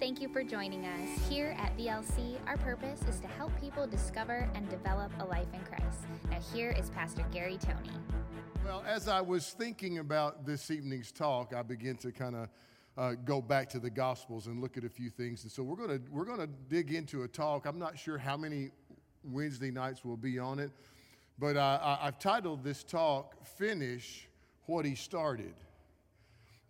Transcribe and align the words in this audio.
Thank 0.00 0.20
you 0.20 0.28
for 0.28 0.44
joining 0.44 0.86
us. 0.86 1.28
Here 1.28 1.56
at 1.58 1.76
VLC, 1.76 2.38
our 2.46 2.56
purpose 2.58 3.02
is 3.08 3.18
to 3.18 3.26
help 3.26 3.50
people 3.60 3.84
discover 3.84 4.48
and 4.54 4.68
develop 4.68 5.10
a 5.18 5.24
life 5.24 5.48
in 5.52 5.58
Christ. 5.60 6.06
Now, 6.30 6.38
here 6.54 6.70
is 6.70 6.90
Pastor 6.90 7.24
Gary 7.32 7.58
Tony. 7.58 7.90
Well, 8.64 8.84
as 8.86 9.08
I 9.08 9.20
was 9.20 9.50
thinking 9.50 9.98
about 9.98 10.46
this 10.46 10.70
evening's 10.70 11.10
talk, 11.10 11.52
I 11.52 11.62
began 11.62 11.96
to 11.96 12.12
kind 12.12 12.36
of 12.36 12.48
uh, 12.96 13.14
go 13.24 13.42
back 13.42 13.68
to 13.70 13.80
the 13.80 13.90
Gospels 13.90 14.46
and 14.46 14.60
look 14.60 14.76
at 14.76 14.84
a 14.84 14.88
few 14.88 15.10
things. 15.10 15.42
And 15.42 15.50
so 15.50 15.64
we're 15.64 15.74
going 15.74 15.98
to 15.98 16.10
we're 16.12 16.24
going 16.24 16.38
to 16.38 16.50
dig 16.68 16.92
into 16.92 17.24
a 17.24 17.28
talk. 17.28 17.66
I'm 17.66 17.78
not 17.80 17.98
sure 17.98 18.18
how 18.18 18.36
many 18.36 18.70
Wednesday 19.24 19.72
nights 19.72 20.04
will 20.04 20.16
be 20.16 20.38
on 20.38 20.60
it, 20.60 20.70
but 21.40 21.56
uh, 21.56 21.98
I've 22.00 22.20
titled 22.20 22.62
this 22.62 22.84
talk 22.84 23.34
"Finish 23.44 24.28
What 24.66 24.84
He 24.84 24.94
Started." 24.94 25.54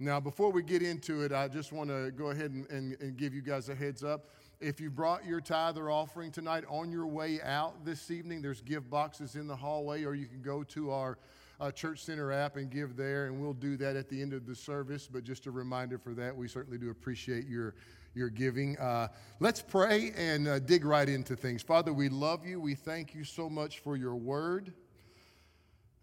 Now, 0.00 0.20
before 0.20 0.52
we 0.52 0.62
get 0.62 0.80
into 0.80 1.22
it, 1.22 1.32
I 1.32 1.48
just 1.48 1.72
want 1.72 1.90
to 1.90 2.12
go 2.12 2.30
ahead 2.30 2.52
and, 2.52 2.70
and, 2.70 2.96
and, 3.00 3.16
give 3.16 3.34
you 3.34 3.42
guys 3.42 3.68
a 3.68 3.74
heads 3.74 4.04
up. 4.04 4.28
If 4.60 4.80
you 4.80 4.90
brought 4.90 5.26
your 5.26 5.40
tithe 5.40 5.76
or 5.76 5.90
offering 5.90 6.30
tonight 6.30 6.62
on 6.68 6.92
your 6.92 7.06
way 7.08 7.40
out 7.42 7.84
this 7.84 8.08
evening, 8.12 8.40
there's 8.40 8.60
gift 8.60 8.88
boxes 8.88 9.34
in 9.34 9.48
the 9.48 9.56
hallway, 9.56 10.04
or 10.04 10.14
you 10.14 10.26
can 10.26 10.40
go 10.40 10.62
to 10.62 10.92
our 10.92 11.18
uh, 11.60 11.72
Church 11.72 12.04
Center 12.04 12.30
app 12.30 12.54
and 12.54 12.70
give 12.70 12.96
there, 12.96 13.26
and 13.26 13.40
we'll 13.40 13.52
do 13.52 13.76
that 13.76 13.96
at 13.96 14.08
the 14.08 14.22
end 14.22 14.32
of 14.32 14.46
the 14.46 14.54
service. 14.54 15.08
But 15.10 15.24
just 15.24 15.46
a 15.46 15.50
reminder 15.50 15.98
for 15.98 16.14
that, 16.14 16.36
we 16.36 16.46
certainly 16.46 16.78
do 16.78 16.90
appreciate 16.90 17.48
your, 17.48 17.74
your 18.14 18.30
giving. 18.30 18.78
Uh, 18.78 19.08
let's 19.40 19.60
pray 19.60 20.12
and 20.16 20.46
uh, 20.46 20.60
dig 20.60 20.84
right 20.84 21.08
into 21.08 21.34
things. 21.34 21.60
Father, 21.60 21.92
we 21.92 22.08
love 22.08 22.46
you. 22.46 22.60
We 22.60 22.76
thank 22.76 23.16
you 23.16 23.24
so 23.24 23.50
much 23.50 23.80
for 23.80 23.96
your 23.96 24.14
word. 24.14 24.72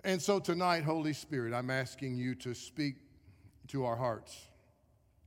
And 0.03 0.21
so 0.21 0.39
tonight, 0.39 0.83
Holy 0.83 1.13
Spirit, 1.13 1.53
I'm 1.53 1.69
asking 1.69 2.17
you 2.17 2.35
to 2.35 2.53
speak 2.53 2.97
to 3.69 3.85
our 3.85 3.95
hearts. 3.95 4.47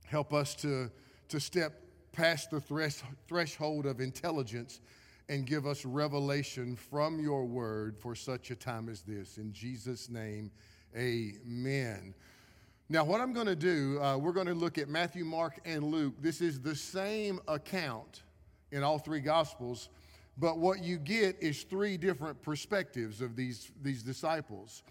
Help 0.05 0.33
us 0.33 0.55
to, 0.55 0.89
to 1.29 1.39
step 1.39 1.73
past 2.11 2.51
the 2.51 2.59
thresh, 2.59 3.01
threshold 3.27 3.85
of 3.85 3.99
intelligence 3.99 4.79
and 5.29 5.45
give 5.45 5.67
us 5.67 5.85
revelation 5.85 6.75
from 6.75 7.19
your 7.19 7.45
word 7.45 7.95
for 7.97 8.15
such 8.15 8.49
a 8.49 8.55
time 8.55 8.89
as 8.89 9.01
this. 9.01 9.37
In 9.37 9.53
Jesus' 9.53 10.09
name, 10.09 10.51
amen. 10.97 12.15
Now, 12.89 13.03
what 13.03 13.21
I'm 13.21 13.33
going 13.33 13.45
to 13.45 13.55
do, 13.55 14.01
uh, 14.01 14.17
we're 14.17 14.31
going 14.31 14.47
to 14.47 14.55
look 14.55 14.79
at 14.79 14.89
Matthew, 14.89 15.23
Mark, 15.23 15.59
and 15.63 15.83
Luke. 15.83 16.15
This 16.19 16.41
is 16.41 16.59
the 16.59 16.75
same 16.75 17.39
account 17.47 18.23
in 18.71 18.81
all 18.81 18.97
three 18.97 19.19
Gospels, 19.19 19.89
but 20.39 20.57
what 20.57 20.83
you 20.83 20.97
get 20.97 21.35
is 21.39 21.61
three 21.61 21.97
different 21.97 22.41
perspectives 22.41 23.21
of 23.21 23.35
these, 23.35 23.71
these 23.83 24.01
disciples. 24.01 24.81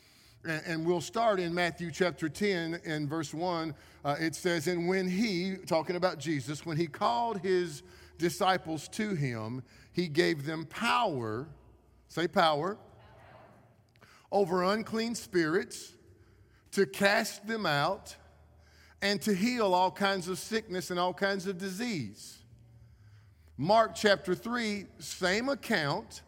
And 0.44 0.86
we'll 0.86 1.00
start 1.00 1.40
in 1.40 1.52
Matthew 1.52 1.90
chapter 1.90 2.28
10 2.28 2.80
and 2.86 3.08
verse 3.08 3.34
1. 3.34 3.74
Uh, 4.04 4.16
it 4.20 4.34
says, 4.36 4.68
And 4.68 4.86
when 4.86 5.08
he, 5.08 5.56
talking 5.66 5.96
about 5.96 6.18
Jesus, 6.18 6.64
when 6.64 6.76
he 6.76 6.86
called 6.86 7.40
his 7.40 7.82
disciples 8.18 8.86
to 8.88 9.14
him, 9.14 9.62
he 9.92 10.06
gave 10.06 10.46
them 10.46 10.64
power, 10.66 11.48
say 12.08 12.28
power, 12.28 12.78
over 14.30 14.62
unclean 14.62 15.16
spirits, 15.16 15.94
to 16.72 16.86
cast 16.86 17.46
them 17.48 17.66
out, 17.66 18.14
and 19.02 19.20
to 19.22 19.34
heal 19.34 19.74
all 19.74 19.90
kinds 19.90 20.28
of 20.28 20.38
sickness 20.38 20.90
and 20.90 21.00
all 21.00 21.14
kinds 21.14 21.46
of 21.48 21.58
disease. 21.58 22.38
Mark 23.56 23.94
chapter 23.94 24.36
3, 24.36 24.86
same 24.98 25.48
account 25.48 26.22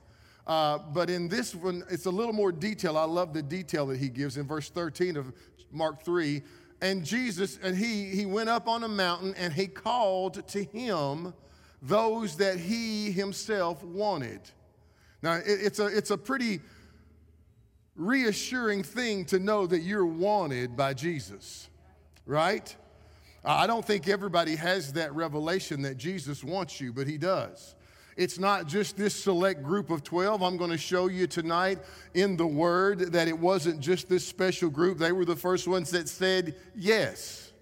uh, 0.51 0.79
but 0.93 1.09
in 1.09 1.29
this 1.29 1.55
one, 1.55 1.85
it's 1.91 2.07
a 2.07 2.11
little 2.11 2.33
more 2.33 2.51
detail. 2.51 2.99
I 2.99 3.05
love 3.05 3.33
the 3.33 3.41
detail 3.41 3.87
that 3.87 3.99
he 3.99 4.09
gives 4.09 4.37
in 4.37 4.49
verse 4.49 4.69
13 4.69 5.17
of 5.17 5.33
Mark 5.71 6.03
3. 6.05 6.43
And 6.83 7.05
Jesus, 7.05 7.57
and 7.63 7.77
he, 7.77 8.07
he 8.07 8.27
went 8.27 8.49
up 8.49 8.67
on 8.67 8.83
a 8.83 8.89
mountain 8.89 9.33
and 9.39 9.53
he 9.53 9.69
called 9.69 10.45
to 10.49 10.65
him 10.65 11.35
those 11.81 12.37
that 12.39 12.59
he 12.59 13.13
himself 13.13 13.85
wanted. 13.85 14.41
Now, 15.23 15.35
it, 15.35 15.45
it's, 15.47 15.79
a, 15.79 15.87
it's 15.87 16.11
a 16.11 16.19
pretty 16.19 16.59
reassuring 17.95 18.83
thing 18.83 19.27
to 19.27 19.39
know 19.39 19.69
that 19.69 19.83
you're 19.83 20.05
wanted 20.05 20.77
by 20.77 20.95
Jesus, 20.95 21.69
right? 22.27 22.75
I 23.45 23.69
don't 23.69 23.85
think 23.85 24.09
everybody 24.09 24.57
has 24.57 24.95
that 24.95 25.15
revelation 25.15 25.83
that 25.83 25.97
Jesus 25.97 26.43
wants 26.43 26.81
you, 26.81 26.93
but 26.93 27.07
he 27.07 27.19
does. 27.19 27.77
It's 28.17 28.39
not 28.39 28.67
just 28.67 28.97
this 28.97 29.15
select 29.15 29.63
group 29.63 29.91
of 29.91 30.03
12. 30.03 30.43
I'm 30.43 30.57
going 30.57 30.71
to 30.71 30.79
show 30.79 31.09
you 31.09 31.27
tonight 31.27 31.79
in 32.15 32.37
the 32.37 32.47
Word 32.47 33.13
that 33.13 33.29
it 33.29 33.39
wasn't 33.39 33.81
just 33.81 34.09
this 34.09 34.27
special 34.27 34.69
group. 34.69 34.99
They 34.99 35.13
were 35.13 35.25
the 35.25 35.37
first 35.37 35.69
ones 35.69 35.91
that 35.91 36.09
said 36.09 36.57
yes. 36.75 37.53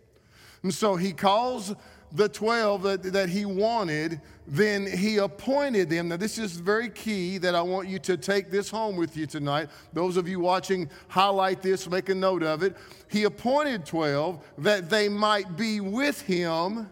And 0.63 0.73
so 0.75 0.97
he 0.97 1.13
calls 1.13 1.75
the 2.13 2.29
12 2.29 2.83
that, 2.83 3.03
that 3.13 3.29
he 3.29 3.45
wanted, 3.45 4.21
then 4.47 4.87
he 4.87 5.19
appointed 5.19 5.91
them. 5.91 6.09
Now, 6.09 6.17
this 6.17 6.39
is 6.39 6.53
very 6.57 6.89
key 6.89 7.39
that 7.39 7.55
I 7.55 7.61
want 7.61 7.89
you 7.89 7.99
to 8.01 8.17
take 8.17 8.51
this 8.51 8.71
home 8.71 8.97
with 8.97 9.17
you 9.17 9.27
tonight. 9.27 9.69
Those 9.93 10.17
of 10.17 10.27
you 10.27 10.41
watching, 10.41 10.89
highlight 11.09 11.61
this, 11.61 11.89
make 11.89 12.09
a 12.09 12.15
note 12.15 12.43
of 12.43 12.63
it. 12.63 12.77
He 13.11 13.25
appointed 13.25 13.85
12 13.85 14.43
that 14.59 14.89
they 14.89 15.09
might 15.09 15.57
be 15.57 15.81
with 15.81 16.23
him 16.23 16.89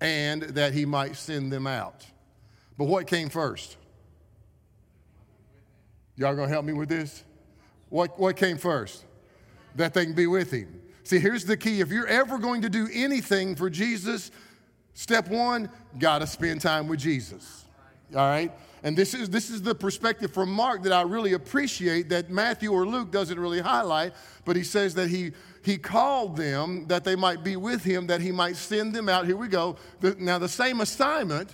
and 0.00 0.42
that 0.42 0.72
he 0.72 0.84
might 0.84 1.16
send 1.16 1.52
them 1.52 1.66
out. 1.66 2.06
But 2.80 2.86
what 2.86 3.06
came 3.06 3.28
first? 3.28 3.76
Y'all 6.16 6.34
gonna 6.34 6.48
help 6.48 6.64
me 6.64 6.72
with 6.72 6.88
this? 6.88 7.24
What, 7.90 8.18
what 8.18 8.38
came 8.38 8.56
first? 8.56 9.04
That 9.74 9.92
they 9.92 10.06
can 10.06 10.14
be 10.14 10.26
with 10.26 10.50
him. 10.50 10.80
See, 11.04 11.18
here's 11.18 11.44
the 11.44 11.58
key. 11.58 11.82
If 11.82 11.90
you're 11.90 12.06
ever 12.06 12.38
going 12.38 12.62
to 12.62 12.70
do 12.70 12.88
anything 12.90 13.54
for 13.54 13.68
Jesus, 13.68 14.30
step 14.94 15.28
one, 15.28 15.68
gotta 15.98 16.26
spend 16.26 16.62
time 16.62 16.88
with 16.88 17.00
Jesus. 17.00 17.66
All 18.14 18.26
right? 18.26 18.50
And 18.82 18.96
this 18.96 19.12
is, 19.12 19.28
this 19.28 19.50
is 19.50 19.60
the 19.60 19.74
perspective 19.74 20.32
from 20.32 20.50
Mark 20.50 20.82
that 20.84 20.92
I 20.94 21.02
really 21.02 21.34
appreciate 21.34 22.08
that 22.08 22.30
Matthew 22.30 22.72
or 22.72 22.86
Luke 22.86 23.10
doesn't 23.10 23.38
really 23.38 23.60
highlight, 23.60 24.14
but 24.46 24.56
he 24.56 24.62
says 24.64 24.94
that 24.94 25.10
he, 25.10 25.32
he 25.62 25.76
called 25.76 26.34
them 26.34 26.86
that 26.86 27.04
they 27.04 27.14
might 27.14 27.44
be 27.44 27.56
with 27.56 27.84
him, 27.84 28.06
that 28.06 28.22
he 28.22 28.32
might 28.32 28.56
send 28.56 28.94
them 28.94 29.10
out. 29.10 29.26
Here 29.26 29.36
we 29.36 29.48
go. 29.48 29.76
The, 30.00 30.16
now, 30.18 30.38
the 30.38 30.48
same 30.48 30.80
assignment 30.80 31.50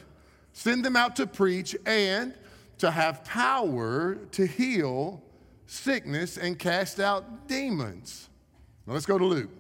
send 0.56 0.83
them 0.83 0.97
out 0.97 1.17
to 1.17 1.27
preach, 1.27 1.77
and 1.84 2.33
to 2.78 2.91
have 2.91 3.22
power 3.25 4.15
to 4.33 4.47
heal 4.47 5.22
sickness 5.67 6.39
and 6.39 6.59
cast 6.59 6.99
out 6.99 7.47
demons. 7.47 8.31
Now 8.87 8.95
let's 8.95 9.05
go 9.05 9.19
to 9.19 9.25
Luke. 9.25 9.50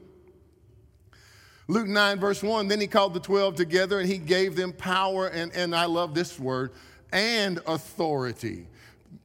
Luke 1.68 1.86
9, 1.86 2.18
verse 2.18 2.42
1 2.42 2.68
Then 2.68 2.80
he 2.80 2.86
called 2.86 3.12
the 3.12 3.20
12 3.20 3.56
together 3.56 4.00
and 4.00 4.08
he 4.08 4.16
gave 4.16 4.56
them 4.56 4.72
power, 4.72 5.28
and, 5.28 5.54
and 5.54 5.76
I 5.76 5.84
love 5.84 6.14
this 6.14 6.40
word, 6.40 6.72
and 7.12 7.60
authority. 7.66 8.66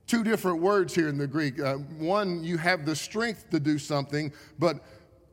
Two 0.08 0.26
different 0.26 0.62
words 0.62 0.94
here 0.94 1.08
in 1.08 1.18
the 1.18 1.28
Greek. 1.28 1.58
Uh, 1.58 1.76
one, 1.76 2.44
you 2.44 2.58
have 2.58 2.86
the 2.86 2.98
strength 2.98 3.50
to 3.52 3.62
do 3.62 3.80
something, 3.80 4.34
but 4.60 4.84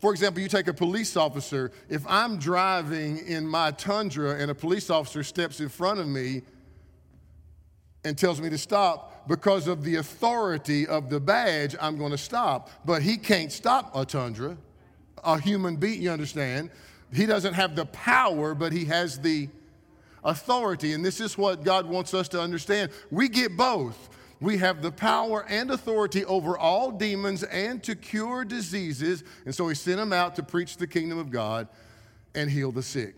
for 0.00 0.12
example, 0.12 0.42
you 0.42 0.48
take 0.48 0.69
a 0.69 0.75
police 0.75 1.16
officer. 1.16 1.72
If 1.88 2.04
I'm 2.06 2.38
driving 2.38 3.19
in 3.19 3.47
my 3.47 3.72
Tundra 3.72 4.36
and 4.36 4.50
a 4.50 4.54
police 4.54 4.91
officer 4.91 5.22
steps 5.22 5.60
in 5.60 5.69
front 5.69 5.98
of 5.98 6.06
me 6.06 6.42
and 8.04 8.16
tells 8.16 8.41
me 8.41 8.48
to 8.50 8.59
stop, 8.59 9.28
because 9.28 9.66
of 9.69 9.84
the 9.84 9.97
authority 9.97 10.86
of 10.86 11.10
the 11.10 11.20
badge, 11.20 11.76
I'm 11.81 11.98
going 11.98 12.12
to 12.12 12.19
stop. 12.19 12.70
But 12.84 13.03
he 13.03 13.16
can't 13.16 13.53
stop 13.53 13.94
a 13.94 14.04
Tundra, 14.04 14.56
a 15.22 15.38
human 15.38 15.76
being, 15.76 16.00
you 16.00 16.10
understand? 16.10 16.70
He 17.12 17.26
doesn't 17.26 17.54
have 17.54 17.76
the 17.76 17.86
power, 17.86 18.54
but 18.54 18.72
he 18.72 18.86
has 18.86 19.19
the 19.19 19.48
authority. 20.25 20.92
And 20.92 21.04
this 21.04 21.20
is 21.20 21.36
what 21.36 21.65
God 21.65 21.86
wants 21.86 22.15
us 22.15 22.28
to 22.28 22.41
understand. 22.41 22.91
We 23.10 23.28
get 23.28 23.56
both. 23.56 24.09
We 24.41 24.59
have 24.59 24.82
the 24.82 24.93
power 24.93 25.44
and 25.49 25.71
authority 25.71 26.25
over 26.25 26.56
all 26.56 26.93
demons 26.93 27.43
and 27.43 27.82
to 27.82 27.97
cure 27.97 28.44
diseases. 28.44 29.25
And 29.44 29.54
so 29.54 29.69
he 29.69 29.75
sent 29.75 29.97
them 29.97 30.12
out 30.12 30.37
to 30.37 30.43
preach 30.43 30.76
the 30.76 30.87
kingdom 30.87 31.19
of 31.19 31.31
God 31.31 31.69
and 32.34 32.48
heal 32.48 32.71
the 32.71 32.82
sick. 32.82 33.16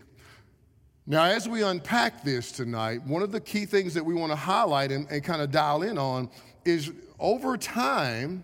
Now, 1.05 1.25
as 1.25 1.47
we 1.47 1.63
unpack 1.63 2.23
this 2.23 2.51
tonight, 2.51 3.05
one 3.05 3.21
of 3.21 3.31
the 3.31 3.39
key 3.39 3.65
things 3.65 3.93
that 3.93 4.05
we 4.05 4.13
want 4.13 4.31
to 4.31 4.35
highlight 4.35 4.91
and, 4.91 5.07
and 5.09 5.23
kind 5.23 5.41
of 5.41 5.51
dial 5.51 5.83
in 5.83 5.97
on 5.97 6.29
is 6.65 6.91
over 7.19 7.57
time, 7.57 8.43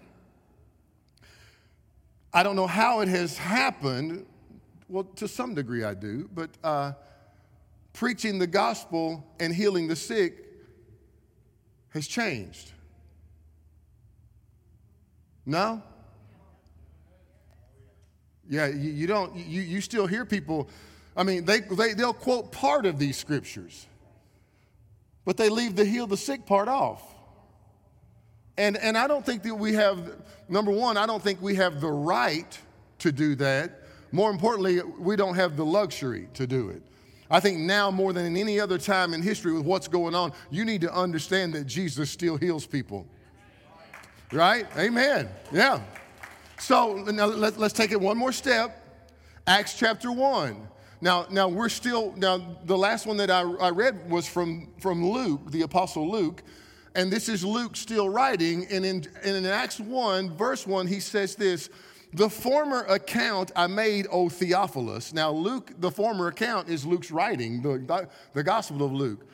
I 2.33 2.43
don't 2.43 2.55
know 2.55 2.67
how 2.67 2.99
it 3.01 3.07
has 3.07 3.37
happened. 3.37 4.25
Well, 4.89 5.05
to 5.15 5.27
some 5.27 5.55
degree 5.55 5.83
I 5.83 5.93
do, 5.93 6.29
but 6.33 6.49
uh, 6.63 6.93
preaching 7.93 8.37
the 8.37 8.47
gospel 8.47 9.25
and 9.39 9.53
healing 9.53 9.87
the 9.87 9.95
sick 9.95 10.46
has 11.97 12.07
changed. 12.07 12.71
No? 15.45 15.83
Yeah, 18.49 18.67
you, 18.67 18.91
you 18.91 19.07
don't, 19.07 19.35
you, 19.35 19.61
you 19.61 19.81
still 19.81 20.07
hear 20.07 20.25
people, 20.25 20.69
I 21.15 21.23
mean, 21.23 21.43
they, 21.43 21.59
they, 21.59 21.93
they'll 21.93 22.13
quote 22.13 22.51
part 22.51 22.85
of 22.85 22.97
these 22.97 23.17
scriptures, 23.17 23.85
but 25.25 25.35
they 25.35 25.49
leave 25.49 25.75
the 25.75 25.83
heal 25.83 26.07
the 26.07 26.15
sick 26.17 26.45
part 26.45 26.69
off. 26.69 27.01
And, 28.57 28.77
and 28.77 28.97
I 28.97 29.07
don't 29.07 29.25
think 29.25 29.43
that 29.43 29.55
we 29.55 29.73
have, 29.73 30.15
number 30.47 30.71
one, 30.71 30.97
I 30.97 31.05
don't 31.05 31.21
think 31.21 31.41
we 31.41 31.55
have 31.55 31.81
the 31.81 31.91
right 31.91 32.57
to 32.99 33.11
do 33.11 33.35
that. 33.35 33.83
More 34.11 34.31
importantly, 34.31 34.81
we 34.81 35.15
don't 35.15 35.35
have 35.35 35.57
the 35.57 35.65
luxury 35.65 36.29
to 36.35 36.47
do 36.47 36.69
it. 36.69 36.81
I 37.29 37.39
think 37.39 37.59
now 37.59 37.91
more 37.91 38.13
than 38.13 38.25
in 38.25 38.37
any 38.37 38.59
other 38.59 38.77
time 38.77 39.13
in 39.13 39.21
history 39.21 39.53
with 39.53 39.65
what's 39.65 39.87
going 39.87 40.15
on, 40.15 40.31
you 40.49 40.63
need 40.63 40.81
to 40.81 40.93
understand 40.93 41.53
that 41.53 41.65
Jesus 41.65 42.09
still 42.09 42.37
heals 42.37 42.65
people. 42.65 43.05
Right? 44.31 44.65
Amen. 44.77 45.29
Yeah. 45.51 45.81
So 46.59 46.95
now 46.95 47.25
let, 47.25 47.57
us 47.59 47.73
take 47.73 47.91
it 47.91 47.99
one 47.99 48.17
more 48.17 48.31
step. 48.31 48.83
Acts 49.45 49.77
chapter 49.77 50.11
1. 50.11 50.67
Now, 50.99 51.27
now 51.29 51.47
we're 51.47 51.69
still, 51.69 52.13
now 52.17 52.57
the 52.65 52.77
last 52.77 53.05
one 53.05 53.17
that 53.17 53.29
I, 53.29 53.41
I 53.41 53.69
read 53.69 54.09
was 54.09 54.27
from, 54.27 54.69
from 54.79 55.05
Luke, 55.05 55.51
the 55.51 55.61
Apostle 55.61 56.09
Luke. 56.09 56.43
And 56.95 57.11
this 57.11 57.29
is 57.29 57.45
Luke 57.45 57.75
still 57.75 58.09
writing. 58.09 58.65
And 58.71 58.83
in, 58.83 59.05
and 59.23 59.35
in 59.35 59.45
Acts 59.45 59.79
1, 59.79 60.35
verse 60.35 60.65
1, 60.65 60.87
he 60.87 60.99
says 60.99 61.35
this 61.35 61.69
The 62.13 62.29
former 62.29 62.83
account 62.83 63.51
I 63.55 63.67
made, 63.67 64.07
O 64.09 64.29
Theophilus. 64.29 65.13
Now, 65.13 65.31
Luke, 65.31 65.73
the 65.79 65.91
former 65.91 66.27
account 66.27 66.69
is 66.69 66.85
Luke's 66.85 67.11
writing, 67.11 67.61
the, 67.61 68.07
the 68.33 68.43
Gospel 68.43 68.83
of 68.83 68.93
Luke. 68.93 69.25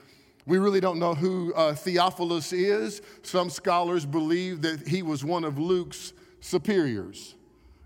We 0.45 0.57
really 0.57 0.81
don't 0.81 0.99
know 0.99 1.13
who 1.13 1.53
uh, 1.53 1.73
Theophilus 1.73 2.51
is. 2.51 3.01
Some 3.21 3.49
scholars 3.49 4.05
believe 4.05 4.61
that 4.63 4.87
he 4.87 5.01
was 5.01 5.23
one 5.23 5.43
of 5.43 5.57
Luke's 5.57 6.13
superiors. 6.41 7.35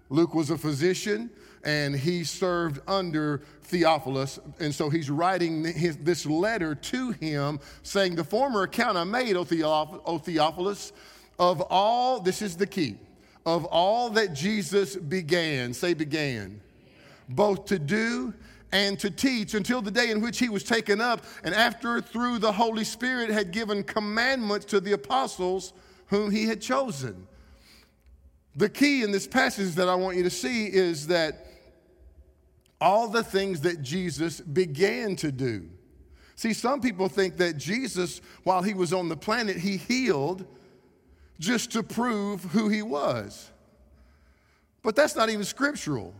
Luke 0.10 0.34
was 0.34 0.50
a 0.50 0.58
physician 0.58 1.30
and 1.64 1.96
he 1.96 2.24
served 2.24 2.80
under 2.88 3.42
Theophilus. 3.64 4.40
And 4.60 4.74
so 4.74 4.90
he's 4.90 5.10
writing 5.10 5.66
his, 5.66 5.98
this 5.98 6.26
letter 6.26 6.74
to 6.74 7.12
him 7.12 7.60
saying, 7.84 8.16
The 8.16 8.24
former 8.24 8.64
account 8.64 8.98
I 8.98 9.04
made, 9.04 9.36
O 9.36 9.44
Theophilus, 9.44 10.94
of 11.38 11.62
all, 11.62 12.20
this 12.20 12.42
is 12.42 12.56
the 12.56 12.66
key, 12.66 12.98
of 13.48 13.64
all 13.64 14.10
that 14.10 14.34
Jesus 14.34 14.98
began, 14.98 15.74
say 15.74 15.94
began, 15.94 16.60
both 17.30 17.64
to 17.68 17.80
do 17.80 18.34
and 18.74 19.00
to 19.00 19.10
teach 19.10 19.54
until 19.54 19.82
the 19.82 19.90
day 19.90 20.12
in 20.12 20.20
which 20.20 20.38
he 20.38 20.50
was 20.50 20.66
taken 20.66 21.00
up, 21.00 21.24
and 21.46 21.56
after 21.56 22.02
through 22.02 22.40
the 22.40 22.52
Holy 22.52 22.84
Spirit 22.84 23.30
had 23.30 23.52
given 23.52 23.84
commandments 23.84 24.66
to 24.66 24.82
the 24.82 24.92
apostles 24.92 25.72
whom 26.08 26.30
he 26.30 26.46
had 26.46 26.62
chosen. 26.62 27.26
The 28.58 28.68
key 28.68 29.02
in 29.02 29.14
this 29.14 29.26
passage 29.26 29.76
that 29.76 29.88
I 29.88 29.96
want 29.96 30.18
you 30.18 30.24
to 30.24 30.30
see 30.30 30.68
is 30.68 31.08
that 31.08 31.48
all 32.82 33.08
the 33.08 33.24
things 33.24 33.62
that 33.62 33.82
Jesus 33.82 34.42
began 34.42 35.16
to 35.16 35.32
do. 35.32 35.70
See, 36.36 36.52
some 36.52 36.82
people 36.82 37.08
think 37.08 37.38
that 37.38 37.56
Jesus, 37.56 38.20
while 38.44 38.62
he 38.62 38.74
was 38.74 38.92
on 38.92 39.08
the 39.08 39.16
planet, 39.16 39.56
he 39.56 39.78
healed 39.78 40.46
just 41.40 41.72
to 41.72 41.84
prove 41.84 42.44
who 42.46 42.70
he 42.70 42.82
was. 42.82 43.52
But 44.84 44.96
that's 44.96 45.16
not 45.16 45.30
even 45.30 45.44
scriptural. 45.44 46.14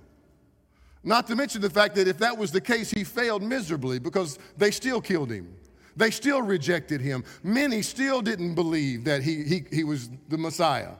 Not 1.04 1.28
to 1.28 1.36
mention 1.36 1.62
the 1.62 1.70
fact 1.70 1.96
that 1.96 2.08
if 2.08 2.18
that 2.18 2.38
was 2.38 2.52
the 2.52 2.62
case, 2.62 2.92
he 2.92 3.04
failed 3.04 3.42
miserably 3.42 4.00
because 4.00 4.40
they 4.58 4.72
still 4.72 5.00
killed 5.00 5.32
him. 5.32 5.56
They 5.96 6.12
still 6.12 6.42
rejected 6.42 7.02
him. 7.02 7.24
Many 7.44 7.82
still 7.82 8.22
didn't 8.22 8.56
believe 8.56 9.06
that 9.06 9.24
he, 9.24 9.44
he, 9.44 9.64
he 9.72 9.84
was 9.84 10.10
the 10.30 10.38
Messiah. 10.38 10.92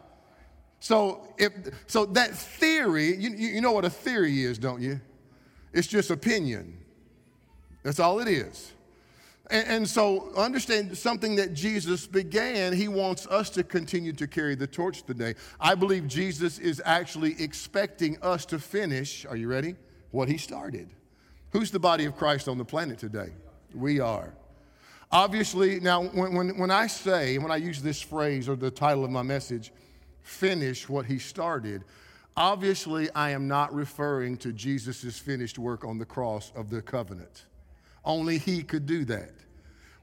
So, 0.80 1.28
if, 1.38 1.52
so 1.88 2.06
that 2.06 2.36
theory, 2.36 3.16
you, 3.16 3.32
you 3.32 3.62
know 3.62 3.72
what 3.72 3.86
a 3.86 3.90
theory 3.90 4.44
is, 4.44 4.58
don't 4.58 4.82
you? 4.82 5.02
It's 5.74 5.88
just 5.88 6.10
opinion. 6.10 6.78
That's 7.84 8.00
all 8.00 8.20
it 8.20 8.28
is. 8.28 8.72
And, 9.50 9.68
and, 9.68 9.88
so, 9.88 10.32
understand 10.36 10.98
something 10.98 11.36
that 11.38 11.54
Jesus 11.54 12.06
began, 12.06 12.74
he 12.74 12.88
wants 12.88 13.26
us 13.28 13.50
to 13.52 13.64
continue 13.64 14.12
to 14.14 14.28
carry 14.28 14.56
the 14.56 14.68
torch 14.68 15.04
today. 15.04 15.36
I 15.60 15.76
believe 15.76 16.08
Jesus 16.08 16.60
is 16.60 16.82
actually 16.84 17.42
expecting 17.42 18.18
us 18.22 18.46
to 18.48 18.60
finish, 18.60 19.26
are 19.26 19.38
you 19.38 19.48
ready? 19.48 19.76
What 20.12 20.28
he 20.28 20.38
started. 20.38 20.90
Who's 21.52 21.72
the 21.72 21.80
body 21.80 22.06
of 22.06 22.18
Christ 22.18 22.48
on 22.48 22.58
the 22.58 22.66
planet 22.66 22.98
today? 22.98 23.30
We 23.74 24.00
are. 24.00 24.34
Obviously, 25.12 25.80
now, 25.80 26.04
when, 26.04 26.34
when, 26.34 26.58
when 26.58 26.72
I 26.72 26.88
say, 26.88 27.38
when 27.38 27.52
I 27.52 27.56
use 27.58 27.82
this 27.82 28.02
phrase 28.02 28.50
or 28.50 28.58
the 28.58 28.72
title 28.72 29.06
of 29.06 29.12
my 29.12 29.22
message, 29.22 29.72
finish 30.22 30.90
what 30.90 31.06
he 31.06 31.20
started, 31.20 31.86
Obviously, 32.38 33.10
I 33.16 33.32
am 33.32 33.48
not 33.48 33.74
referring 33.74 34.38
to 34.38 34.54
Jesus' 34.54 35.18
finished 35.18 35.58
work 35.58 35.84
on 35.84 35.98
the 35.98 36.06
cross 36.06 36.52
of 36.56 36.70
the 36.70 36.84
covenant. 36.84 37.46
Only 38.08 38.38
he 38.38 38.64
could 38.64 38.86
do 38.86 39.04
that. 39.06 39.32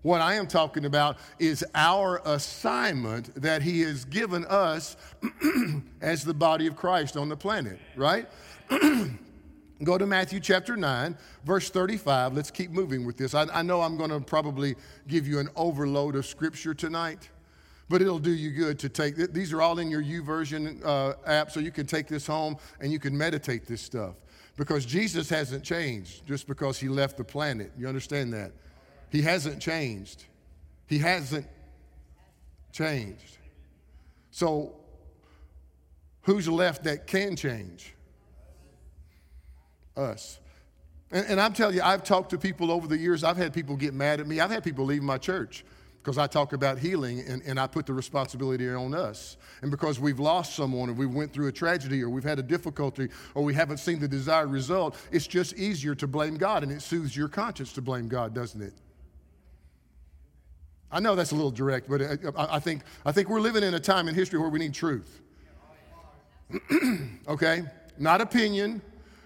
What 0.03 0.21
I 0.21 0.35
am 0.35 0.47
talking 0.47 0.85
about 0.85 1.17
is 1.39 1.65
our 1.75 2.21
assignment 2.27 3.35
that 3.41 3.63
he 3.63 3.81
has 3.81 4.05
given 4.05 4.45
us 4.45 4.99
as 6.03 6.23
the 6.23 6.35
body 6.35 6.67
of 6.67 6.77
Christ 6.77 7.17
on 7.17 7.31
the 7.31 7.37
planet, 7.37 7.79
right? 7.97 8.29
Go 9.83 9.97
to 9.97 10.07
Matthew 10.07 10.39
chapter 10.41 10.77
9, 10.77 11.17
verse 11.45 11.71
35. 11.71 12.35
Let's 12.35 12.51
keep 12.51 12.71
moving 12.71 13.07
with 13.07 13.17
this. 13.17 13.35
I, 13.35 13.45
I 13.45 13.63
know 13.63 13.81
I'm 13.81 13.97
going 13.97 14.11
to 14.11 14.21
probably 14.21 14.77
give 15.09 15.27
you 15.27 15.39
an 15.39 15.49
overload 15.57 16.15
of 16.15 16.27
scripture 16.27 16.75
tonight 16.75 17.31
but 17.89 18.01
it'll 18.01 18.19
do 18.19 18.31
you 18.31 18.51
good 18.51 18.79
to 18.79 18.89
take 18.89 19.15
these 19.33 19.53
are 19.53 19.61
all 19.61 19.79
in 19.79 19.91
your 19.91 20.03
YouVersion 20.03 20.83
uh, 20.85 21.13
app 21.27 21.51
so 21.51 21.61
you 21.61 21.71
can 21.71 21.87
take 21.87 22.09
this 22.09 22.27
home 22.27 22.57
and 22.81 22.91
you 22.91 22.99
can 22.99 23.17
meditate 23.17 23.67
this 23.67 23.83
stuff 23.83 24.15
because 24.57 24.87
jesus 24.87 25.29
hasn't 25.29 25.65
changed 25.65 26.27
just 26.27 26.47
because 26.47 26.79
he 26.79 26.89
left 26.89 27.17
the 27.17 27.25
planet. 27.25 27.73
You 27.77 27.89
understand 27.89 28.33
that? 28.33 28.53
He 29.11 29.23
hasn't 29.23 29.61
changed. 29.61 30.25
He 30.87 30.99
hasn't 30.99 31.47
changed. 32.73 33.39
So 34.31 34.75
who's 36.23 36.49
left 36.49 36.85
that 36.85 37.07
can 37.07 37.37
change? 37.37 37.95
Us. 39.97 40.41
And, 41.13 41.27
and 41.29 41.41
i'm 41.41 41.53
telling 41.53 41.77
you 41.77 41.83
i've 41.83 42.03
talked 42.03 42.31
to 42.31 42.39
people 42.39 42.73
over 42.73 42.89
the 42.89 42.99
years. 42.99 43.23
I've 43.23 43.37
had 43.37 43.53
people 43.53 43.77
get 43.77 43.95
mad 43.95 44.21
at 44.21 44.27
me. 44.27 44.41
I've 44.41 44.51
had 44.51 44.65
people 44.65 44.85
leave 44.85 45.03
my 45.03 45.19
church 45.19 45.65
because 46.05 46.19
I 46.19 46.27
talk 46.27 46.53
about 46.53 46.79
healing 46.79 47.21
and, 47.21 47.41
and 47.47 47.59
I 47.59 47.67
put 47.67 47.87
the 47.87 47.95
responsibility 47.95 48.69
on 48.69 48.95
us. 48.95 49.39
And 49.63 49.71
because 49.71 49.99
we've 49.99 50.21
lost 50.21 50.55
someone 50.55 50.91
or 50.91 50.93
we 50.93 51.07
went 51.07 51.33
through 51.33 51.49
a 51.49 51.53
tragedy 51.53 52.03
or 52.03 52.11
we've 52.11 52.23
had 52.23 52.39
a 52.39 52.43
difficulty 52.43 53.09
or 53.35 53.43
we 53.43 53.55
haven't 53.55 53.79
seen 53.79 54.01
the 54.01 54.07
desired 54.07 54.51
result, 54.51 54.99
it's 55.11 55.27
just 55.27 55.55
easier 55.55 55.95
to 55.95 56.07
blame 56.07 56.37
God 56.37 56.63
and 56.63 56.71
it 56.71 56.83
soothes 56.83 57.17
your 57.17 57.29
conscience 57.29 57.73
to 57.73 57.81
blame 57.81 58.07
God, 58.07 58.35
doesn't 58.35 58.61
it? 58.61 58.75
I 60.93 61.01
know 61.01 61.15
that's 61.15 61.33
a 61.33 61.35
little 61.35 61.51
direct, 61.51 61.89
but 61.89 62.03
uh, 62.03 62.33
I, 62.37 62.57
I 62.57 62.61
think, 62.61 62.83
I 63.07 63.11
think 63.11 63.31
we're 63.31 63.41
living 63.41 63.63
in 63.63 63.73
a 63.73 63.81
time 63.81 64.07
in 64.07 64.15
history 64.15 64.39
where 64.39 64.51
we 64.51 64.59
need 64.59 64.75
truth. 64.75 65.23
okay? 67.29 67.63
Not 67.99 68.21
opinion, 68.21 68.83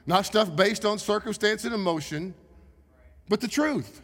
not 0.06 0.26
stuff 0.26 0.54
based 0.54 0.84
on 0.84 1.00
circumstance 1.00 1.64
and 1.64 1.74
emotion, 1.74 2.34
but 3.28 3.40
the 3.40 3.48
truth. 3.48 4.00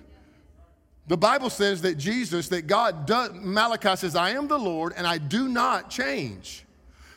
The 1.07 1.17
Bible 1.17 1.51
says 1.51 1.83
that 1.83 1.97
Jesus, 1.99 2.49
that 2.49 2.67
God, 2.67 3.07
does, 3.07 3.33
Malachi 3.35 3.97
says, 3.97 4.17
I 4.17 4.31
am 4.31 4.49
the 4.49 4.59
Lord 4.59 4.95
and 4.97 5.07
I 5.07 5.19
do 5.19 5.49
not 5.49 5.91
change. 5.91 6.65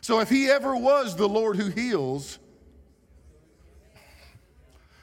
So 0.02 0.20
if 0.20 0.30
he 0.30 0.50
ever 0.50 0.76
was 0.76 1.16
the 1.16 1.28
Lord 1.28 1.56
who 1.56 1.70
heals, 1.70 2.40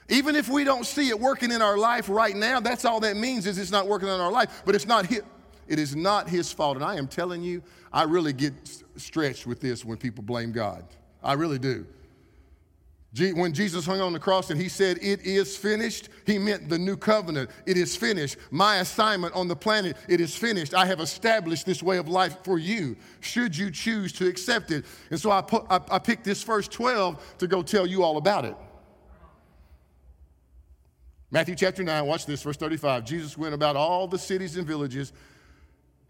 even 0.08 0.36
if 0.36 0.48
we 0.48 0.64
don't 0.64 0.84
see 0.84 1.08
it 1.08 1.18
working 1.18 1.50
in 1.50 1.62
our 1.62 1.78
life 1.78 2.08
right 2.08 2.36
now, 2.36 2.60
that's 2.60 2.84
all 2.84 3.00
that 3.00 3.16
means 3.16 3.46
is 3.46 3.56
it's 3.56 3.70
not 3.70 3.88
working 3.88 4.08
in 4.08 4.20
our 4.20 4.32
life. 4.32 4.62
But 4.66 4.74
it's 4.74 4.86
not 4.86 5.06
his, 5.06 5.22
it 5.66 5.78
is 5.78 5.96
not 5.96 6.28
his 6.28 6.52
fault. 6.52 6.76
And 6.76 6.84
I 6.84 6.96
am 6.96 7.08
telling 7.08 7.42
you, 7.42 7.62
I 7.92 8.02
really 8.02 8.34
get 8.34 8.52
stretched 8.96 9.46
with 9.46 9.60
this 9.60 9.84
when 9.84 9.96
people 9.96 10.22
blame 10.22 10.52
God. 10.52 10.84
I 11.22 11.32
really 11.34 11.58
do. 11.58 11.86
When 13.16 13.52
Jesus 13.52 13.86
hung 13.86 14.00
on 14.00 14.12
the 14.12 14.18
cross 14.18 14.50
and 14.50 14.60
he 14.60 14.68
said, 14.68 14.98
It 15.00 15.22
is 15.22 15.56
finished, 15.56 16.08
he 16.26 16.36
meant 16.36 16.68
the 16.68 16.78
new 16.78 16.96
covenant. 16.96 17.48
It 17.64 17.76
is 17.76 17.94
finished. 17.94 18.36
My 18.50 18.76
assignment 18.76 19.34
on 19.34 19.46
the 19.46 19.54
planet, 19.54 19.96
it 20.08 20.20
is 20.20 20.34
finished. 20.34 20.74
I 20.74 20.86
have 20.86 20.98
established 20.98 21.64
this 21.64 21.80
way 21.80 21.98
of 21.98 22.08
life 22.08 22.38
for 22.42 22.58
you, 22.58 22.96
should 23.20 23.56
you 23.56 23.70
choose 23.70 24.12
to 24.14 24.26
accept 24.26 24.72
it. 24.72 24.84
And 25.10 25.20
so 25.20 25.30
I, 25.30 25.42
put, 25.42 25.64
I, 25.70 25.80
I 25.92 25.98
picked 26.00 26.24
this 26.24 26.42
first 26.42 26.72
12 26.72 27.36
to 27.38 27.46
go 27.46 27.62
tell 27.62 27.86
you 27.86 28.02
all 28.02 28.16
about 28.16 28.46
it. 28.46 28.56
Matthew 31.30 31.54
chapter 31.54 31.84
9, 31.84 32.06
watch 32.06 32.26
this, 32.26 32.42
verse 32.42 32.56
35. 32.56 33.04
Jesus 33.04 33.38
went 33.38 33.54
about 33.54 33.76
all 33.76 34.08
the 34.08 34.18
cities 34.18 34.56
and 34.56 34.66
villages, 34.66 35.12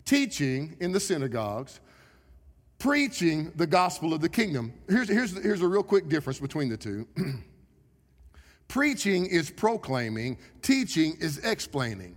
teaching 0.07 0.77
in 0.81 0.93
the 0.93 1.01
synagogues 1.01 1.81
preaching 2.85 3.51
the 3.57 3.67
gospel 3.67 4.13
of 4.13 4.21
the 4.21 4.29
kingdom. 4.29 4.71
Here's, 4.91 5.09
here's, 5.09 5.35
here's 5.43 5.63
a 5.63 5.67
real 5.67 5.83
quick 5.83 6.11
difference 6.11 6.39
between 6.39 6.69
the 6.69 6.77
two. 6.77 7.09
preaching 8.69 9.25
is 9.25 9.49
proclaiming, 9.49 10.37
teaching 10.61 11.17
is 11.19 11.39
explaining. 11.39 12.15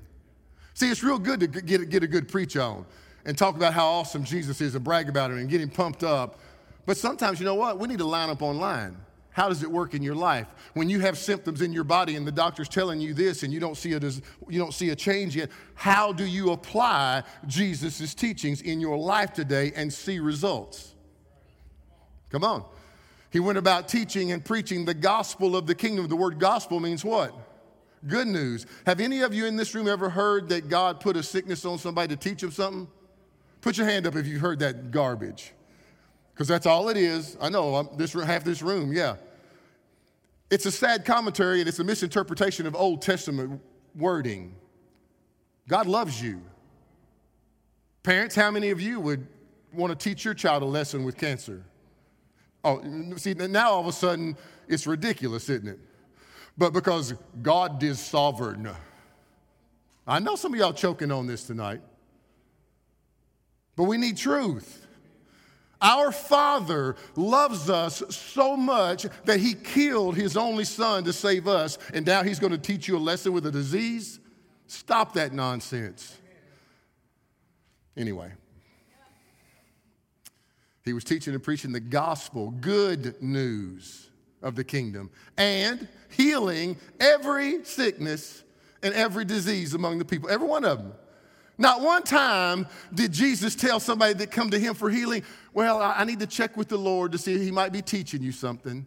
See, 0.74 0.92
it's 0.92 1.02
real 1.04 1.20
good 1.20 1.40
to 1.40 1.48
get, 1.48 1.90
get 1.90 2.04
a 2.04 2.08
good 2.08 2.28
preach 2.28 2.58
on 2.58 2.86
and 3.24 3.38
talk 3.38 3.56
about 3.56 3.74
how 3.74 3.88
awesome 3.88 4.26
Jesus 4.26 4.60
is 4.60 4.76
and 4.76 4.84
brag 4.84 5.08
about 5.08 5.32
him 5.32 5.38
and 5.38 5.50
get 5.50 5.62
him 5.62 5.70
pumped 5.70 6.04
up. 6.04 6.38
But 6.86 6.98
sometimes, 6.98 7.40
you 7.40 7.46
know 7.46 7.56
what? 7.56 7.80
We 7.80 7.88
need 7.88 8.00
to 8.00 8.06
line 8.06 8.30
up 8.30 8.42
online. 8.42 8.98
How 9.38 9.50
does 9.50 9.62
it 9.62 9.70
work 9.70 9.94
in 9.94 10.02
your 10.02 10.16
life? 10.16 10.48
When 10.74 10.90
you 10.90 11.00
have 11.02 11.16
symptoms 11.16 11.62
in 11.62 11.72
your 11.72 11.84
body 11.84 12.16
and 12.16 12.26
the 12.26 12.32
doctor's 12.32 12.68
telling 12.68 13.00
you 13.00 13.14
this 13.14 13.44
and 13.44 13.54
you 13.54 13.60
don't 13.60 13.78
see 13.78 13.94
a, 13.94 14.00
you 14.00 14.58
don't 14.58 14.74
see 14.74 14.90
a 14.90 14.96
change 14.96 15.36
yet, 15.36 15.52
how 15.76 16.12
do 16.12 16.26
you 16.26 16.54
apply 16.54 17.22
Jesus' 17.46 18.16
teachings 18.16 18.64
in 18.64 18.82
your 18.82 18.98
life 18.98 19.34
today 19.34 19.72
and 19.76 19.94
see 19.94 20.18
results? 20.18 20.96
Come 22.32 22.44
on. 22.44 22.66
He 23.30 23.40
went 23.40 23.60
about 23.60 23.88
teaching 23.88 24.32
and 24.32 24.44
preaching 24.44 24.86
the 24.86 24.96
gospel 24.96 25.56
of 25.56 25.68
the 25.68 25.76
kingdom. 25.76 26.08
The 26.08 26.16
word 26.16 26.40
gospel 26.40 26.80
means 26.80 27.06
what? 27.06 27.32
Good 28.08 28.28
news. 28.28 28.66
Have 28.88 29.00
any 29.00 29.22
of 29.22 29.36
you 29.36 29.46
in 29.46 29.56
this 29.56 29.76
room 29.76 29.88
ever 29.88 30.10
heard 30.10 30.50
that 30.50 30.68
God 30.68 31.00
put 31.00 31.16
a 31.16 31.22
sickness 31.22 31.64
on 31.64 31.78
somebody 31.78 32.16
to 32.16 32.20
teach 32.20 32.42
them 32.42 32.50
something? 32.50 32.88
Put 33.62 33.78
your 33.78 33.86
hand 33.86 34.08
up 34.08 34.16
if 34.16 34.26
you've 34.26 34.42
heard 34.42 34.58
that 34.60 34.90
garbage. 34.90 35.54
Because 36.34 36.48
that's 36.48 36.66
all 36.66 36.90
it 36.90 36.98
is. 36.98 37.38
I 37.40 37.50
know, 37.50 37.76
I'm 37.76 37.90
this, 37.98 38.14
half 38.14 38.44
this 38.44 38.64
room, 38.64 38.92
yeah. 38.92 39.18
It's 40.50 40.66
a 40.66 40.72
sad 40.72 41.06
commentary 41.06 41.60
and 41.60 41.68
it's 41.68 41.80
a 41.80 41.84
misinterpretation 41.84 42.66
of 42.66 42.76
Old 42.76 43.02
Testament 43.02 43.62
wording. 43.96 44.56
God 45.68 45.88
loves 45.88 46.22
you. 46.22 46.42
Parents, 48.04 48.36
how 48.36 48.52
many 48.52 48.70
of 48.70 48.80
you 48.80 49.00
would 49.00 49.28
want 49.74 49.98
to 49.98 50.10
teach 50.10 50.24
your 50.24 50.34
child 50.34 50.64
a 50.64 50.66
lesson 50.66 51.04
with 51.04 51.18
cancer? 51.18 51.66
Oh, 52.64 52.82
see, 53.18 53.34
now 53.34 53.72
all 53.72 53.82
of 53.82 53.88
a 53.88 53.92
sudden 53.92 54.38
it's 54.68 54.88
ridiculous, 54.88 55.50
isn't 55.50 55.68
it? 55.68 55.80
but 56.58 56.74
because 56.74 57.14
God 57.42 57.82
is 57.84 58.00
sovereign. 58.00 58.70
I 60.08 60.20
know 60.20 60.36
some 60.36 60.54
of 60.54 60.60
y'all 60.60 60.74
choking 60.74 61.12
on 61.12 61.28
this 61.28 61.44
tonight, 61.44 61.82
but 63.76 63.84
we 63.84 63.98
need 63.98 64.18
truth. 64.18 64.87
Our 65.82 66.12
Father 66.12 66.96
loves 67.16 67.70
us 67.70 68.04
so 68.10 68.58
much 68.58 69.06
that 69.26 69.40
He 69.40 69.54
killed 69.54 70.16
His 70.16 70.36
only 70.36 70.64
Son 70.64 71.04
to 71.04 71.14
save 71.14 71.48
us, 71.48 71.78
and 71.94 72.06
now 72.06 72.24
He's 72.24 72.40
going 72.40 72.52
to 72.52 72.58
teach 72.58 72.88
you 72.88 72.98
a 72.98 73.00
lesson 73.00 73.34
with 73.34 73.46
a 73.46 73.52
disease? 73.52 74.20
Stop 74.68 75.14
that 75.14 75.34
nonsense. 75.34 76.18
Anyway, 77.96 78.32
He 80.84 80.94
was 80.94 81.04
teaching 81.04 81.34
and 81.34 81.44
preaching 81.44 81.72
the 81.72 81.80
gospel, 81.80 82.52
good 82.52 83.22
news 83.22 84.10
of 84.42 84.56
the 84.56 84.64
kingdom, 84.64 85.10
and 85.38 85.88
healing 86.10 86.78
every 87.00 87.64
sickness 87.64 88.44
and 88.84 88.94
every 88.94 89.26
disease 89.26 89.74
among 89.74 89.98
the 89.98 90.06
people, 90.06 90.30
every 90.30 90.48
one 90.48 90.64
of 90.64 90.78
them. 90.80 90.94
Not 91.58 91.82
one 91.82 92.04
time 92.04 92.68
did 92.94 93.12
Jesus 93.12 93.56
tell 93.56 93.80
somebody 93.80 94.14
that 94.16 94.32
come 94.32 94.52
to 94.52 94.60
him 94.60 94.76
for 94.76 94.90
healing, 94.90 95.24
well, 95.54 95.82
I 95.82 96.04
need 96.04 96.20
to 96.20 96.28
check 96.28 96.56
with 96.56 96.68
the 96.68 96.78
Lord 96.78 97.12
to 97.14 97.18
see 97.18 97.34
if 97.34 97.42
he 97.42 97.52
might 97.52 97.72
be 97.72 97.82
teaching 97.82 98.22
you 98.22 98.32
something. 98.32 98.86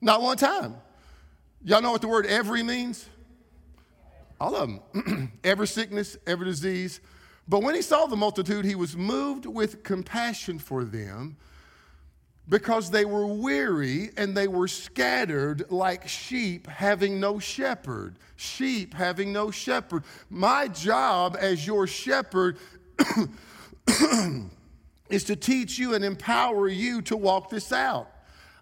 Not 0.00 0.22
one 0.22 0.36
time. 0.36 0.76
Y'all 1.62 1.82
know 1.82 1.92
what 1.92 2.00
the 2.00 2.08
word 2.08 2.26
every 2.26 2.62
means? 2.62 3.08
All 4.40 4.54
of 4.54 4.68
them. 4.68 5.32
every 5.44 5.66
sickness, 5.66 6.16
every 6.26 6.46
disease. 6.46 7.00
But 7.48 7.62
when 7.62 7.74
he 7.74 7.82
saw 7.82 8.06
the 8.06 8.16
multitude, 8.16 8.64
he 8.64 8.74
was 8.74 8.96
moved 8.96 9.46
with 9.46 9.82
compassion 9.82 10.58
for 10.58 10.84
them 10.84 11.36
because 12.48 12.90
they 12.90 13.04
were 13.04 13.26
weary 13.26 14.10
and 14.16 14.36
they 14.36 14.48
were 14.48 14.68
scattered 14.68 15.70
like 15.70 16.06
sheep 16.06 16.66
having 16.66 17.18
no 17.18 17.38
shepherd. 17.38 18.16
Sheep 18.36 18.94
having 18.94 19.32
no 19.32 19.50
shepherd. 19.50 20.04
My 20.30 20.68
job 20.68 21.36
as 21.40 21.66
your 21.66 21.86
shepherd 21.86 22.58
is 25.08 25.24
to 25.24 25.34
teach 25.34 25.78
you 25.78 25.94
and 25.94 26.04
empower 26.04 26.68
you 26.68 27.02
to 27.02 27.16
walk 27.16 27.50
this 27.50 27.72
out. 27.72 28.12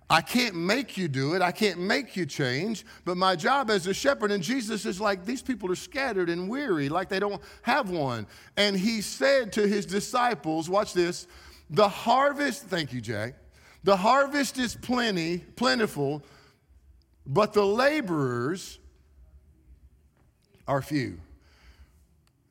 I 0.09 0.21
can't 0.21 0.55
make 0.55 0.99
you 0.99 1.09
do 1.09 1.35
it. 1.35 1.43
I 1.43 1.51
can't 1.51 1.81
make 1.81 2.15
you 2.15 2.27
change. 2.27 2.85
But 3.05 3.17
my 3.17 3.37
job 3.37 3.71
as 3.71 3.87
a 3.87 3.95
shepherd, 3.95 4.33
and 4.33 4.43
Jesus 4.43 4.85
is 4.87 5.01
like, 5.01 5.25
these 5.25 5.43
people 5.43 5.71
are 5.73 5.77
scattered 5.77 6.29
and 6.29 6.49
weary, 6.49 6.89
like 6.89 7.09
they 7.09 7.19
don't 7.19 7.43
have 7.63 7.91
one. 7.91 8.27
And 8.57 8.77
he 8.77 9.01
said 9.01 9.53
to 9.55 9.67
his 9.67 9.87
disciples, 9.87 10.69
watch 10.69 10.93
this, 10.93 11.27
the 11.71 11.89
harvest, 11.89 12.65
thank 12.65 12.93
you, 12.93 13.01
Jack 13.01 13.35
the 13.85 13.97
harvest 13.97 14.59
is 14.59 14.75
plenty, 14.75 15.39
plentiful, 15.39 16.23
but 17.27 17.53
the 17.53 17.65
laborers 17.65 18.79
are 20.67 20.83
few. 20.83 21.21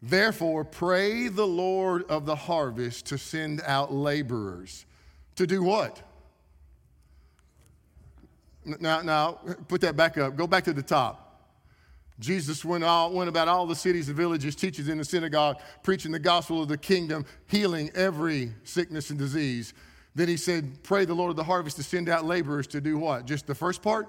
Therefore, 0.01 0.63
pray 0.63 1.29
the 1.29 1.47
Lord 1.47 2.03
of 2.09 2.25
the 2.25 2.35
harvest 2.35 3.07
to 3.07 3.17
send 3.17 3.61
out 3.65 3.93
laborers. 3.93 4.85
To 5.37 5.47
do 5.47 5.63
what? 5.63 6.01
Now, 8.65 9.01
now, 9.01 9.39
put 9.67 9.81
that 9.81 9.95
back 9.95 10.17
up. 10.17 10.35
Go 10.35 10.45
back 10.45 10.65
to 10.65 10.73
the 10.73 10.83
top. 10.83 11.19
Jesus 12.19 12.63
went, 12.63 12.83
all, 12.83 13.11
went 13.11 13.27
about 13.27 13.47
all 13.47 13.65
the 13.65 13.75
cities 13.75 14.07
and 14.07 14.15
villages, 14.15 14.55
teaching 14.55 14.87
in 14.87 14.99
the 14.99 15.05
synagogue, 15.05 15.57
preaching 15.81 16.11
the 16.11 16.19
gospel 16.19 16.61
of 16.61 16.67
the 16.67 16.77
kingdom, 16.77 17.25
healing 17.47 17.89
every 17.95 18.53
sickness 18.63 19.09
and 19.09 19.17
disease. 19.17 19.73
Then 20.15 20.27
he 20.27 20.37
said, 20.37 20.83
Pray 20.83 21.05
the 21.05 21.13
Lord 21.13 21.31
of 21.31 21.35
the 21.35 21.43
harvest 21.43 21.77
to 21.77 21.83
send 21.83 22.09
out 22.09 22.25
laborers 22.25 22.67
to 22.67 22.81
do 22.81 22.97
what? 22.97 23.25
Just 23.25 23.47
the 23.47 23.55
first 23.55 23.81
part? 23.81 24.07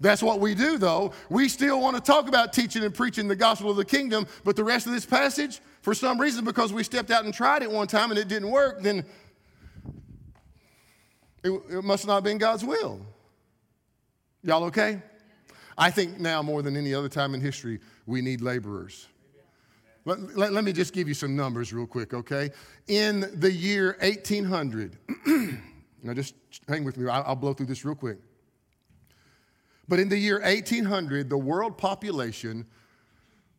That's 0.00 0.22
what 0.22 0.40
we 0.40 0.54
do, 0.54 0.78
though. 0.78 1.12
We 1.28 1.48
still 1.48 1.80
want 1.80 1.96
to 1.96 2.02
talk 2.02 2.26
about 2.26 2.54
teaching 2.54 2.82
and 2.84 2.94
preaching 2.94 3.28
the 3.28 3.36
gospel 3.36 3.70
of 3.70 3.76
the 3.76 3.84
kingdom, 3.84 4.26
but 4.44 4.56
the 4.56 4.64
rest 4.64 4.86
of 4.86 4.92
this 4.92 5.04
passage, 5.04 5.60
for 5.82 5.94
some 5.94 6.18
reason, 6.18 6.44
because 6.44 6.72
we 6.72 6.82
stepped 6.84 7.10
out 7.10 7.24
and 7.24 7.34
tried 7.34 7.62
it 7.62 7.70
one 7.70 7.86
time 7.86 8.10
and 8.10 8.18
it 8.18 8.26
didn't 8.26 8.50
work, 8.50 8.82
then 8.82 9.04
it, 11.44 11.50
it 11.50 11.84
must 11.84 12.06
not 12.06 12.14
have 12.14 12.24
been 12.24 12.38
God's 12.38 12.64
will. 12.64 13.04
Y'all 14.42 14.64
okay? 14.64 15.02
I 15.76 15.90
think 15.90 16.18
now 16.18 16.42
more 16.42 16.62
than 16.62 16.76
any 16.76 16.94
other 16.94 17.08
time 17.08 17.34
in 17.34 17.40
history, 17.42 17.78
we 18.06 18.22
need 18.22 18.40
laborers. 18.40 19.06
Let, 20.10 20.36
let, 20.36 20.52
let, 20.52 20.64
me 20.64 20.72
just 20.72 20.92
give 20.92 21.06
you 21.06 21.14
some 21.14 21.36
numbers 21.36 21.72
real 21.72 21.86
quick, 21.86 22.12
okay? 22.14 22.50
In 22.88 23.30
the 23.34 23.52
year 23.52 23.96
1800, 24.00 24.98
now 26.02 26.14
just 26.14 26.34
hang 26.66 26.82
with 26.82 26.96
me, 26.96 27.08
I'll, 27.08 27.22
I'll 27.24 27.36
blow 27.36 27.54
through 27.54 27.66
this 27.66 27.84
real 27.84 27.94
quick. 27.94 28.18
But 29.86 30.00
in 30.00 30.08
the 30.08 30.18
year 30.18 30.40
1800, 30.40 31.30
the 31.30 31.38
world 31.38 31.78
population 31.78 32.66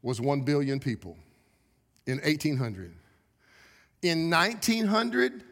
was 0.02 0.20
1 0.20 0.42
billion 0.42 0.82
people. 0.82 1.18
In 2.06 2.18
1800. 2.18 2.96
In 4.02 4.30
1900, 4.30 5.46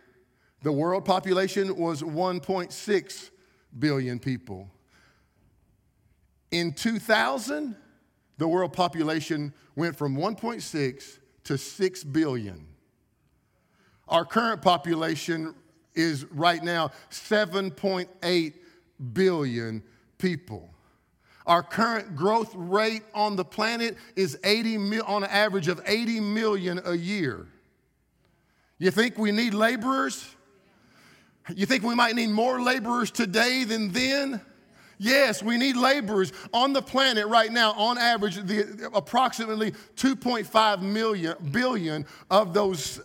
the 0.64 0.72
world 0.74 1.06
population 1.06 1.78
was 1.78 2.02
1.6 2.02 3.30
billion 3.78 4.20
people. 4.20 4.70
In 6.52 6.74
2000, 6.74 7.78
the 8.40 8.48
world 8.48 8.74
population 8.74 9.54
went 9.76 9.96
from 9.96 10.16
1.6 10.16 11.20
to 11.44 11.58
6 11.58 12.04
billion. 12.06 12.66
Our 14.08 14.26
current 14.26 14.62
population 14.62 15.54
is 15.94 16.26
right 16.32 16.64
now 16.64 16.92
7.8 17.12 18.54
billion 19.14 19.84
people. 20.18 20.70
Our 21.46 21.62
current 21.62 22.16
growth 22.16 22.54
rate 22.56 23.04
on 23.14 23.36
the 23.36 23.44
planet 23.44 23.98
is 24.16 24.40
80 24.44 24.78
mil, 24.78 25.04
on 25.06 25.24
an 25.24 25.30
average 25.30 25.68
of 25.68 25.82
80 25.86 26.22
million 26.22 26.80
a 26.86 26.96
year. 26.96 27.46
You 28.78 28.90
think 28.90 29.18
we 29.18 29.34
need 29.34 29.54
laborers? 29.54 30.34
You 31.54 31.66
think 31.66 31.84
we 31.84 31.96
might 31.96 32.16
need 32.16 32.30
more 32.30 32.62
laborers 32.62 33.12
today 33.12 33.66
than 33.66 33.92
then? 33.92 34.40
Yes, 35.02 35.42
we 35.42 35.58
need 35.58 35.78
laborers 35.78 36.34
on 36.54 36.74
the 36.74 36.82
planet 36.82 37.26
right 37.28 37.52
now. 37.52 37.72
On 37.72 37.98
average, 37.98 38.36
the, 38.36 38.92
approximately 38.94 39.72
2.5 39.96 40.82
million 40.82 41.36
billion 41.52 42.06
of 42.30 42.54
those 42.54 43.00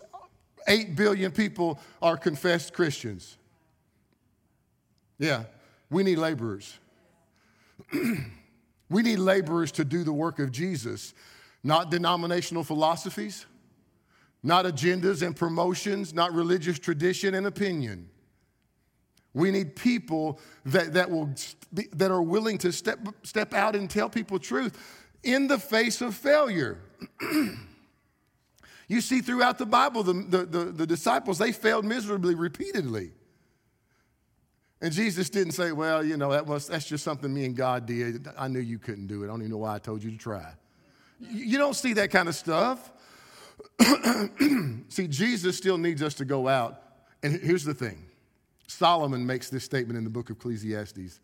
8 0.66 0.96
billion 0.96 1.30
people 1.30 1.78
are 2.02 2.16
confessed 2.16 2.72
Christians. 2.72 3.38
Yeah, 5.20 5.44
we 5.88 6.02
need 6.02 6.18
laborers. 6.18 6.78
we 7.92 9.02
need 9.02 9.20
laborers 9.20 9.70
to 9.72 9.84
do 9.84 10.02
the 10.02 10.12
work 10.12 10.40
of 10.40 10.50
Jesus, 10.50 11.14
not 11.62 11.92
denominational 11.92 12.64
philosophies, 12.64 13.46
not 14.42 14.64
agendas 14.64 15.24
and 15.24 15.36
promotions, 15.36 16.12
not 16.12 16.32
religious 16.32 16.80
tradition 16.80 17.34
and 17.34 17.46
opinion. 17.46 18.08
We 19.34 19.50
need 19.50 19.74
people 19.74 20.38
that, 20.66 20.94
that, 20.94 21.10
will 21.10 21.30
that 21.72 22.10
are 22.10 22.22
willing 22.22 22.56
to 22.58 22.72
step, 22.72 23.00
step 23.24 23.52
out 23.52 23.74
and 23.74 23.90
tell 23.90 24.08
people 24.08 24.38
truth 24.38 24.78
in 25.24 25.48
the 25.48 25.58
face 25.58 26.00
of 26.00 26.14
failure. 26.14 26.78
you 28.88 29.00
see, 29.00 29.20
throughout 29.20 29.58
the 29.58 29.66
Bible, 29.66 30.04
the, 30.04 30.12
the, 30.12 30.46
the, 30.46 30.64
the 30.66 30.86
disciples, 30.86 31.38
they 31.38 31.50
failed 31.50 31.84
miserably 31.84 32.36
repeatedly. 32.36 33.10
And 34.80 34.92
Jesus 34.92 35.30
didn't 35.30 35.52
say, 35.52 35.72
Well, 35.72 36.04
you 36.04 36.16
know, 36.16 36.30
that 36.30 36.46
was, 36.46 36.68
that's 36.68 36.86
just 36.86 37.02
something 37.02 37.32
me 37.32 37.44
and 37.46 37.56
God 37.56 37.86
did. 37.86 38.28
I 38.38 38.48
knew 38.48 38.60
you 38.60 38.78
couldn't 38.78 39.06
do 39.06 39.22
it. 39.22 39.26
I 39.26 39.28
don't 39.28 39.40
even 39.40 39.50
know 39.50 39.58
why 39.58 39.74
I 39.74 39.78
told 39.78 40.02
you 40.04 40.10
to 40.10 40.18
try. 40.18 40.52
You 41.18 41.58
don't 41.58 41.74
see 41.74 41.94
that 41.94 42.10
kind 42.10 42.28
of 42.28 42.34
stuff. 42.34 42.92
see, 44.88 45.08
Jesus 45.08 45.56
still 45.56 45.78
needs 45.78 46.02
us 46.02 46.14
to 46.14 46.24
go 46.24 46.48
out. 46.48 46.82
And 47.22 47.40
here's 47.40 47.64
the 47.64 47.74
thing 47.74 48.04
Solomon 48.66 49.26
makes 49.26 49.50
this 49.50 49.64
statement 49.64 49.98
in 49.98 50.04
the 50.04 50.10
book 50.10 50.30
of 50.30 50.36
Ecclesiastes 50.36 51.20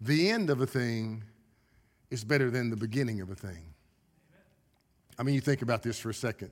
The 0.00 0.30
end 0.30 0.50
of 0.50 0.60
a 0.60 0.66
thing 0.66 1.22
is 2.10 2.24
better 2.24 2.50
than 2.50 2.70
the 2.70 2.76
beginning 2.76 3.20
of 3.20 3.30
a 3.30 3.34
thing. 3.34 3.74
I 5.18 5.22
mean, 5.22 5.34
you 5.34 5.40
think 5.40 5.62
about 5.62 5.82
this 5.82 5.98
for 5.98 6.10
a 6.10 6.14
second. 6.14 6.50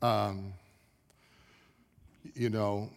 Um, 0.00 0.54
you 2.34 2.50
know, 2.50 2.90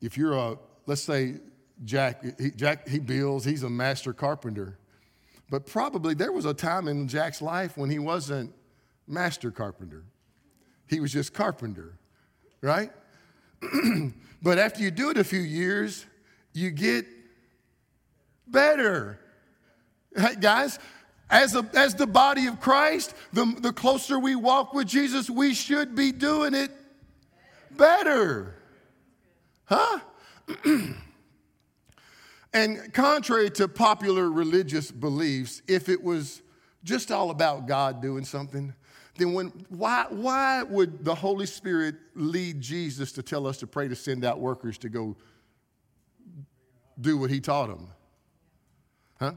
if 0.00 0.18
you're 0.18 0.34
a, 0.34 0.58
let's 0.86 1.02
say 1.02 1.36
Jack, 1.84 2.22
he, 2.38 2.50
Jack, 2.50 2.86
he 2.86 2.98
builds, 2.98 3.44
he's 3.44 3.62
a 3.62 3.70
master 3.70 4.12
carpenter. 4.12 4.78
But 5.50 5.66
probably 5.66 6.14
there 6.14 6.32
was 6.32 6.44
a 6.44 6.54
time 6.54 6.88
in 6.88 7.08
Jack's 7.08 7.42
life 7.42 7.76
when 7.76 7.90
he 7.90 7.98
wasn't 7.98 8.52
master 9.06 9.50
carpenter, 9.50 10.04
he 10.88 11.00
was 11.00 11.12
just 11.12 11.32
carpenter, 11.32 11.98
right? 12.60 12.90
but 14.42 14.58
after 14.58 14.82
you 14.82 14.90
do 14.90 15.10
it 15.10 15.16
a 15.16 15.24
few 15.24 15.40
years, 15.40 16.06
you 16.52 16.70
get 16.70 17.06
better. 18.46 19.18
Guys, 20.40 20.78
as, 21.30 21.56
a, 21.56 21.68
as 21.74 21.94
the 21.94 22.06
body 22.06 22.46
of 22.46 22.60
Christ, 22.60 23.14
the, 23.32 23.44
the 23.60 23.72
closer 23.72 24.18
we 24.18 24.36
walk 24.36 24.74
with 24.74 24.86
Jesus, 24.86 25.28
we 25.28 25.54
should 25.54 25.94
be 25.94 26.12
doing 26.12 26.54
it 26.54 26.70
better. 27.70 28.54
Huh? 29.64 30.00
and 32.52 32.92
contrary 32.92 33.50
to 33.50 33.66
popular 33.66 34.30
religious 34.30 34.90
beliefs, 34.90 35.62
if 35.66 35.88
it 35.88 36.02
was 36.02 36.42
just 36.84 37.10
all 37.10 37.30
about 37.30 37.66
God 37.66 38.02
doing 38.02 38.24
something, 38.24 38.74
then 39.16 39.32
when, 39.32 39.48
why, 39.68 40.06
why 40.08 40.62
would 40.62 41.04
the 41.04 41.14
Holy 41.14 41.46
Spirit 41.46 41.96
lead 42.14 42.60
Jesus 42.60 43.12
to 43.12 43.22
tell 43.22 43.46
us 43.46 43.58
to 43.58 43.66
pray 43.66 43.88
to 43.88 43.94
send 43.94 44.24
out 44.24 44.40
workers 44.40 44.76
to 44.78 44.88
go 44.88 45.16
do 47.00 47.16
what 47.18 47.30
he 47.30 47.40
taught 47.40 47.68
them? 47.68 47.88
Huh? 49.20 49.32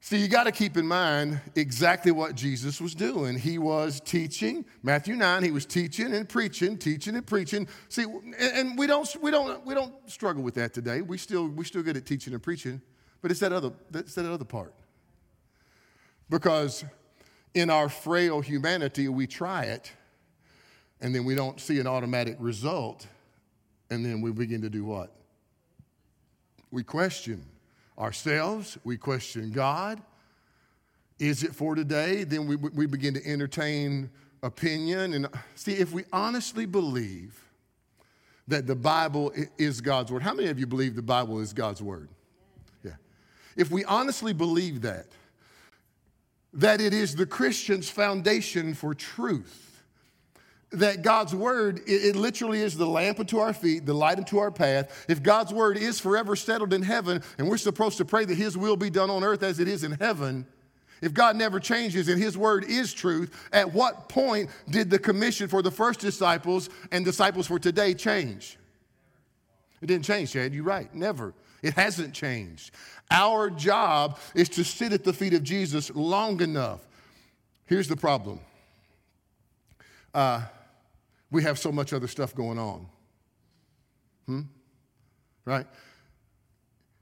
See, 0.00 0.18
you 0.18 0.28
got 0.28 0.44
to 0.44 0.52
keep 0.52 0.76
in 0.76 0.86
mind 0.86 1.40
exactly 1.56 2.12
what 2.12 2.34
Jesus 2.36 2.80
was 2.80 2.94
doing. 2.94 3.38
He 3.38 3.58
was 3.58 4.00
teaching, 4.00 4.64
Matthew 4.82 5.16
9, 5.16 5.42
he 5.42 5.50
was 5.50 5.66
teaching 5.66 6.14
and 6.14 6.28
preaching, 6.28 6.76
teaching 6.76 7.16
and 7.16 7.26
preaching. 7.26 7.66
See, 7.88 8.04
and 8.38 8.78
we 8.78 8.86
don't, 8.86 9.08
we 9.20 9.30
don't, 9.30 9.64
we 9.66 9.74
don't 9.74 9.94
struggle 10.08 10.42
with 10.42 10.54
that 10.54 10.74
today. 10.74 11.00
We 11.00 11.18
still, 11.18 11.48
we 11.48 11.64
still 11.64 11.82
good 11.82 11.96
at 11.96 12.06
teaching 12.06 12.34
and 12.34 12.42
preaching, 12.42 12.82
but 13.20 13.30
it's 13.30 13.40
that 13.40 13.52
other, 13.52 13.72
that's 13.90 14.14
that 14.14 14.30
other 14.30 14.44
part. 14.44 14.74
Because 16.28 16.84
in 17.54 17.70
our 17.70 17.88
frail 17.88 18.40
humanity, 18.40 19.08
we 19.08 19.26
try 19.26 19.64
it, 19.64 19.92
and 21.00 21.14
then 21.14 21.24
we 21.24 21.34
don't 21.34 21.60
see 21.60 21.78
an 21.78 21.86
automatic 21.86 22.36
result, 22.38 23.06
and 23.90 24.04
then 24.04 24.20
we 24.20 24.32
begin 24.32 24.62
to 24.62 24.70
do 24.70 24.84
what? 24.84 25.14
We 26.70 26.82
question 26.82 27.44
ourselves, 27.98 28.76
we 28.84 28.96
question 28.96 29.52
God. 29.52 30.02
Is 31.20 31.44
it 31.44 31.54
for 31.54 31.76
today? 31.76 32.24
Then 32.24 32.48
we, 32.48 32.56
we 32.56 32.86
begin 32.86 33.14
to 33.14 33.24
entertain 33.24 34.10
opinion. 34.42 35.14
And 35.14 35.28
see, 35.54 35.74
if 35.74 35.92
we 35.92 36.02
honestly 36.12 36.66
believe 36.66 37.40
that 38.48 38.66
the 38.66 38.74
Bible 38.74 39.32
is 39.56 39.80
God's 39.80 40.10
word, 40.10 40.22
how 40.22 40.34
many 40.34 40.48
of 40.48 40.58
you 40.58 40.66
believe 40.66 40.96
the 40.96 41.02
Bible 41.02 41.38
is 41.38 41.52
God's 41.52 41.80
word? 41.80 42.08
Yeah. 42.82 42.96
If 43.56 43.70
we 43.70 43.84
honestly 43.84 44.32
believe 44.32 44.82
that, 44.82 45.06
that 46.54 46.80
it 46.80 46.94
is 46.94 47.16
the 47.16 47.26
Christian's 47.26 47.90
foundation 47.90 48.74
for 48.74 48.94
truth, 48.94 49.82
that 50.70 51.02
God's 51.02 51.34
word, 51.34 51.80
it, 51.86 52.04
it, 52.04 52.16
literally 52.16 52.60
is 52.60 52.76
the 52.76 52.86
lamp 52.86 53.20
unto 53.20 53.38
our 53.38 53.52
feet, 53.52 53.86
the 53.86 53.94
light 53.94 54.18
unto 54.18 54.38
our 54.38 54.50
path. 54.50 55.04
If 55.08 55.22
God's 55.22 55.52
word 55.52 55.76
is 55.76 56.00
forever 56.00 56.36
settled 56.36 56.72
in 56.72 56.82
heaven, 56.82 57.22
and 57.38 57.48
we're 57.48 57.56
supposed 57.58 57.98
to 57.98 58.04
pray 58.04 58.24
that 58.24 58.36
his 58.36 58.56
will 58.56 58.76
be 58.76 58.90
done 58.90 59.10
on 59.10 59.24
earth 59.24 59.42
as 59.42 59.60
it 59.60 59.68
is 59.68 59.84
in 59.84 59.92
heaven, 59.92 60.46
if 61.00 61.12
God 61.12 61.36
never 61.36 61.60
changes 61.60 62.08
and 62.08 62.20
his 62.20 62.38
word 62.38 62.64
is 62.64 62.92
truth, 62.92 63.48
at 63.52 63.72
what 63.72 64.08
point 64.08 64.48
did 64.70 64.90
the 64.90 64.98
commission 64.98 65.48
for 65.48 65.60
the 65.60 65.70
first 65.70 66.00
disciples 66.00 66.70
and 66.92 67.04
disciples 67.04 67.46
for 67.46 67.58
today 67.58 67.94
change? 67.94 68.58
It 69.82 69.86
didn't 69.86 70.04
change, 70.04 70.32
Chad. 70.32 70.54
You're 70.54 70.64
right. 70.64 70.92
Never. 70.94 71.34
It 71.64 71.72
hasn't 71.72 72.12
changed. 72.12 72.72
Our 73.10 73.48
job 73.48 74.18
is 74.34 74.50
to 74.50 74.64
sit 74.64 74.92
at 74.92 75.02
the 75.02 75.14
feet 75.14 75.32
of 75.32 75.42
Jesus 75.42 75.90
long 75.94 76.42
enough. 76.42 76.86
Here's 77.64 77.88
the 77.88 77.96
problem. 77.96 78.38
Uh, 80.12 80.42
we 81.30 81.42
have 81.42 81.58
so 81.58 81.72
much 81.72 81.94
other 81.94 82.06
stuff 82.06 82.34
going 82.34 82.58
on. 82.58 82.86
Hmm? 84.26 84.40
Right? 85.46 85.66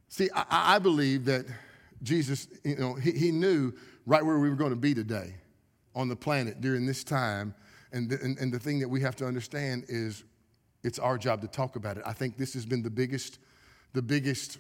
See, 0.09 0.31
I, 0.33 0.77
I 0.77 0.79
believe 0.79 1.25
that 1.25 1.45
Jesus, 2.05 2.47
you 2.63 2.77
know, 2.77 2.95
he, 2.95 3.11
he, 3.11 3.31
knew 3.33 3.73
right 4.07 4.25
where 4.25 4.39
we 4.39 4.49
were 4.49 4.57
going 4.57 4.71
to 4.71 4.77
be 4.77 4.95
today 4.95 5.35
on 5.97 6.09
the 6.09 6.17
planet 6.17 6.61
during 6.61 6.87
this 6.87 7.03
time. 7.03 7.53
And 7.93 8.09
the, 8.09 8.21
and, 8.23 8.39
and 8.39 8.53
the 8.53 8.61
thing 8.61 8.79
that 8.79 8.89
we 8.89 9.01
have 9.01 9.17
to 9.17 9.27
understand 9.27 9.87
is 9.89 10.23
it's 10.85 11.01
our 11.01 11.19
job 11.19 11.41
to 11.41 11.49
talk 11.49 11.75
about 11.75 11.97
it. 11.97 12.05
I 12.07 12.13
think 12.13 12.37
this 12.37 12.55
has 12.55 12.65
been 12.65 12.83
the 12.83 12.91
biggest, 12.91 13.41
the 13.93 14.03
biggest, 14.03 14.59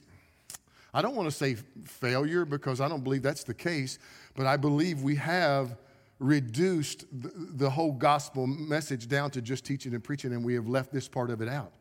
I 0.92 1.02
don't 1.02 1.14
want 1.14 1.28
to 1.28 1.34
say 1.34 1.56
failure 1.84 2.44
because 2.44 2.80
I 2.80 2.88
don't 2.88 3.02
believe 3.02 3.22
that's 3.22 3.44
the 3.44 3.54
case, 3.54 3.98
but 4.34 4.46
I 4.46 4.56
believe 4.56 5.02
we 5.02 5.16
have 5.16 5.76
reduced 6.18 7.04
the, 7.12 7.32
the 7.34 7.70
whole 7.70 7.92
gospel 7.92 8.46
message 8.46 9.08
down 9.08 9.30
to 9.32 9.42
just 9.42 9.64
teaching 9.64 9.94
and 9.94 10.02
preaching, 10.02 10.32
and 10.32 10.44
we 10.44 10.54
have 10.54 10.68
left 10.68 10.92
this 10.92 11.08
part 11.08 11.30
of 11.30 11.40
it 11.40 11.48
out. 11.48 11.72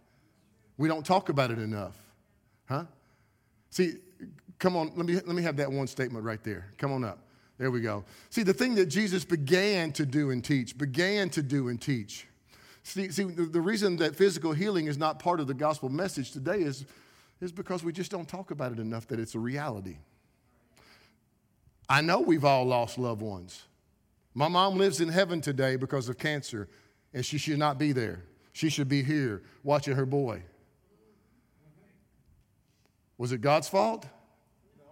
We 0.78 0.88
don't 0.88 1.06
talk 1.06 1.30
about 1.30 1.52
it 1.52 1.60
enough. 1.60 1.96
Huh? 2.68 2.86
See, 3.70 3.96
come 4.60 4.76
on, 4.76 4.92
let 4.96 5.06
me, 5.06 5.14
let 5.14 5.28
me 5.28 5.44
have 5.44 5.58
that 5.58 5.72
one 5.72 5.88
statement 5.88 6.26
right 6.26 6.44
there. 6.44 6.68
Come 6.78 6.92
on 6.92 7.04
up. 7.04 7.20
There 7.58 7.70
we 7.70 7.82
go. 7.82 8.04
See, 8.32 8.42
the 8.42 8.54
thing 8.54 8.74
that 8.76 8.88
Jesus 8.88 9.24
began 9.24 9.92
to 9.94 10.06
do 10.06 10.32
and 10.32 10.44
teach, 10.44 10.76
began 10.76 11.30
to 11.32 11.44
do 11.44 11.68
and 11.68 11.80
teach. 11.80 12.26
See, 12.82 13.12
see 13.12 13.26
the, 13.26 13.44
the 13.44 13.62
reason 13.62 13.98
that 13.98 14.16
physical 14.16 14.54
healing 14.54 14.88
is 14.88 14.98
not 14.98 15.20
part 15.20 15.40
of 15.40 15.46
the 15.46 15.54
gospel 15.54 15.88
message 15.88 16.32
today 16.32 16.62
is, 16.62 16.86
is 17.42 17.52
because 17.52 17.84
we 17.84 17.92
just 17.92 18.12
don't 18.12 18.28
talk 18.28 18.52
about 18.52 18.72
it 18.72 18.80
enough 18.80 19.08
that 19.08 19.20
it's 19.20 19.36
a 19.36 19.40
reality. 19.40 19.98
I 21.90 22.02
know 22.02 22.22
we've 22.22 22.46
all 22.46 22.66
lost 22.66 22.98
loved 22.98 23.22
ones. 23.22 23.64
My 24.34 24.48
mom 24.48 24.78
lives 24.78 25.02
in 25.02 25.10
heaven 25.10 25.42
today 25.42 25.76
because 25.76 26.08
of 26.08 26.18
cancer, 26.18 26.70
and 27.14 27.26
she 27.26 27.38
should 27.38 27.60
not 27.60 27.78
be 27.78 27.92
there. 27.92 28.24
She 28.54 28.70
should 28.70 28.88
be 28.88 29.04
here 29.04 29.44
watching 29.64 29.96
her 29.96 30.06
boy. 30.06 30.44
Was 33.18 33.32
it 33.32 33.42
God's 33.42 33.68
fault? 33.68 34.06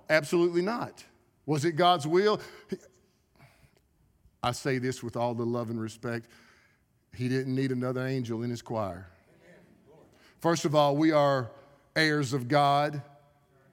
Absolutely 0.10 0.62
not. 0.62 1.04
Was 1.46 1.66
it 1.66 1.74
God's 1.74 2.06
will? 2.06 2.42
I 4.42 4.52
say 4.52 4.78
this 4.78 5.04
with 5.04 5.16
all 5.16 5.34
the 5.34 5.46
love 5.46 5.70
and 5.70 5.80
respect. 5.80 6.28
He 7.16 7.28
didn't 7.28 7.56
need 7.56 7.72
another 7.72 8.06
angel 8.06 8.44
in 8.44 8.50
his 8.50 8.62
choir. 8.62 9.08
First 10.40 10.66
of 10.66 10.76
all, 10.76 10.96
we 10.96 11.12
are 11.12 11.50
heirs 11.96 12.34
of 12.34 12.48
God 12.48 13.02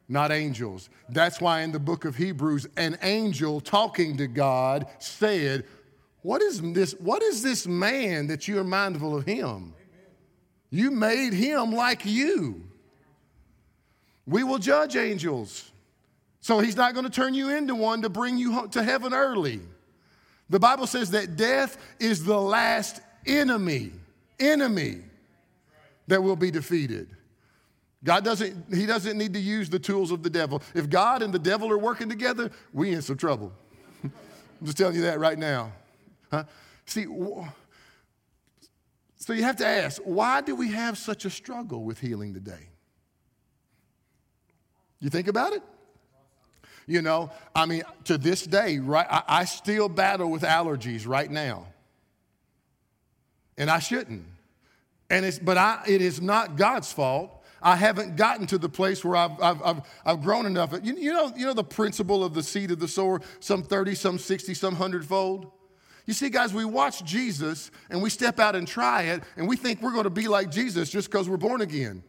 not 0.08 0.30
angels. 0.30 0.88
That's 1.08 1.40
why 1.40 1.62
in 1.62 1.72
the 1.72 1.78
book 1.78 2.04
of 2.04 2.16
Hebrews, 2.16 2.66
an 2.76 2.98
angel 3.02 3.60
talking 3.60 4.16
to 4.18 4.26
God 4.26 4.86
said, 4.98 5.64
What 6.22 6.42
is 6.42 6.60
this, 6.60 6.92
what 6.92 7.22
is 7.22 7.42
this 7.42 7.66
man 7.66 8.28
that 8.28 8.46
you 8.46 8.58
are 8.58 8.64
mindful 8.64 9.16
of 9.16 9.24
him? 9.24 9.74
You 10.70 10.90
made 10.90 11.32
him 11.32 11.72
like 11.72 12.04
you. 12.04 12.62
We 14.26 14.44
will 14.44 14.58
judge 14.58 14.96
angels. 14.96 15.70
So 16.40 16.60
he's 16.60 16.76
not 16.76 16.94
going 16.94 17.04
to 17.04 17.10
turn 17.10 17.34
you 17.34 17.50
into 17.50 17.74
one 17.74 18.02
to 18.02 18.08
bring 18.08 18.36
you 18.36 18.68
to 18.68 18.82
heaven 18.82 19.12
early. 19.12 19.60
The 20.48 20.60
Bible 20.60 20.86
says 20.86 21.10
that 21.10 21.36
death 21.36 21.76
is 21.98 22.24
the 22.24 22.40
last 22.40 23.00
enemy, 23.26 23.90
enemy 24.38 24.98
that 26.06 26.22
will 26.22 26.36
be 26.36 26.52
defeated. 26.52 27.08
God 28.06 28.22
doesn't, 28.22 28.72
he 28.72 28.86
doesn't 28.86 29.18
need 29.18 29.34
to 29.34 29.40
use 29.40 29.68
the 29.68 29.80
tools 29.80 30.12
of 30.12 30.22
the 30.22 30.30
devil. 30.30 30.62
If 30.76 30.88
God 30.88 31.22
and 31.22 31.34
the 31.34 31.40
devil 31.40 31.72
are 31.72 31.76
working 31.76 32.08
together, 32.08 32.52
we 32.72 32.92
in 32.92 33.02
some 33.02 33.16
trouble. 33.16 33.52
I'm 34.04 34.12
just 34.62 34.78
telling 34.78 34.94
you 34.94 35.02
that 35.02 35.18
right 35.18 35.36
now. 35.36 35.72
Huh? 36.30 36.44
See, 36.84 37.04
so 39.16 39.32
you 39.32 39.42
have 39.42 39.56
to 39.56 39.66
ask, 39.66 40.00
why 40.04 40.40
do 40.40 40.54
we 40.54 40.70
have 40.70 40.96
such 40.96 41.24
a 41.24 41.30
struggle 41.30 41.82
with 41.82 41.98
healing 41.98 42.32
today? 42.32 42.68
You 45.00 45.10
think 45.10 45.26
about 45.26 45.52
it? 45.54 45.62
You 46.86 47.02
know, 47.02 47.32
I 47.56 47.66
mean, 47.66 47.82
to 48.04 48.18
this 48.18 48.46
day, 48.46 48.78
right, 48.78 49.06
I, 49.10 49.22
I 49.26 49.44
still 49.46 49.88
battle 49.88 50.30
with 50.30 50.42
allergies 50.42 51.08
right 51.08 51.28
now. 51.28 51.66
And 53.58 53.68
I 53.68 53.80
shouldn't. 53.80 54.22
And 55.10 55.26
it's, 55.26 55.40
but 55.40 55.58
I, 55.58 55.82
it 55.88 56.00
is 56.00 56.20
not 56.20 56.54
God's 56.54 56.92
fault. 56.92 57.35
I 57.66 57.74
haven't 57.74 58.14
gotten 58.14 58.46
to 58.46 58.58
the 58.58 58.68
place 58.68 59.04
where 59.04 59.16
I've, 59.16 59.42
I've, 59.42 59.60
I've, 59.60 59.80
I've 60.04 60.22
grown 60.22 60.46
enough. 60.46 60.72
You, 60.84 60.94
you, 60.94 61.12
know, 61.12 61.32
you 61.36 61.46
know 61.46 61.52
the 61.52 61.64
principle 61.64 62.22
of 62.22 62.32
the 62.32 62.44
seed 62.44 62.70
of 62.70 62.78
the 62.78 62.86
sower, 62.86 63.20
some 63.40 63.64
30, 63.64 63.96
some 63.96 64.20
60, 64.20 64.54
some 64.54 64.74
100 64.74 65.04
fold? 65.04 65.50
You 66.04 66.14
see, 66.14 66.30
guys, 66.30 66.54
we 66.54 66.64
watch 66.64 67.04
Jesus 67.04 67.72
and 67.90 68.00
we 68.00 68.08
step 68.08 68.38
out 68.38 68.54
and 68.54 68.68
try 68.68 69.02
it, 69.02 69.24
and 69.36 69.48
we 69.48 69.56
think 69.56 69.82
we're 69.82 69.90
going 69.90 70.04
to 70.04 70.10
be 70.10 70.28
like 70.28 70.52
Jesus 70.52 70.88
just 70.90 71.10
because 71.10 71.28
we're 71.28 71.38
born 71.38 71.60
again. 71.60 72.04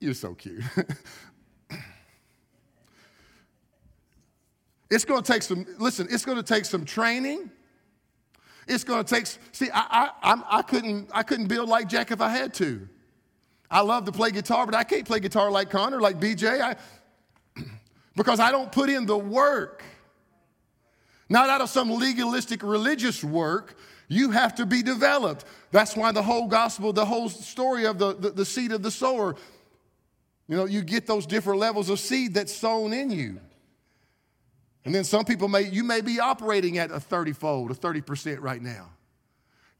You're 0.00 0.14
so 0.14 0.32
cute. 0.32 0.64
it's 4.90 5.04
going 5.04 5.22
to 5.22 5.32
take 5.32 5.42
some, 5.42 5.66
listen, 5.78 6.08
it's 6.10 6.24
going 6.24 6.38
to 6.38 6.42
take 6.42 6.64
some 6.64 6.86
training. 6.86 7.50
It's 8.66 8.84
going 8.84 9.04
to 9.04 9.14
take, 9.14 9.26
see, 9.52 9.68
I, 9.70 10.12
I, 10.22 10.42
I, 10.48 10.62
couldn't, 10.62 11.10
I 11.12 11.22
couldn't 11.22 11.48
build 11.48 11.68
like 11.68 11.90
Jack 11.90 12.10
if 12.10 12.22
I 12.22 12.30
had 12.30 12.54
to. 12.54 12.88
I 13.70 13.80
love 13.80 14.06
to 14.06 14.12
play 14.12 14.30
guitar, 14.30 14.64
but 14.66 14.74
I 14.74 14.84
can't 14.84 15.06
play 15.06 15.20
guitar 15.20 15.50
like 15.50 15.70
Connor, 15.70 16.00
like 16.00 16.18
BJ. 16.18 16.60
I, 16.60 16.76
because 18.16 18.40
I 18.40 18.50
don't 18.50 18.72
put 18.72 18.88
in 18.88 19.06
the 19.06 19.18
work. 19.18 19.82
Not 21.28 21.50
out 21.50 21.60
of 21.60 21.68
some 21.68 21.90
legalistic 21.90 22.62
religious 22.62 23.22
work, 23.22 23.76
you 24.08 24.30
have 24.30 24.54
to 24.54 24.64
be 24.64 24.82
developed. 24.82 25.44
That's 25.70 25.94
why 25.94 26.12
the 26.12 26.22
whole 26.22 26.48
gospel, 26.48 26.92
the 26.92 27.04
whole 27.04 27.28
story 27.28 27.84
of 27.84 27.98
the, 27.98 28.14
the, 28.14 28.30
the 28.30 28.44
seed 28.44 28.72
of 28.72 28.82
the 28.82 28.90
sower, 28.90 29.36
you 30.48 30.56
know, 30.56 30.64
you 30.64 30.80
get 30.82 31.06
those 31.06 31.26
different 31.26 31.60
levels 31.60 31.90
of 31.90 32.00
seed 32.00 32.32
that's 32.32 32.54
sown 32.54 32.94
in 32.94 33.10
you. 33.10 33.38
And 34.86 34.94
then 34.94 35.04
some 35.04 35.26
people 35.26 35.48
may, 35.48 35.68
you 35.68 35.84
may 35.84 36.00
be 36.00 36.18
operating 36.18 36.78
at 36.78 36.90
a 36.90 36.98
30 36.98 37.34
fold, 37.34 37.70
a 37.70 37.74
30% 37.74 38.40
right 38.40 38.62
now. 38.62 38.88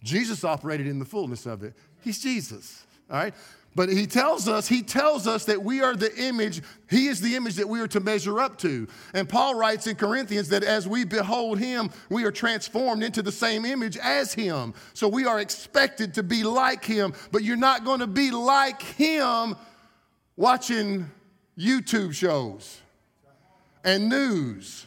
Jesus 0.02 0.44
operated 0.44 0.86
in 0.86 0.98
the 0.98 1.06
fullness 1.06 1.46
of 1.46 1.62
it. 1.62 1.74
He's 2.02 2.20
Jesus, 2.20 2.84
all 3.10 3.16
right? 3.16 3.34
But 3.74 3.88
he 3.90 4.06
tells 4.06 4.48
us, 4.48 4.66
he 4.66 4.82
tells 4.82 5.26
us 5.26 5.44
that 5.44 5.62
we 5.62 5.82
are 5.82 5.94
the 5.94 6.12
image, 6.16 6.62
he 6.90 7.06
is 7.06 7.20
the 7.20 7.36
image 7.36 7.54
that 7.56 7.68
we 7.68 7.80
are 7.80 7.86
to 7.88 8.00
measure 8.00 8.40
up 8.40 8.58
to. 8.58 8.88
And 9.14 9.28
Paul 9.28 9.54
writes 9.54 9.86
in 9.86 9.94
Corinthians 9.94 10.48
that 10.48 10.64
as 10.64 10.88
we 10.88 11.04
behold 11.04 11.60
him, 11.60 11.90
we 12.10 12.24
are 12.24 12.32
transformed 12.32 13.04
into 13.04 13.22
the 13.22 13.30
same 13.30 13.64
image 13.64 13.96
as 13.96 14.34
him. 14.34 14.74
So 14.94 15.06
we 15.06 15.26
are 15.26 15.38
expected 15.38 16.14
to 16.14 16.22
be 16.22 16.42
like 16.42 16.84
him, 16.84 17.14
but 17.30 17.44
you're 17.44 17.56
not 17.56 17.84
going 17.84 18.00
to 18.00 18.08
be 18.08 18.30
like 18.30 18.82
him 18.82 19.54
watching 20.36 21.08
YouTube 21.56 22.14
shows 22.14 22.80
and 23.84 24.08
news. 24.08 24.86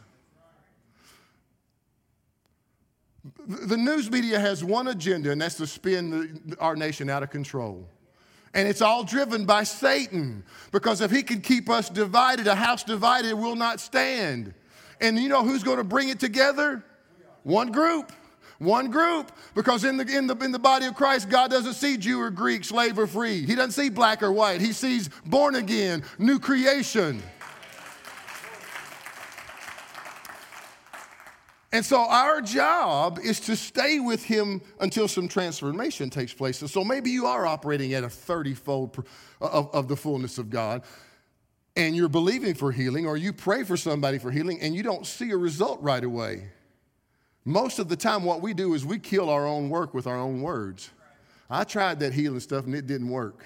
The 3.47 3.77
news 3.77 4.11
media 4.11 4.39
has 4.39 4.63
one 4.63 4.87
agenda, 4.87 5.31
and 5.31 5.41
that's 5.41 5.55
to 5.55 5.67
spin 5.67 6.55
our 6.59 6.75
nation 6.75 7.09
out 7.09 7.23
of 7.23 7.29
control. 7.29 7.87
And 8.53 8.67
it's 8.67 8.81
all 8.81 9.03
driven 9.03 9.45
by 9.45 9.63
Satan. 9.63 10.43
Because 10.71 11.01
if 11.01 11.11
he 11.11 11.23
can 11.23 11.41
keep 11.41 11.69
us 11.69 11.89
divided, 11.89 12.47
a 12.47 12.55
house 12.55 12.83
divided 12.83 13.33
will 13.33 13.55
not 13.55 13.79
stand. 13.79 14.53
And 14.99 15.17
you 15.17 15.29
know 15.29 15.43
who's 15.43 15.63
going 15.63 15.77
to 15.77 15.83
bring 15.83 16.09
it 16.09 16.19
together? 16.19 16.83
One 17.43 17.71
group. 17.71 18.11
One 18.59 18.91
group. 18.91 19.31
Because 19.55 19.83
in 19.83 19.97
the, 19.97 20.05
in, 20.05 20.27
the, 20.27 20.35
in 20.37 20.51
the 20.51 20.59
body 20.59 20.85
of 20.85 20.95
Christ, 20.95 21.29
God 21.29 21.49
doesn't 21.49 21.73
see 21.73 21.97
Jew 21.97 22.19
or 22.19 22.29
Greek, 22.29 22.63
slave 22.63 22.99
or 22.99 23.07
free. 23.07 23.45
He 23.45 23.55
doesn't 23.55 23.71
see 23.71 23.89
black 23.89 24.21
or 24.21 24.31
white. 24.31 24.61
He 24.61 24.73
sees 24.73 25.09
born 25.25 25.55
again, 25.55 26.03
new 26.19 26.39
creation. 26.39 27.23
And 31.73 31.85
so 31.85 32.01
our 32.01 32.41
job 32.41 33.17
is 33.23 33.39
to 33.41 33.55
stay 33.55 33.99
with 33.99 34.23
him 34.23 34.61
until 34.79 35.07
some 35.07 35.27
transformation 35.27 36.09
takes 36.09 36.33
place. 36.33 36.61
And 36.61 36.69
so 36.69 36.83
maybe 36.83 37.11
you 37.11 37.27
are 37.27 37.45
operating 37.45 37.93
at 37.93 38.03
a 38.03 38.09
30 38.09 38.55
fold 38.55 39.05
uh, 39.41 39.45
of, 39.45 39.73
of, 39.73 39.87
the 39.87 39.95
fullness 39.95 40.37
of 40.37 40.49
God 40.49 40.83
and 41.77 41.95
you're 41.95 42.09
believing 42.09 42.53
for 42.53 42.73
healing 42.73 43.05
or 43.05 43.15
you 43.15 43.31
pray 43.31 43.63
for 43.63 43.77
somebody 43.77 44.17
for 44.17 44.31
healing 44.31 44.59
and 44.59 44.75
you 44.75 44.83
don't 44.83 45.05
see 45.05 45.31
a 45.31 45.37
result 45.37 45.81
right 45.81 46.03
away. 46.03 46.49
Most 47.45 47.79
of 47.79 47.87
the 47.87 47.95
time, 47.95 48.23
what 48.23 48.41
we 48.41 48.53
do 48.53 48.73
is 48.73 48.85
we 48.85 48.99
kill 48.99 49.29
our 49.29 49.47
own 49.47 49.69
work 49.69 49.93
with 49.93 50.07
our 50.07 50.17
own 50.17 50.41
words. 50.41 50.89
I 51.49 51.63
tried 51.63 52.01
that 52.01 52.13
healing 52.13 52.41
stuff 52.41 52.65
and 52.65 52.75
it 52.75 52.85
didn't 52.85 53.09
work. 53.09 53.45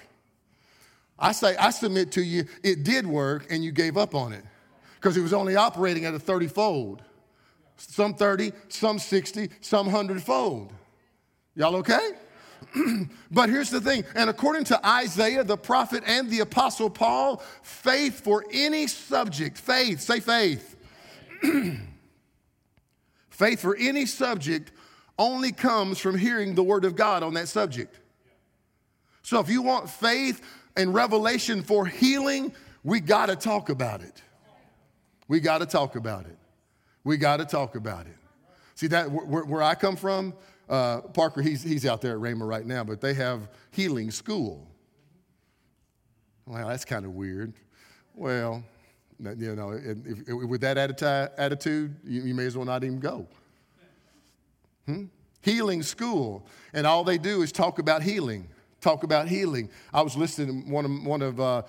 I 1.18 1.32
say, 1.32 1.56
I 1.56 1.70
submit 1.70 2.12
to 2.12 2.22
you, 2.22 2.44
it 2.62 2.82
did 2.82 3.06
work 3.06 3.46
and 3.50 3.64
you 3.64 3.70
gave 3.70 3.96
up 3.96 4.14
on 4.14 4.32
it 4.32 4.44
because 4.96 5.16
it 5.16 5.22
was 5.22 5.32
only 5.32 5.54
operating 5.54 6.04
at 6.04 6.12
a 6.12 6.18
30 6.18 6.48
fold 6.48 7.02
some 7.76 8.14
30, 8.14 8.52
some 8.68 8.98
60, 8.98 9.50
some 9.60 9.86
100 9.86 10.22
fold. 10.22 10.72
Y'all 11.54 11.76
okay? 11.76 12.12
but 13.30 13.48
here's 13.48 13.70
the 13.70 13.80
thing, 13.80 14.04
and 14.14 14.28
according 14.30 14.64
to 14.64 14.86
Isaiah, 14.86 15.44
the 15.44 15.56
prophet, 15.56 16.02
and 16.06 16.28
the 16.30 16.40
apostle 16.40 16.90
Paul, 16.90 17.42
faith 17.62 18.20
for 18.20 18.44
any 18.52 18.86
subject, 18.86 19.58
faith, 19.58 20.00
say 20.00 20.20
faith. 20.20 20.76
faith 23.30 23.60
for 23.60 23.76
any 23.76 24.06
subject 24.06 24.72
only 25.18 25.52
comes 25.52 25.98
from 25.98 26.18
hearing 26.18 26.54
the 26.54 26.62
word 26.62 26.84
of 26.84 26.96
God 26.96 27.22
on 27.22 27.34
that 27.34 27.48
subject. 27.48 27.98
So 29.22 29.40
if 29.40 29.48
you 29.48 29.62
want 29.62 29.88
faith 29.88 30.42
and 30.76 30.94
revelation 30.94 31.62
for 31.62 31.86
healing, 31.86 32.52
we 32.84 33.00
got 33.00 33.26
to 33.26 33.36
talk 33.36 33.70
about 33.70 34.02
it. 34.02 34.22
We 35.28 35.40
got 35.40 35.58
to 35.58 35.66
talk 35.66 35.96
about 35.96 36.26
it. 36.26 36.36
We 37.06 37.16
got 37.16 37.36
to 37.36 37.44
talk 37.44 37.76
about 37.76 38.06
it. 38.06 38.16
See, 38.74 38.88
that 38.88 39.08
where, 39.08 39.44
where 39.44 39.62
I 39.62 39.76
come 39.76 39.94
from, 39.94 40.34
uh, 40.68 41.02
Parker, 41.02 41.40
he's, 41.40 41.62
he's 41.62 41.86
out 41.86 42.00
there 42.00 42.14
at 42.14 42.18
Rhema 42.18 42.44
right 42.48 42.66
now, 42.66 42.82
but 42.82 43.00
they 43.00 43.14
have 43.14 43.48
healing 43.70 44.10
school. 44.10 44.66
Well, 46.46 46.66
that's 46.66 46.84
kind 46.84 47.04
of 47.04 47.12
weird. 47.12 47.52
Well, 48.12 48.64
you 49.20 49.54
know, 49.54 49.70
if, 49.70 49.98
if, 50.04 50.34
with 50.34 50.60
that 50.62 50.76
attitude, 50.78 51.94
you, 52.02 52.22
you, 52.22 52.34
may 52.34 52.46
as 52.46 52.56
well 52.56 52.66
not 52.66 52.82
even 52.82 52.98
go. 52.98 53.28
Hmm? 54.86 55.04
Healing 55.42 55.84
school. 55.84 56.44
And 56.74 56.88
all 56.88 57.04
they 57.04 57.18
do 57.18 57.42
is 57.42 57.52
talk 57.52 57.78
about 57.78 58.02
healing, 58.02 58.48
talk 58.80 59.04
about 59.04 59.28
healing. 59.28 59.70
I 59.94 60.02
was 60.02 60.16
listening 60.16 60.64
to 60.64 60.68
one 60.68 60.84
of, 60.84 61.06
one 61.06 61.22
of 61.22 61.38
uh, 61.38 61.62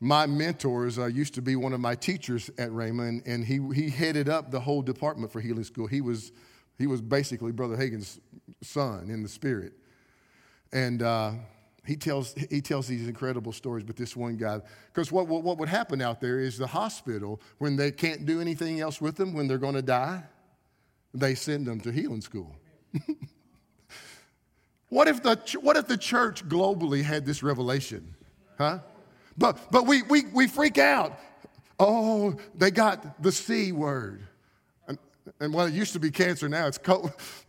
my 0.00 0.26
mentors 0.26 0.98
uh, 0.98 1.06
used 1.06 1.34
to 1.34 1.42
be 1.42 1.56
one 1.56 1.72
of 1.72 1.80
my 1.80 1.94
teachers 1.94 2.50
at 2.58 2.70
Rhema, 2.70 3.22
and 3.26 3.44
he, 3.44 3.60
he 3.74 3.88
headed 3.88 4.28
up 4.28 4.50
the 4.50 4.60
whole 4.60 4.82
department 4.82 5.32
for 5.32 5.40
Healing 5.40 5.64
School. 5.64 5.86
He 5.86 6.00
was, 6.00 6.32
he 6.78 6.86
was 6.86 7.00
basically 7.00 7.52
Brother 7.52 7.76
Hagin's 7.76 8.20
son 8.62 9.08
in 9.08 9.22
the 9.22 9.28
spirit. 9.28 9.72
And 10.72 11.02
uh, 11.02 11.32
he, 11.86 11.96
tells, 11.96 12.34
he 12.50 12.60
tells 12.60 12.86
these 12.86 13.08
incredible 13.08 13.52
stories 13.52 13.84
but 13.84 13.96
this 13.96 14.14
one 14.14 14.36
guy. 14.36 14.60
Because 14.92 15.10
what, 15.10 15.28
what, 15.28 15.42
what 15.42 15.56
would 15.58 15.68
happen 15.68 16.02
out 16.02 16.20
there 16.20 16.40
is 16.40 16.58
the 16.58 16.66
hospital, 16.66 17.40
when 17.58 17.76
they 17.76 17.90
can't 17.90 18.26
do 18.26 18.40
anything 18.40 18.80
else 18.80 19.00
with 19.00 19.16
them, 19.16 19.32
when 19.32 19.48
they're 19.48 19.56
going 19.56 19.74
to 19.74 19.82
die, 19.82 20.22
they 21.14 21.34
send 21.34 21.66
them 21.66 21.80
to 21.80 21.90
healing 21.90 22.20
school. 22.20 22.54
what, 24.90 25.08
if 25.08 25.22
the, 25.22 25.40
what 25.62 25.78
if 25.78 25.86
the 25.86 25.96
church 25.96 26.46
globally 26.46 27.02
had 27.02 27.24
this 27.24 27.42
revelation? 27.42 28.14
Huh? 28.58 28.80
But, 29.38 29.70
but 29.70 29.86
we, 29.86 30.02
we, 30.02 30.24
we 30.32 30.46
freak 30.46 30.78
out. 30.78 31.18
Oh, 31.78 32.36
they 32.54 32.70
got 32.70 33.22
the 33.22 33.30
C 33.30 33.72
word. 33.72 34.26
And, 34.88 34.98
and 35.40 35.52
well, 35.52 35.66
it 35.66 35.74
used 35.74 35.92
to 35.92 36.00
be 36.00 36.10
cancer, 36.10 36.48
now 36.48 36.66
it's 36.66 36.78
COVID. 36.78 37.12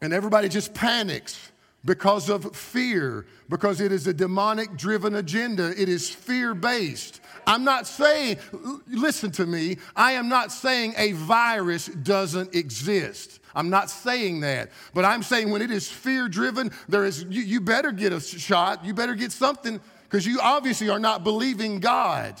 and 0.00 0.12
everybody 0.12 0.48
just 0.48 0.72
panics 0.72 1.50
because 1.84 2.28
of 2.28 2.54
fear, 2.54 3.26
because 3.48 3.80
it 3.80 3.90
is 3.90 4.06
a 4.06 4.12
demonic 4.12 4.76
driven 4.76 5.16
agenda. 5.16 5.72
It 5.80 5.88
is 5.88 6.10
fear 6.10 6.54
based. 6.54 7.20
I'm 7.46 7.64
not 7.64 7.86
saying, 7.86 8.38
listen 8.86 9.30
to 9.32 9.46
me, 9.46 9.78
I 9.96 10.12
am 10.12 10.28
not 10.28 10.52
saying 10.52 10.94
a 10.96 11.12
virus 11.12 11.86
doesn't 11.86 12.54
exist. 12.54 13.39
I'm 13.54 13.70
not 13.70 13.90
saying 13.90 14.40
that. 14.40 14.70
But 14.94 15.04
I'm 15.04 15.22
saying 15.22 15.50
when 15.50 15.62
it 15.62 15.70
is 15.70 15.88
fear 15.88 16.28
driven, 16.28 16.70
there 16.88 17.04
is 17.04 17.24
you, 17.24 17.42
you 17.42 17.60
better 17.60 17.92
get 17.92 18.12
a 18.12 18.20
shot. 18.20 18.84
You 18.84 18.94
better 18.94 19.14
get 19.14 19.32
something 19.32 19.80
because 20.04 20.26
you 20.26 20.40
obviously 20.40 20.88
are 20.88 20.98
not 20.98 21.24
believing 21.24 21.80
God. 21.80 22.40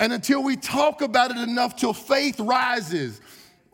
And 0.00 0.12
until 0.12 0.42
we 0.42 0.56
talk 0.56 1.02
about 1.02 1.32
it 1.32 1.38
enough 1.38 1.74
till 1.76 1.92
faith 1.92 2.38
rises 2.38 3.20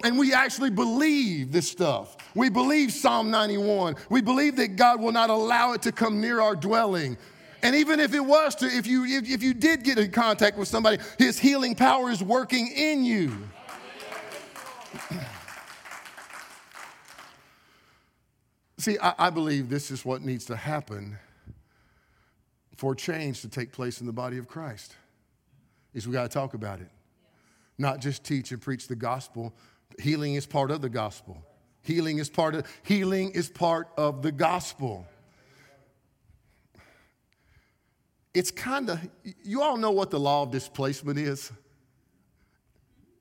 and 0.03 0.19
we 0.19 0.33
actually 0.33 0.71
believe 0.71 1.53
this 1.53 1.71
stuff. 1.71 2.17
We 2.35 2.51
believe 2.51 2.93
Psalm 2.93 3.31
91. 3.31 3.97
We 4.11 4.21
believe 4.21 4.57
that 4.57 4.77
God 4.77 5.01
will 5.01 5.13
not 5.13 5.31
allow 5.31 5.73
it 5.73 5.83
to 5.83 5.93
come 5.93 6.21
near 6.21 6.41
our 6.41 6.57
dwelling. 6.57 7.17
And 7.63 7.75
even 7.75 8.01
if 8.01 8.13
it 8.13 8.21
was 8.21 8.55
to, 8.57 8.67
if 8.67 8.87
you 8.87 9.05
if, 9.07 9.29
if 9.31 9.43
you 9.43 9.55
did 9.55 9.83
get 9.83 9.99
in 9.99 10.11
contact 10.11 10.59
with 10.59 10.69
somebody, 10.69 10.99
his 11.19 11.39
healing 11.39 11.75
power 11.75 12.11
is 12.11 12.23
working 12.23 12.69
in 12.69 13.05
you. 13.05 13.49
See, 18.79 18.99
I, 18.99 19.15
I, 19.19 19.31
believe 19.31 19.69
this 19.69 19.91
is 19.91 20.05
what 20.05 20.23
needs 20.23 20.45
to 20.47 20.57
happen 20.57 21.19
for 22.77 22.95
change 22.95 23.41
to 23.43 23.49
take 23.49 23.73
place 23.73 24.01
in 24.01 24.07
the 24.07 24.13
body 24.13 24.39
of 24.39 24.47
Christ. 24.47 24.95
Is 25.95 26.07
we 26.07 26.13
got 26.13 26.25
to 26.25 26.29
talk 26.29 26.55
about 26.55 26.81
it. 26.81 26.91
Not 27.79 28.01
just 28.01 28.25
teach 28.25 28.53
and 28.53 28.61
preach 28.61 28.89
the 28.89 28.97
gospel. 28.97 29.55
Healing 29.99 30.35
is 30.35 30.45
part 30.47 30.71
of 30.71 30.81
the 30.83 30.89
gospel. 30.89 31.43
Healing 31.83 32.19
is 32.19 32.29
part 32.29 32.55
of 32.55 32.67
healing 32.83 33.31
is 33.31 33.49
part 33.49 33.89
of 33.97 34.23
the 34.23 34.33
gospel. 34.33 35.07
It's 38.33 38.51
kind 38.51 38.91
of 38.91 38.99
you 39.43 39.63
all 39.63 39.77
know 39.77 39.93
what 39.93 40.11
the 40.11 40.19
law 40.19 40.43
of 40.43 40.51
displacement 40.51 41.19
is. 41.19 41.53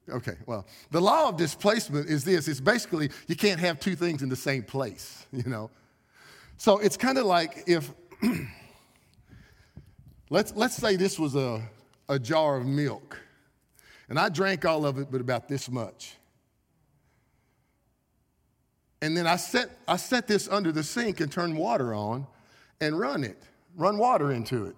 Okay, 0.10 0.36
well, 0.46 0.66
the 0.92 1.00
law 1.00 1.30
of 1.30 1.38
displacement 1.38 2.10
is 2.10 2.26
this 2.26 2.48
it's 2.48 2.60
basically 2.60 3.10
you 3.28 3.36
can't 3.36 3.60
have 3.60 3.80
two 3.80 3.96
things 3.96 4.22
in 4.22 4.30
the 4.30 4.36
same 4.36 4.64
place, 4.64 5.26
you 5.32 5.44
know. 5.50 5.70
So 6.58 6.80
it's 6.80 6.98
kind 6.98 7.18
of 7.18 7.26
like 7.26 7.64
if, 7.68 7.92
let's, 10.30 10.54
let's 10.56 10.76
say 10.76 10.96
this 10.96 11.18
was 11.18 11.36
a, 11.36 11.62
a 12.10 12.20
jar 12.20 12.58
of 12.58 12.66
milk, 12.66 13.20
and 14.10 14.20
I 14.20 14.30
drank 14.30 14.66
all 14.66 14.86
of 14.86 14.98
it, 14.98 15.10
but 15.10 15.22
about 15.22 15.48
this 15.48 15.70
much. 15.70 16.16
And 19.02 19.18
then 19.18 19.28
I 19.28 19.36
set, 19.36 19.70
I 19.88 19.98
set 19.98 20.28
this 20.28 20.48
under 20.48 20.72
the 20.72 20.84
sink 20.84 21.20
and 21.20 21.30
turn 21.30 21.58
water 21.58 21.94
on 21.94 22.26
and 22.80 22.98
run 22.98 23.24
it. 23.26 23.42
run 23.76 23.98
water 23.98 24.32
into 24.32 24.66
it. 24.66 24.76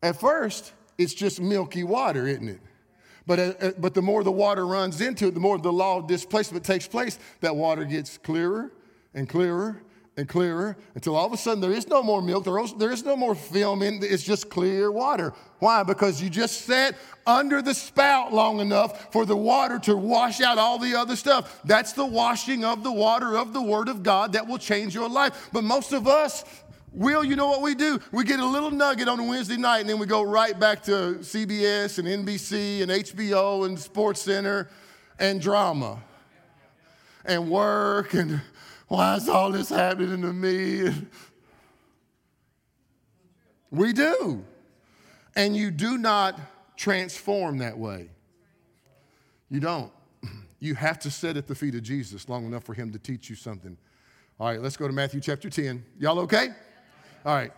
At 0.00 0.20
first, 0.20 0.72
it's 0.98 1.14
just 1.14 1.40
milky 1.40 1.82
water, 1.82 2.26
isn't 2.28 2.48
it? 2.48 2.60
But, 3.26 3.38
uh, 3.38 3.42
uh, 3.60 3.70
but 3.78 3.94
the 3.94 4.02
more 4.02 4.24
the 4.24 4.32
water 4.32 4.66
runs 4.66 5.00
into 5.00 5.28
it, 5.28 5.34
the 5.34 5.40
more 5.40 5.58
the 5.58 5.72
law 5.72 5.98
of 5.98 6.06
displacement 6.06 6.64
takes 6.64 6.86
place, 6.86 7.18
that 7.40 7.54
water 7.54 7.84
gets 7.84 8.18
clearer 8.18 8.72
and 9.14 9.28
clearer 9.28 9.82
and 10.16 10.28
clearer 10.28 10.76
until 10.94 11.16
all 11.16 11.26
of 11.26 11.32
a 11.32 11.36
sudden 11.36 11.60
there 11.60 11.72
is 11.72 11.88
no 11.88 12.02
more 12.02 12.20
milk, 12.20 12.44
there 12.44 12.58
is, 12.62 12.74
there 12.74 12.92
is 12.92 13.04
no 13.04 13.16
more 13.16 13.34
film, 13.34 13.82
in, 13.82 13.94
it, 14.02 14.04
it's 14.04 14.22
just 14.22 14.50
clear 14.50 14.90
water. 14.90 15.32
Why? 15.58 15.82
Because 15.82 16.20
you 16.20 16.28
just 16.28 16.62
sat 16.62 16.96
under 17.26 17.62
the 17.62 17.72
spout 17.72 18.32
long 18.32 18.60
enough 18.60 19.12
for 19.12 19.24
the 19.24 19.36
water 19.36 19.78
to 19.80 19.96
wash 19.96 20.40
out 20.40 20.58
all 20.58 20.78
the 20.78 20.94
other 20.94 21.16
stuff. 21.16 21.60
That's 21.64 21.92
the 21.92 22.04
washing 22.04 22.64
of 22.64 22.82
the 22.82 22.92
water 22.92 23.38
of 23.38 23.52
the 23.52 23.62
Word 23.62 23.88
of 23.88 24.02
God 24.02 24.32
that 24.32 24.46
will 24.46 24.58
change 24.58 24.94
your 24.94 25.08
life. 25.08 25.48
But 25.52 25.64
most 25.64 25.92
of 25.92 26.06
us, 26.06 26.44
Will, 26.94 27.24
you 27.24 27.36
know 27.36 27.48
what 27.48 27.62
we 27.62 27.74
do? 27.74 27.98
We 28.12 28.24
get 28.24 28.38
a 28.38 28.44
little 28.44 28.70
nugget 28.70 29.08
on 29.08 29.18
a 29.18 29.24
Wednesday 29.24 29.56
night 29.56 29.80
and 29.80 29.88
then 29.88 29.98
we 29.98 30.04
go 30.04 30.22
right 30.22 30.58
back 30.58 30.82
to 30.84 31.16
CBS 31.20 31.98
and 31.98 32.26
NBC 32.26 32.82
and 32.82 32.90
HBO 32.90 33.64
and 33.64 33.78
Sports 33.78 34.20
Center 34.20 34.68
and 35.18 35.40
drama 35.40 36.02
and 37.24 37.50
work 37.50 38.12
and 38.12 38.42
why 38.88 39.16
is 39.16 39.26
all 39.26 39.50
this 39.50 39.70
happening 39.70 40.20
to 40.20 40.32
me? 40.34 40.92
We 43.70 43.94
do. 43.94 44.44
And 45.34 45.56
you 45.56 45.70
do 45.70 45.96
not 45.96 46.38
transform 46.76 47.56
that 47.58 47.78
way. 47.78 48.10
You 49.48 49.60
don't. 49.60 49.90
You 50.60 50.74
have 50.74 50.98
to 51.00 51.10
sit 51.10 51.38
at 51.38 51.46
the 51.46 51.54
feet 51.54 51.74
of 51.74 51.82
Jesus 51.82 52.28
long 52.28 52.44
enough 52.44 52.64
for 52.64 52.74
him 52.74 52.92
to 52.92 52.98
teach 52.98 53.30
you 53.30 53.36
something. 53.36 53.78
All 54.38 54.48
right, 54.48 54.60
let's 54.60 54.76
go 54.76 54.86
to 54.86 54.92
Matthew 54.92 55.20
chapter 55.20 55.48
10. 55.48 55.82
Y'all 55.98 56.18
okay? 56.20 56.50
All 57.24 57.34
right. 57.34 57.52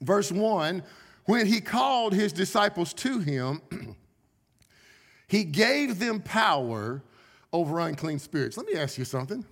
Verse 0.00 0.30
1 0.30 0.82
When 1.26 1.46
he 1.46 1.60
called 1.60 2.12
his 2.12 2.32
disciples 2.32 2.92
to 2.94 3.18
him, 3.18 3.60
he 5.28 5.44
gave 5.44 5.98
them 5.98 6.20
power 6.20 7.02
over 7.52 7.80
unclean 7.80 8.18
spirits. 8.18 8.56
Let 8.56 8.66
me 8.66 8.74
ask 8.74 8.98
you 8.98 9.04
something. 9.04 9.44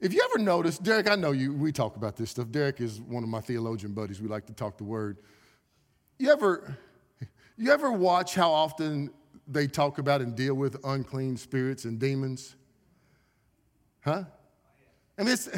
If 0.00 0.14
you 0.14 0.26
ever 0.30 0.42
notice, 0.42 0.78
Derek, 0.78 1.10
I 1.10 1.14
know 1.14 1.32
you, 1.32 1.52
we 1.52 1.72
talk 1.72 1.96
about 1.96 2.16
this 2.16 2.30
stuff. 2.30 2.50
Derek 2.50 2.80
is 2.80 3.00
one 3.00 3.22
of 3.22 3.28
my 3.28 3.40
theologian 3.40 3.92
buddies. 3.92 4.20
We 4.20 4.28
like 4.28 4.46
to 4.46 4.52
talk 4.54 4.78
the 4.78 4.84
word. 4.84 5.18
You 6.18 6.32
ever, 6.32 6.76
you 7.58 7.70
ever 7.70 7.92
watch 7.92 8.34
how 8.34 8.50
often 8.50 9.10
they 9.46 9.66
talk 9.66 9.98
about 9.98 10.22
and 10.22 10.34
deal 10.34 10.54
with 10.54 10.76
unclean 10.84 11.36
spirits 11.36 11.84
and 11.84 11.98
demons? 11.98 12.56
Huh? 14.02 14.24
I 15.18 15.22
mean, 15.22 15.34
it's, 15.34 15.50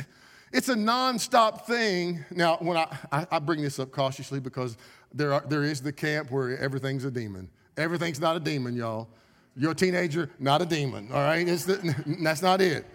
it's 0.53 0.69
a 0.69 0.75
nonstop 0.75 1.63
thing. 1.63 2.25
Now, 2.31 2.57
when 2.61 2.77
I, 2.77 2.87
I, 3.11 3.27
I 3.33 3.39
bring 3.39 3.63
this 3.63 3.79
up 3.79 3.91
cautiously 3.91 4.39
because 4.41 4.77
there, 5.15 5.33
are, 5.33 5.45
there 5.49 5.65
is 5.65 5.81
the 5.81 5.93
camp 5.93 6.31
where 6.31 6.59
everything's 6.59 7.05
a 7.05 7.11
demon. 7.11 7.49
Everything's 7.77 8.21
not 8.21 8.37
a 8.37 8.41
demon, 8.41 8.77
y'all. 8.77 9.09
You're 9.57 9.73
a 9.73 9.75
teenager, 9.75 10.31
not 10.39 10.63
a 10.63 10.67
demon, 10.67 11.09
all 11.13 11.23
right? 11.23 11.47
The, 11.47 12.17
that's 12.23 12.43
not 12.43 12.61
it. 12.61 12.87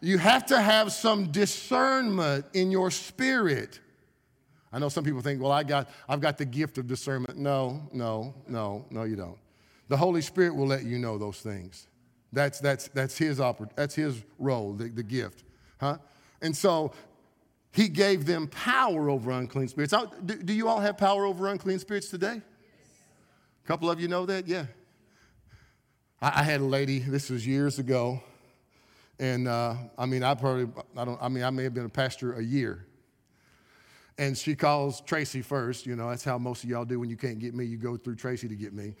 You 0.00 0.18
have 0.18 0.46
to 0.46 0.60
have 0.60 0.92
some 0.92 1.30
discernment 1.32 2.44
in 2.52 2.70
your 2.70 2.90
spirit. 2.90 3.80
I 4.72 4.78
know 4.78 4.88
some 4.88 5.04
people 5.04 5.20
think, 5.22 5.40
well, 5.40 5.52
I 5.52 5.62
got, 5.62 5.88
I've 6.08 6.20
got 6.20 6.36
the 6.38 6.44
gift 6.44 6.78
of 6.78 6.86
discernment. 6.86 7.38
No, 7.38 7.82
no, 7.92 8.34
no, 8.46 8.84
no, 8.90 9.04
you 9.04 9.16
don't. 9.16 9.38
The 9.88 9.96
Holy 9.96 10.20
Spirit 10.20 10.54
will 10.54 10.66
let 10.66 10.84
you 10.84 10.98
know 10.98 11.16
those 11.16 11.40
things. 11.40 11.86
That's, 12.36 12.60
that's, 12.60 12.88
that's, 12.88 13.16
his, 13.16 13.38
oppor- 13.38 13.70
that's 13.76 13.94
his 13.94 14.22
role, 14.38 14.74
the, 14.74 14.90
the 14.90 15.02
gift. 15.02 15.42
Huh? 15.80 15.96
And 16.42 16.54
so 16.54 16.92
he 17.72 17.88
gave 17.88 18.26
them 18.26 18.46
power 18.48 19.08
over 19.08 19.30
unclean 19.30 19.68
spirits. 19.68 19.94
Do, 20.22 20.34
do 20.34 20.52
you 20.52 20.68
all 20.68 20.78
have 20.80 20.98
power 20.98 21.24
over 21.24 21.48
unclean 21.48 21.78
spirits 21.78 22.10
today? 22.10 22.42
A 23.64 23.66
couple 23.66 23.90
of 23.90 23.98
you 23.98 24.08
know 24.08 24.26
that? 24.26 24.46
Yeah. 24.46 24.66
I, 26.20 26.40
I 26.40 26.42
had 26.42 26.60
a 26.60 26.64
lady, 26.66 26.98
this 26.98 27.30
was 27.30 27.46
years 27.46 27.78
ago, 27.78 28.22
and 29.18 29.48
uh, 29.48 29.76
I 29.96 30.04
mean, 30.04 30.22
I 30.22 30.34
probably, 30.34 30.68
I 30.94 31.06
don't, 31.06 31.18
I 31.22 31.30
mean, 31.30 31.42
I 31.42 31.48
may 31.48 31.62
have 31.62 31.72
been 31.72 31.86
a 31.86 31.88
pastor 31.88 32.34
a 32.34 32.42
year. 32.42 32.84
And 34.18 34.36
she 34.36 34.54
calls 34.54 35.00
Tracy 35.00 35.40
first. 35.40 35.86
You 35.86 35.96
know, 35.96 36.10
that's 36.10 36.24
how 36.24 36.36
most 36.36 36.64
of 36.64 36.68
y'all 36.68 36.84
do 36.84 37.00
when 37.00 37.08
you 37.08 37.16
can't 37.16 37.38
get 37.38 37.54
me. 37.54 37.64
You 37.64 37.78
go 37.78 37.96
through 37.96 38.16
Tracy 38.16 38.46
to 38.46 38.56
get 38.56 38.74
me. 38.74 38.94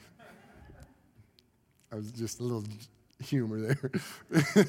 I 1.92 1.96
was 1.96 2.10
just 2.12 2.40
a 2.40 2.42
little 2.42 2.64
humor 3.22 3.60
there. 3.60 3.90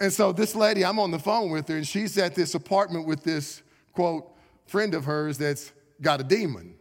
and 0.00 0.12
so 0.12 0.32
this 0.32 0.54
lady, 0.54 0.84
I'm 0.84 0.98
on 0.98 1.10
the 1.10 1.18
phone 1.18 1.50
with 1.50 1.68
her, 1.68 1.76
and 1.76 1.86
she's 1.86 2.16
at 2.18 2.34
this 2.34 2.54
apartment 2.54 3.06
with 3.06 3.22
this, 3.24 3.62
quote, 3.92 4.30
friend 4.66 4.94
of 4.94 5.04
hers 5.04 5.38
that's 5.38 5.72
got 6.00 6.20
a 6.20 6.24
demon. 6.24 6.74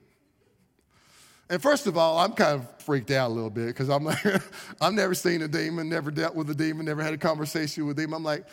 And 1.50 1.62
first 1.62 1.88
of 1.88 1.98
all, 1.98 2.18
I'm 2.18 2.34
kind 2.34 2.60
of 2.60 2.82
freaked 2.82 3.12
out 3.12 3.32
a 3.32 3.34
little 3.34 3.50
bit 3.50 3.68
because 3.68 3.90
I'm 3.90 4.04
like, 4.04 4.20
I've 4.82 4.94
never 4.94 5.13
seen 5.13 5.42
a 5.42 5.48
demon, 5.48 5.88
never 5.88 6.12
dealt 6.12 6.36
with 6.36 6.50
a 6.50 6.56
demon, 6.56 6.86
never 6.86 7.02
had 7.02 7.13
a 7.13 7.18
conversation 7.18 7.86
with 7.86 7.98
him. 7.98 8.13
I'm 8.13 8.24
like, 8.24 8.46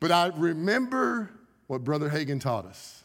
but 0.00 0.12
I 0.12 0.26
remember 0.36 1.30
what 1.66 1.84
Brother 1.84 2.10
Hagin 2.10 2.40
taught 2.40 2.66
us. 2.66 3.02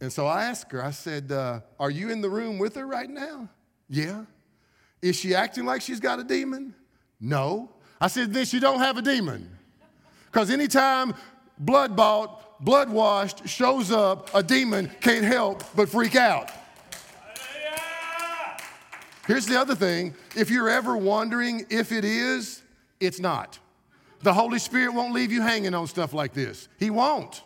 And 0.00 0.12
so 0.12 0.26
I 0.26 0.44
asked 0.44 0.72
her, 0.72 0.84
I 0.84 0.90
said, 0.90 1.30
uh, 1.32 1.60
Are 1.78 1.90
you 1.90 2.10
in 2.10 2.20
the 2.20 2.30
room 2.30 2.58
with 2.58 2.74
her 2.76 2.86
right 2.86 3.08
now? 3.08 3.48
Yeah. 3.88 4.24
Is 5.02 5.16
she 5.16 5.34
acting 5.34 5.64
like 5.64 5.82
she's 5.82 6.00
got 6.00 6.18
a 6.18 6.24
demon? 6.24 6.74
No. 7.20 7.70
I 8.00 8.08
said, 8.08 8.32
Then 8.32 8.46
you 8.48 8.60
don't 8.60 8.78
have 8.78 8.96
a 8.96 9.02
demon. 9.02 9.50
Because 10.26 10.50
anytime 10.50 11.14
blood 11.58 11.96
bought, 11.96 12.62
blood 12.64 12.90
washed 12.90 13.48
shows 13.48 13.90
up, 13.90 14.34
a 14.34 14.42
demon 14.42 14.90
can't 15.00 15.24
help 15.24 15.64
but 15.74 15.88
freak 15.88 16.16
out. 16.16 16.50
Here's 19.26 19.46
the 19.46 19.60
other 19.60 19.74
thing 19.74 20.14
if 20.36 20.50
you're 20.50 20.70
ever 20.70 20.96
wondering 20.96 21.66
if 21.68 21.92
it 21.92 22.04
is, 22.04 22.62
it's 22.98 23.20
not. 23.20 23.58
The 24.22 24.32
Holy 24.32 24.58
Spirit 24.58 24.94
won't 24.94 25.12
leave 25.12 25.30
you 25.30 25.42
hanging 25.42 25.74
on 25.74 25.86
stuff 25.86 26.12
like 26.12 26.32
this. 26.32 26.68
He 26.78 26.90
won't. 26.90 27.42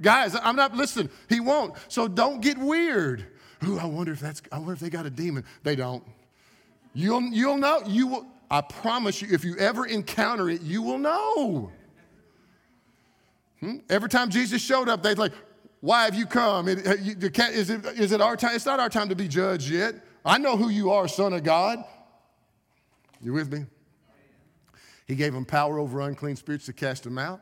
Guys, 0.00 0.36
I'm 0.40 0.56
not, 0.56 0.76
listen, 0.76 1.10
He 1.28 1.40
won't. 1.40 1.74
So 1.88 2.06
don't 2.06 2.40
get 2.40 2.58
weird. 2.58 3.26
Ooh, 3.66 3.78
I 3.78 3.86
wonder 3.86 4.12
if 4.12 4.20
that's, 4.20 4.42
I 4.52 4.58
wonder 4.58 4.74
if 4.74 4.80
they 4.80 4.90
got 4.90 5.06
a 5.06 5.10
demon. 5.10 5.44
They 5.62 5.76
don't. 5.76 6.04
You'll, 6.94 7.22
you'll 7.22 7.58
know. 7.58 7.82
You 7.86 8.06
will, 8.06 8.26
I 8.50 8.60
promise 8.60 9.20
you, 9.20 9.28
if 9.32 9.44
you 9.44 9.56
ever 9.56 9.86
encounter 9.86 10.48
it, 10.48 10.62
you 10.62 10.82
will 10.82 10.98
know. 10.98 11.72
Hmm? 13.60 13.76
Every 13.88 14.08
time 14.08 14.30
Jesus 14.30 14.62
showed 14.62 14.88
up, 14.88 15.02
they'd 15.02 15.18
like, 15.18 15.32
why 15.80 16.04
have 16.04 16.14
you 16.14 16.26
come? 16.26 16.68
Is, 16.68 16.80
it, 17.70 17.84
is 17.84 18.12
it 18.12 18.20
our 18.20 18.36
time? 18.36 18.54
It's 18.54 18.66
not 18.66 18.80
our 18.80 18.88
time 18.88 19.08
to 19.08 19.16
be 19.16 19.28
judged 19.28 19.70
yet. 19.70 19.94
I 20.24 20.38
know 20.38 20.56
who 20.56 20.68
you 20.68 20.90
are, 20.90 21.06
Son 21.06 21.32
of 21.32 21.44
God. 21.44 21.84
You 23.20 23.32
with 23.32 23.52
me? 23.52 23.66
He 25.06 25.14
gave 25.14 25.34
him 25.34 25.44
power 25.44 25.78
over 25.78 26.00
unclean 26.00 26.36
spirits 26.36 26.66
to 26.66 26.72
cast 26.72 27.04
them 27.04 27.18
out, 27.18 27.40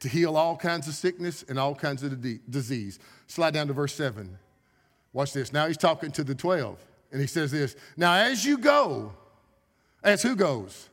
to 0.00 0.08
heal 0.08 0.36
all 0.36 0.56
kinds 0.56 0.88
of 0.88 0.94
sickness 0.94 1.44
and 1.48 1.58
all 1.58 1.74
kinds 1.74 2.02
of 2.02 2.20
disease. 2.50 2.98
Slide 3.28 3.54
down 3.54 3.68
to 3.68 3.72
verse 3.72 3.94
7. 3.94 4.36
Watch 5.12 5.32
this. 5.32 5.52
Now 5.52 5.66
he's 5.66 5.76
talking 5.76 6.10
to 6.12 6.24
the 6.24 6.34
12, 6.34 6.84
and 7.12 7.20
he 7.20 7.26
says 7.26 7.52
this 7.52 7.76
Now, 7.96 8.14
as 8.14 8.44
you 8.44 8.58
go, 8.58 9.12
as 10.02 10.22
who 10.22 10.36
goes? 10.36 10.88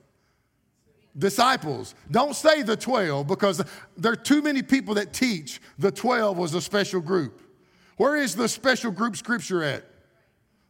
Disciples. 1.18 1.96
Don't 2.12 2.36
say 2.36 2.62
the 2.62 2.76
12 2.76 3.28
because 3.28 3.64
there 3.98 4.12
are 4.12 4.18
too 4.18 4.42
many 4.42 4.62
people 4.62 4.96
that 4.96 5.14
teach 5.14 5.62
the 5.80 5.92
12 5.92 6.38
was 6.38 6.54
a 6.54 6.62
special 6.62 7.00
group. 7.00 7.42
Where 7.98 8.18
is 8.18 8.36
the 8.36 8.50
special 8.50 8.92
group 8.92 9.16
scripture 9.16 9.64
at? 9.64 9.86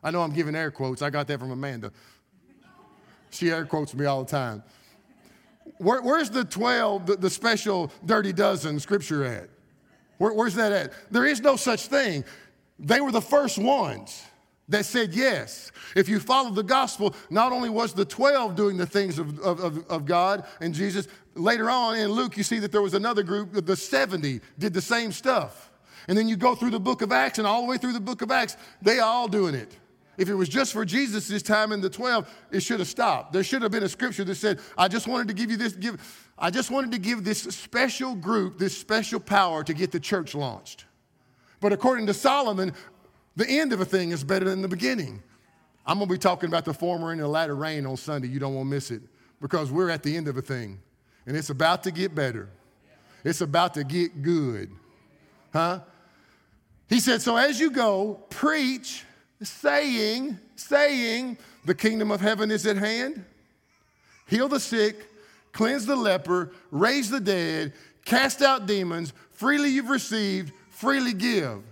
I 0.04 0.12
know 0.12 0.22
I'm 0.22 0.34
giving 0.34 0.56
air 0.56 0.70
quotes. 0.70 1.02
I 1.02 1.10
got 1.10 1.28
that 1.28 1.40
from 1.40 1.50
Amanda. 1.50 1.92
She 3.32 3.50
air 3.50 3.66
quotes 3.66 3.94
me 3.96 4.06
all 4.06 4.24
the 4.24 4.30
time. 4.30 4.64
Where, 5.78 6.02
where's 6.02 6.30
the 6.30 6.46
12, 6.46 7.06
the, 7.08 7.16
the, 7.16 7.30
special 7.30 7.92
dirty 8.06 8.32
dozen 8.32 8.80
scripture 8.80 9.26
at? 9.26 9.50
Where, 10.20 10.32
where's 10.32 10.54
that 10.56 10.72
at? 10.72 10.94
There 11.12 11.26
is 11.26 11.42
no 11.42 11.56
such 11.56 11.88
thing. 11.88 12.24
They 12.78 13.02
were 13.02 13.12
the 13.12 13.22
first 13.22 13.58
ones 13.58 14.24
that 14.70 14.86
said 14.86 15.14
yes. 15.14 15.72
If 15.96 16.10
you 16.10 16.20
follow 16.20 16.50
the 16.50 16.64
gospel, 16.64 17.16
not 17.30 17.52
only 17.52 17.70
was 17.70 17.94
the 17.94 18.06
12 18.06 18.56
doing 18.56 18.78
the 18.78 18.86
things 18.86 19.20
of, 19.20 19.40
of, 19.40 19.86
of, 19.90 20.06
God 20.06 20.46
and 20.60 20.74
Jesus, 20.74 21.08
later 21.36 21.70
on 21.70 21.96
in 21.96 22.12
Luke, 22.12 22.36
you 22.36 22.44
see 22.44 22.60
that 22.60 22.72
there 22.72 22.82
was 22.82 22.94
another 22.94 23.22
group, 23.22 23.54
the 23.66 23.76
70, 23.76 24.42
did 24.58 24.74
the 24.74 24.82
same 24.82 25.12
stuff. 25.12 25.72
And 26.08 26.18
then 26.18 26.28
you 26.28 26.36
go 26.36 26.56
through 26.56 26.72
the 26.72 26.80
book 26.80 27.02
of 27.02 27.12
Acts, 27.12 27.38
and 27.40 27.48
all 27.48 27.62
the 27.62 27.68
way 27.68 27.78
through 27.78 27.94
the 27.94 28.00
book 28.00 28.22
of 28.22 28.32
Acts, 28.32 28.58
they 28.82 29.00
all 29.00 29.28
doing 29.28 29.56
it. 29.56 29.76
If 30.18 30.30
it 30.30 30.36
was 30.36 30.48
just 30.48 30.72
for 30.72 30.86
Jesus 30.86 31.28
this 31.28 31.44
time 31.44 31.72
in 31.72 31.82
the 31.82 31.90
12, 31.90 32.32
it 32.52 32.62
should 32.62 32.80
have 32.80 32.88
stopped. 32.88 33.34
There 33.34 33.44
should 33.44 33.62
have 33.62 33.72
been 33.72 33.84
a 33.84 33.90
scripture 33.90 34.24
that 34.24 34.36
said, 34.36 34.60
I 34.78 34.88
just 34.88 35.08
wanted 35.08 35.28
to 35.28 35.34
give 35.34 35.52
you 35.52 35.58
this, 35.58 35.74
give, 35.74 36.02
I 36.38 36.52
just 36.52 36.72
wanted 36.72 36.92
to 36.92 37.00
give 37.00 37.24
this 37.24 37.42
special 37.42 38.16
group 38.16 38.58
this 38.58 38.78
special 38.78 39.20
power 39.20 39.64
to 39.64 39.74
get 39.74 39.92
the 39.92 40.00
church 40.00 40.34
launched. 40.34 40.86
But 41.60 41.74
according 41.74 42.06
to 42.08 42.14
Solomon, 42.14 42.74
the 43.36 43.48
end 43.50 43.74
of 43.74 43.82
a 43.82 43.86
thing 43.86 44.12
is 44.12 44.24
better 44.24 44.46
than 44.46 44.62
the 44.62 44.68
beginning. 44.68 45.22
I'm 45.86 45.98
going 45.98 46.08
to 46.08 46.14
be 46.14 46.18
talking 46.18 46.50
about 46.50 46.66
the 46.66 46.74
former 46.74 47.12
and 47.12 47.22
the 47.22 47.28
latter 47.28 47.56
rain 47.56 47.86
on 47.86 47.98
Sunday. 47.98 48.28
You 48.28 48.40
don't 48.40 48.56
want 48.56 48.68
to 48.68 48.74
miss 48.74 48.92
it 48.92 49.02
because 49.40 49.72
we're 49.72 49.90
at 49.90 50.04
the 50.04 50.16
end 50.16 50.28
of 50.28 50.38
a 50.38 50.42
thing 50.42 50.80
and 51.26 51.36
it's 51.36 51.50
about 51.50 51.84
to 51.84 51.92
get 51.92 52.14
better. 52.14 52.50
It's 53.24 53.42
about 53.42 53.74
to 53.76 53.84
get 53.84 54.22
good. 54.22 54.72
Huh? 55.52 55.80
He 56.88 57.00
said, 57.00 57.22
So 57.22 57.36
as 57.36 57.60
you 57.60 57.72
go, 57.72 58.20
preach, 58.30 59.04
saying, 59.42 60.38
saying, 60.56 61.38
the 61.66 61.74
kingdom 61.74 62.12
of 62.12 62.22
heaven 62.22 62.52
is 62.52 62.66
at 62.68 62.78
hand. 62.78 63.26
Heal 64.28 64.48
the 64.48 64.60
sick, 64.60 65.08
cleanse 65.52 65.86
the 65.86 65.96
leper, 65.96 66.52
raise 66.72 67.10
the 67.10 67.20
dead, 67.20 67.74
cast 68.06 68.42
out 68.42 68.68
demons. 68.68 69.14
Freely 69.32 69.70
you've 69.70 69.90
received, 69.90 70.54
freely 70.70 71.14
give. 71.14 71.64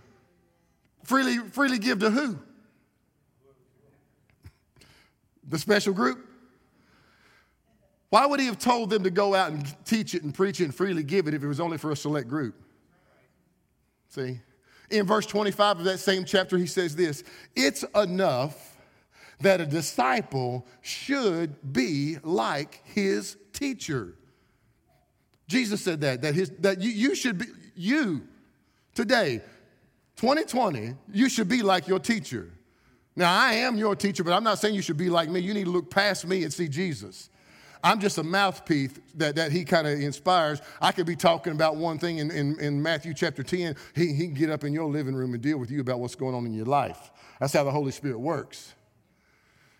Freely, 1.03 1.37
freely 1.37 1.79
give 1.79 1.99
to 1.99 2.09
who? 2.09 2.39
The 5.49 5.59
special 5.59 5.93
group? 5.93 6.29
Why 8.09 8.25
would 8.25 8.39
he 8.39 8.45
have 8.45 8.59
told 8.59 8.89
them 8.89 9.03
to 9.03 9.09
go 9.09 9.33
out 9.33 9.51
and 9.51 9.85
teach 9.85 10.13
it 10.13 10.23
and 10.23 10.33
preach 10.33 10.61
it 10.61 10.65
and 10.65 10.75
freely 10.75 11.03
give 11.03 11.27
it 11.27 11.33
if 11.33 11.43
it 11.43 11.47
was 11.47 11.59
only 11.59 11.77
for 11.77 11.91
a 11.91 11.95
select 11.95 12.27
group? 12.27 12.55
See? 14.09 14.39
In 14.91 15.07
verse 15.07 15.25
25 15.25 15.79
of 15.79 15.85
that 15.85 15.97
same 15.97 16.23
chapter, 16.23 16.57
he 16.57 16.67
says 16.67 16.95
this 16.95 17.23
It's 17.55 17.83
enough 17.95 18.77
that 19.39 19.59
a 19.59 19.65
disciple 19.65 20.65
should 20.81 21.73
be 21.73 22.17
like 22.23 22.81
his 22.85 23.35
teacher. 23.51 24.13
Jesus 25.47 25.81
said 25.81 26.01
that, 26.01 26.21
that, 26.21 26.35
his, 26.35 26.51
that 26.59 26.81
you, 26.81 26.89
you 26.91 27.15
should 27.15 27.37
be, 27.37 27.45
you 27.75 28.27
today, 28.93 29.41
2020, 30.23 30.95
you 31.11 31.27
should 31.27 31.49
be 31.49 31.61
like 31.61 31.85
your 31.85 31.99
teacher. 31.99 32.49
Now, 33.13 33.37
I 33.37 33.55
am 33.55 33.75
your 33.75 33.93
teacher, 33.93 34.23
but 34.23 34.31
I'm 34.31 34.45
not 34.45 34.57
saying 34.57 34.73
you 34.73 34.81
should 34.81 34.95
be 34.95 35.09
like 35.09 35.27
me. 35.27 35.41
You 35.41 35.53
need 35.53 35.65
to 35.65 35.69
look 35.69 35.91
past 35.91 36.25
me 36.25 36.43
and 36.43 36.53
see 36.53 36.69
Jesus. 36.69 37.29
I'm 37.83 37.99
just 37.99 38.17
a 38.17 38.23
mouthpiece 38.23 38.93
that, 39.15 39.35
that 39.35 39.51
he 39.51 39.65
kind 39.65 39.85
of 39.85 39.99
inspires. 39.99 40.61
I 40.79 40.93
could 40.93 41.05
be 41.05 41.17
talking 41.17 41.51
about 41.51 41.75
one 41.75 41.99
thing 41.99 42.19
in, 42.19 42.31
in, 42.31 42.57
in 42.61 42.81
Matthew 42.81 43.13
chapter 43.13 43.43
10. 43.43 43.75
He, 43.93 44.13
he 44.13 44.27
can 44.27 44.33
get 44.33 44.49
up 44.49 44.63
in 44.63 44.71
your 44.71 44.89
living 44.89 45.13
room 45.13 45.33
and 45.33 45.43
deal 45.43 45.57
with 45.57 45.69
you 45.69 45.81
about 45.81 45.99
what's 45.99 46.15
going 46.15 46.33
on 46.33 46.45
in 46.45 46.53
your 46.53 46.67
life. 46.67 47.11
That's 47.41 47.51
how 47.51 47.65
the 47.65 47.71
Holy 47.71 47.91
Spirit 47.91 48.19
works. 48.19 48.73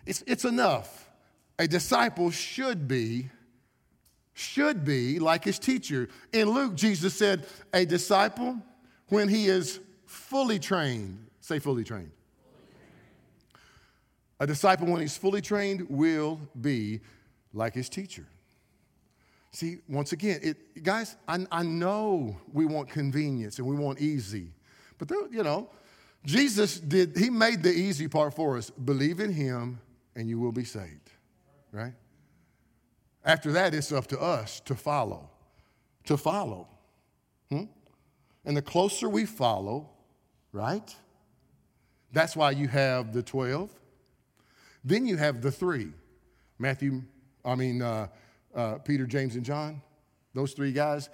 It's, 0.06 0.26
it's 0.28 0.44
enough. 0.44 1.10
A 1.58 1.70
disciple 1.70 2.32
should 2.32 2.86
be, 2.86 3.30
should 4.34 4.84
be 4.84 5.20
like 5.20 5.46
his 5.46 5.58
teacher. 5.58 6.10
In 6.34 6.50
Luke, 6.50 6.76
Jesus 6.76 7.14
said, 7.14 7.46
a 7.74 7.86
disciple, 7.86 8.58
when 9.08 9.30
he 9.30 9.46
is 9.46 9.80
fully 10.14 10.60
trained, 10.60 11.26
say 11.42 11.60
fully 11.60 11.84
trained. 11.84 12.12
A 14.40 14.48
disciple, 14.48 14.88
when 14.88 15.02
he's 15.02 15.18
fully 15.18 15.42
trained, 15.42 15.90
will 15.90 16.40
be 16.60 17.02
like 17.54 17.74
his 17.74 17.90
teacher. 17.90 18.26
See, 19.52 19.78
once 19.88 20.12
again, 20.12 20.40
it, 20.42 20.84
guys, 20.84 21.16
I, 21.28 21.46
I 21.52 21.64
know 21.64 22.38
we 22.52 22.66
want 22.66 22.90
convenience 22.90 23.60
and 23.60 23.68
we 23.68 23.76
want 23.76 24.00
easy, 24.00 24.52
but 24.98 25.08
there, 25.08 25.28
you 25.32 25.44
know, 25.44 25.70
Jesus 26.26 26.80
did, 26.80 27.18
he 27.18 27.30
made 27.30 27.62
the 27.62 27.72
easy 27.72 28.08
part 28.08 28.34
for 28.34 28.58
us. 28.58 28.70
Believe 28.70 29.20
in 29.20 29.32
him 29.32 29.80
and 30.16 30.28
you 30.28 30.40
will 30.40 30.52
be 30.52 30.64
saved, 30.64 31.12
right? 31.72 31.94
After 33.26 33.52
that, 33.54 33.74
it's 33.74 33.92
up 33.92 34.08
to 34.08 34.20
us 34.20 34.60
to 34.62 34.76
follow, 34.76 35.30
to 36.06 36.18
follow. 36.18 36.68
Hmm? 37.50 37.64
And 38.46 38.58
the 38.58 38.62
closer 38.62 39.08
we 39.08 39.26
follow, 39.26 39.90
right? 40.54 40.96
That's 42.14 42.36
why 42.36 42.52
you 42.52 42.68
have 42.70 43.12
the 43.12 43.24
12. 43.24 43.70
Then 44.86 45.06
you 45.06 45.18
have 45.18 45.42
the 45.42 45.52
three 45.52 45.92
Matthew, 46.60 47.02
I 47.44 47.56
mean, 47.56 47.82
uh, 47.82 48.08
uh, 48.56 48.76
Peter, 48.76 49.06
James, 49.06 49.36
and 49.36 49.44
John, 49.44 49.82
those 50.34 50.54
three 50.54 50.72
guys, 50.72 51.10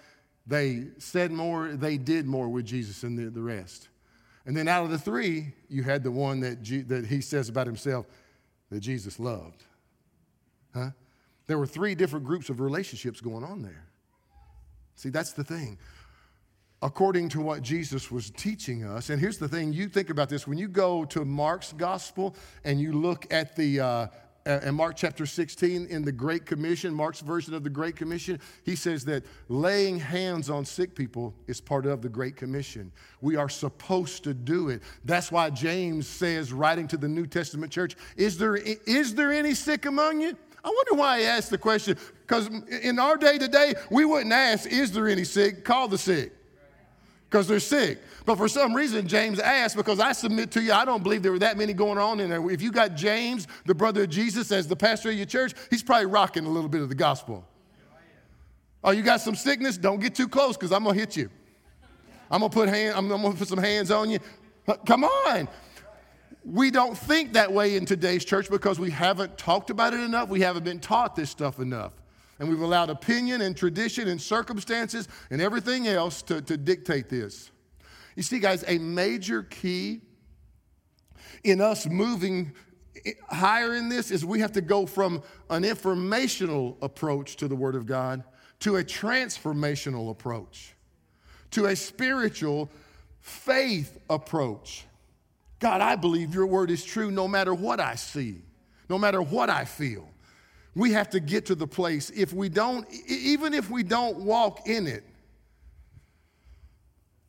they 0.46 0.88
said 1.00 1.32
more, 1.32 1.70
they 1.70 1.98
did 1.98 2.28
more 2.28 2.50
with 2.50 2.66
Jesus 2.66 3.02
than 3.02 3.16
the, 3.16 3.32
the 3.32 3.42
rest. 3.42 3.88
And 4.46 4.56
then 4.56 4.68
out 4.68 4.84
of 4.84 4.92
the 4.92 4.98
three, 5.00 5.54
you 5.70 5.84
had 5.84 6.04
the 6.04 6.12
one 6.12 6.42
that, 6.42 6.62
G, 6.62 6.82
that 6.82 7.06
he 7.06 7.22
says 7.22 7.50
about 7.50 7.68
himself 7.68 8.06
that 8.70 8.82
Jesus 8.82 9.20
loved. 9.20 9.64
Huh? 10.74 10.90
There 11.48 11.58
were 11.58 11.68
three 11.68 11.96
different 11.96 12.26
groups 12.26 12.50
of 12.50 12.60
relationships 12.60 13.22
going 13.22 13.44
on 13.44 13.62
there. 13.62 13.86
See, 14.96 15.10
that's 15.10 15.34
the 15.34 15.44
thing. 15.44 15.78
According 16.82 17.28
to 17.30 17.42
what 17.42 17.62
Jesus 17.62 18.10
was 18.10 18.30
teaching 18.30 18.86
us, 18.86 19.10
and 19.10 19.20
here's 19.20 19.38
the 19.38 19.50
thing 19.50 19.74
you 19.74 19.90
think 19.90 20.10
about 20.10 20.30
this 20.30 20.48
when 20.48 20.58
you 20.58 20.70
go 20.70 21.04
to 21.06 21.26
Mark's 21.26 21.74
gospel 21.74 22.36
and 22.64 22.80
you 22.80 22.94
look 22.94 23.32
at 23.34 23.54
the, 23.58 23.82
uh, 23.82 24.08
in 24.46 24.76
Mark 24.76 24.96
chapter 24.96 25.26
16, 25.26 25.88
in 25.88 26.04
the 26.04 26.12
Great 26.14 26.46
Commission, 26.46 26.94
Mark's 26.94 27.20
version 27.20 27.54
of 27.54 27.66
the 27.66 27.70
Great 27.70 27.98
Commission, 27.98 28.40
he 28.64 28.78
says 28.78 29.04
that 29.06 29.26
laying 29.50 30.00
hands 30.00 30.50
on 30.50 30.64
sick 30.64 30.96
people 30.96 31.36
is 31.48 31.60
part 31.60 31.86
of 31.86 32.02
the 32.02 32.08
Great 32.08 32.38
Commission. 32.38 32.94
We 33.20 33.36
are 33.36 33.50
supposed 33.50 34.24
to 34.24 34.34
do 34.34 34.70
it. 34.70 34.82
That's 35.04 35.34
why 35.34 35.50
James 35.50 36.08
says, 36.08 36.54
writing 36.54 36.88
to 36.88 36.98
the 36.98 37.10
New 37.10 37.28
Testament 37.28 37.74
church, 37.74 37.98
Is 38.16 38.38
there, 38.38 38.56
is 38.56 39.16
there 39.16 39.34
any 39.34 39.54
sick 39.54 39.86
among 39.86 40.22
you? 40.22 40.38
I 40.64 40.70
wonder 40.70 40.94
why 40.94 41.20
he 41.20 41.26
asked 41.26 41.50
the 41.50 41.58
question, 41.58 41.98
because 42.22 42.48
in 42.82 43.00
our 43.00 43.18
day 43.18 43.38
today, 43.38 43.76
we 43.92 44.06
wouldn't 44.06 44.34
ask, 44.34 44.72
Is 44.72 44.94
there 44.94 45.10
any 45.10 45.26
sick? 45.26 45.66
Call 45.66 45.90
the 45.90 45.98
sick, 45.98 46.39
because 47.30 47.48
they're 47.48 47.60
sick. 47.60 48.00
But 48.26 48.38
for 48.38 48.48
some 48.48 48.74
reason, 48.74 49.08
James 49.08 49.40
asked, 49.40 49.76
because 49.76 50.00
I 50.00 50.14
submit 50.14 50.52
to 50.52 50.62
you, 50.62 50.74
I 50.74 50.84
don't 50.84 51.04
believe 51.04 51.22
there 51.22 51.32
were 51.32 51.40
that 51.40 51.58
many 51.58 51.74
going 51.74 52.00
on 52.00 52.20
in 52.20 52.30
there. 52.30 52.50
If 52.50 52.62
you 52.62 52.72
got 52.72 52.96
James, 52.96 53.48
the 53.66 53.76
brother 53.76 54.04
of 54.04 54.10
Jesus, 54.10 54.52
as 54.52 54.68
the 54.68 54.76
pastor 54.76 55.10
of 55.10 55.16
your 55.16 55.28
church, 55.28 55.54
he's 55.70 55.84
probably 55.84 56.08
rocking 56.08 56.46
a 56.46 56.50
little 56.50 56.70
bit 56.70 56.82
of 56.82 56.90
the 56.90 56.96
gospel. 56.96 57.46
Oh, 58.84 58.92
you 58.92 59.04
got 59.04 59.22
some 59.22 59.36
sickness? 59.36 59.78
Don't 59.78 60.00
get 60.00 60.16
too 60.16 60.28
close 60.28 60.58
because 60.58 60.72
I'm 60.72 60.84
going 60.84 60.96
to 60.96 61.00
hit 61.00 61.16
you. 61.16 61.30
I'm 62.32 62.40
going 62.40 62.50
to 62.50 62.56
put 62.56 62.70
hand, 62.70 62.96
I'm, 62.96 63.08
going 63.08 63.22
to 63.22 63.38
put 63.38 63.48
some 63.48 63.60
hands 63.60 63.92
on 63.92 64.10
you. 64.10 64.20
Uh, 64.68 64.76
come 64.86 65.04
on. 65.04 65.48
We 66.46 66.72
don't 66.72 66.98
think 66.98 67.34
that 67.34 67.52
way 67.52 67.76
in 67.76 67.86
today's 67.86 68.26
church 68.26 68.50
because 68.50 68.80
we 68.80 68.90
haven't 68.90 69.38
talked 69.38 69.70
about 69.70 69.94
it 69.94 70.00
enough. 70.00 70.30
We 70.30 70.42
haven't 70.42 70.64
been 70.64 70.80
taught 70.80 71.16
this 71.16 71.30
stuff 71.30 71.60
enough. 71.60 71.92
And 72.40 72.50
we've 72.50 72.62
allowed 72.62 72.90
opinion 72.90 73.42
and 73.42 73.56
tradition 73.56 74.08
and 74.08 74.22
circumstances 74.22 75.08
and 75.30 75.42
everything 75.42 75.88
else 75.88 76.22
to, 76.24 76.42
to 76.42 76.58
dictate 76.58 77.10
this. 77.10 77.52
You 78.16 78.24
see, 78.24 78.40
guys, 78.40 78.64
a 78.68 78.78
major 78.78 79.44
key 79.44 80.02
in 81.44 81.62
us 81.62 81.86
moving 81.86 82.54
higher 83.30 83.76
in 83.76 83.90
this 83.90 84.12
is 84.12 84.26
we 84.26 84.40
have 84.40 84.54
to 84.54 84.62
go 84.62 84.86
from 84.86 85.22
an 85.50 85.64
informational 85.64 86.78
approach 86.82 87.36
to 87.38 87.48
the 87.48 87.56
Word 87.56 87.76
of 87.76 87.86
God 87.86 88.24
to 88.60 88.78
a 88.78 88.84
transformational 88.84 90.12
approach, 90.12 90.76
to 91.52 91.68
a 91.68 91.76
spiritual 91.76 92.70
faith 93.22 93.98
approach. 94.10 94.86
God, 95.60 95.82
I 95.82 95.96
believe 95.96 96.34
your 96.34 96.46
word 96.46 96.72
is 96.72 96.84
true 96.84 97.12
no 97.12 97.28
matter 97.28 97.54
what 97.54 97.80
I 97.80 97.96
see, 97.96 98.42
no 98.90 98.98
matter 98.98 99.22
what 99.22 99.50
I 99.50 99.66
feel. 99.66 100.10
We 100.76 100.92
have 100.94 101.10
to 101.12 101.20
get 101.20 101.48
to 101.48 101.56
the 101.56 101.68
place, 101.68 102.10
if 102.12 102.32
we 102.34 102.50
don't, 102.50 102.88
even 103.08 103.54
if 103.54 103.70
we 103.70 103.84
don't 103.84 104.20
walk 104.20 104.68
in 104.68 104.88
it, 104.88 105.04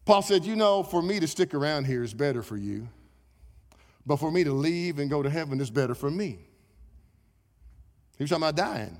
Paul 0.04 0.22
said, 0.22 0.44
You 0.44 0.56
know, 0.56 0.82
for 0.82 1.02
me 1.02 1.20
to 1.20 1.26
stick 1.26 1.54
around 1.54 1.86
here 1.86 2.02
is 2.02 2.12
better 2.12 2.42
for 2.42 2.56
you, 2.56 2.88
but 4.06 4.16
for 4.16 4.30
me 4.30 4.44
to 4.44 4.52
leave 4.52 4.98
and 4.98 5.08
go 5.08 5.22
to 5.22 5.30
heaven 5.30 5.60
is 5.60 5.70
better 5.70 5.94
for 5.94 6.10
me. 6.10 6.38
He 8.18 8.24
was 8.24 8.30
talking 8.30 8.42
about 8.42 8.56
dying. 8.56 8.98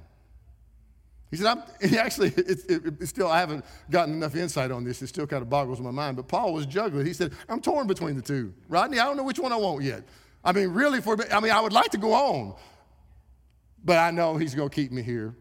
He 1.31 1.37
said, 1.37 1.46
I'm, 1.46 1.62
actually, 1.98 2.29
it, 2.29 2.70
it, 2.70 3.03
it, 3.03 3.07
still, 3.07 3.29
I 3.29 3.38
haven't 3.38 3.64
gotten 3.90 4.14
enough 4.14 4.35
insight 4.35 4.70
on 4.70 4.85
this. 4.85 5.00
It 5.03 5.09
still 5.09 5.26
kind 5.26 5.42
of 5.42 5.50
boggles 5.50 5.81
my 5.81 5.90
mind. 5.90 6.16
But 6.16 6.26
Paul 6.29 6.53
was 6.53 6.66
juggling. 6.66 7.07
He 7.07 7.12
said, 7.12 7.33
I'm 7.48 7.61
torn 7.61 7.87
between 7.87 8.16
the 8.16 8.22
two. 8.22 8.53
Rodney, 8.68 8.98
I 8.98 9.05
don't 9.05 9.16
know 9.16 9.22
which 9.22 9.38
one 9.38 9.53
I 9.53 9.57
want 9.57 9.85
yet. 9.85 10.03
I 10.42 10.53
mean, 10.53 10.68
really, 10.68 11.00
for 11.00 11.16
I 11.33 11.40
mean, 11.40 11.53
I 11.53 11.61
would 11.61 11.72
like 11.72 11.90
to 11.90 11.98
go 11.98 12.12
on, 12.14 12.55
but 13.85 13.99
I 13.99 14.11
know 14.11 14.37
he's 14.37 14.55
going 14.55 14.69
to 14.69 14.75
keep 14.75 14.93
me 14.93 15.03
here 15.03 15.35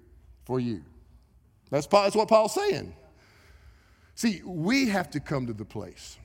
for 0.45 0.60
you. 0.60 0.84
That's, 1.70 1.88
that's 1.88 2.16
what 2.16 2.28
Paul's 2.28 2.53
saying. 2.53 2.95
See, 4.16 4.41
we 4.43 4.89
have 4.89 5.09
to 5.11 5.20
come 5.20 5.47
to 5.47 5.53
the 5.53 5.66
place. 5.66 6.18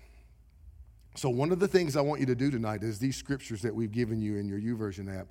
So, 1.17 1.31
one 1.31 1.53
of 1.53 1.61
the 1.61 1.69
things 1.69 1.97
I 1.97 2.01
want 2.01 2.21
you 2.21 2.27
to 2.27 2.35
do 2.35 2.51
tonight 2.51 2.83
is 2.83 2.99
these 2.99 3.17
scriptures 3.17 3.63
that 3.63 3.73
we've 3.73 3.93
given 3.93 4.21
you 4.21 4.37
in 4.37 4.49
your 4.49 4.59
YouVersion 4.59 5.17
app. 5.17 5.29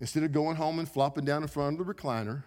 Instead 0.00 0.22
of 0.22 0.32
going 0.32 0.56
home 0.56 0.78
and 0.78 0.88
flopping 0.88 1.26
down 1.26 1.42
in 1.42 1.48
front 1.48 1.78
of 1.78 1.86
the 1.86 1.92
recliner, 1.92 2.42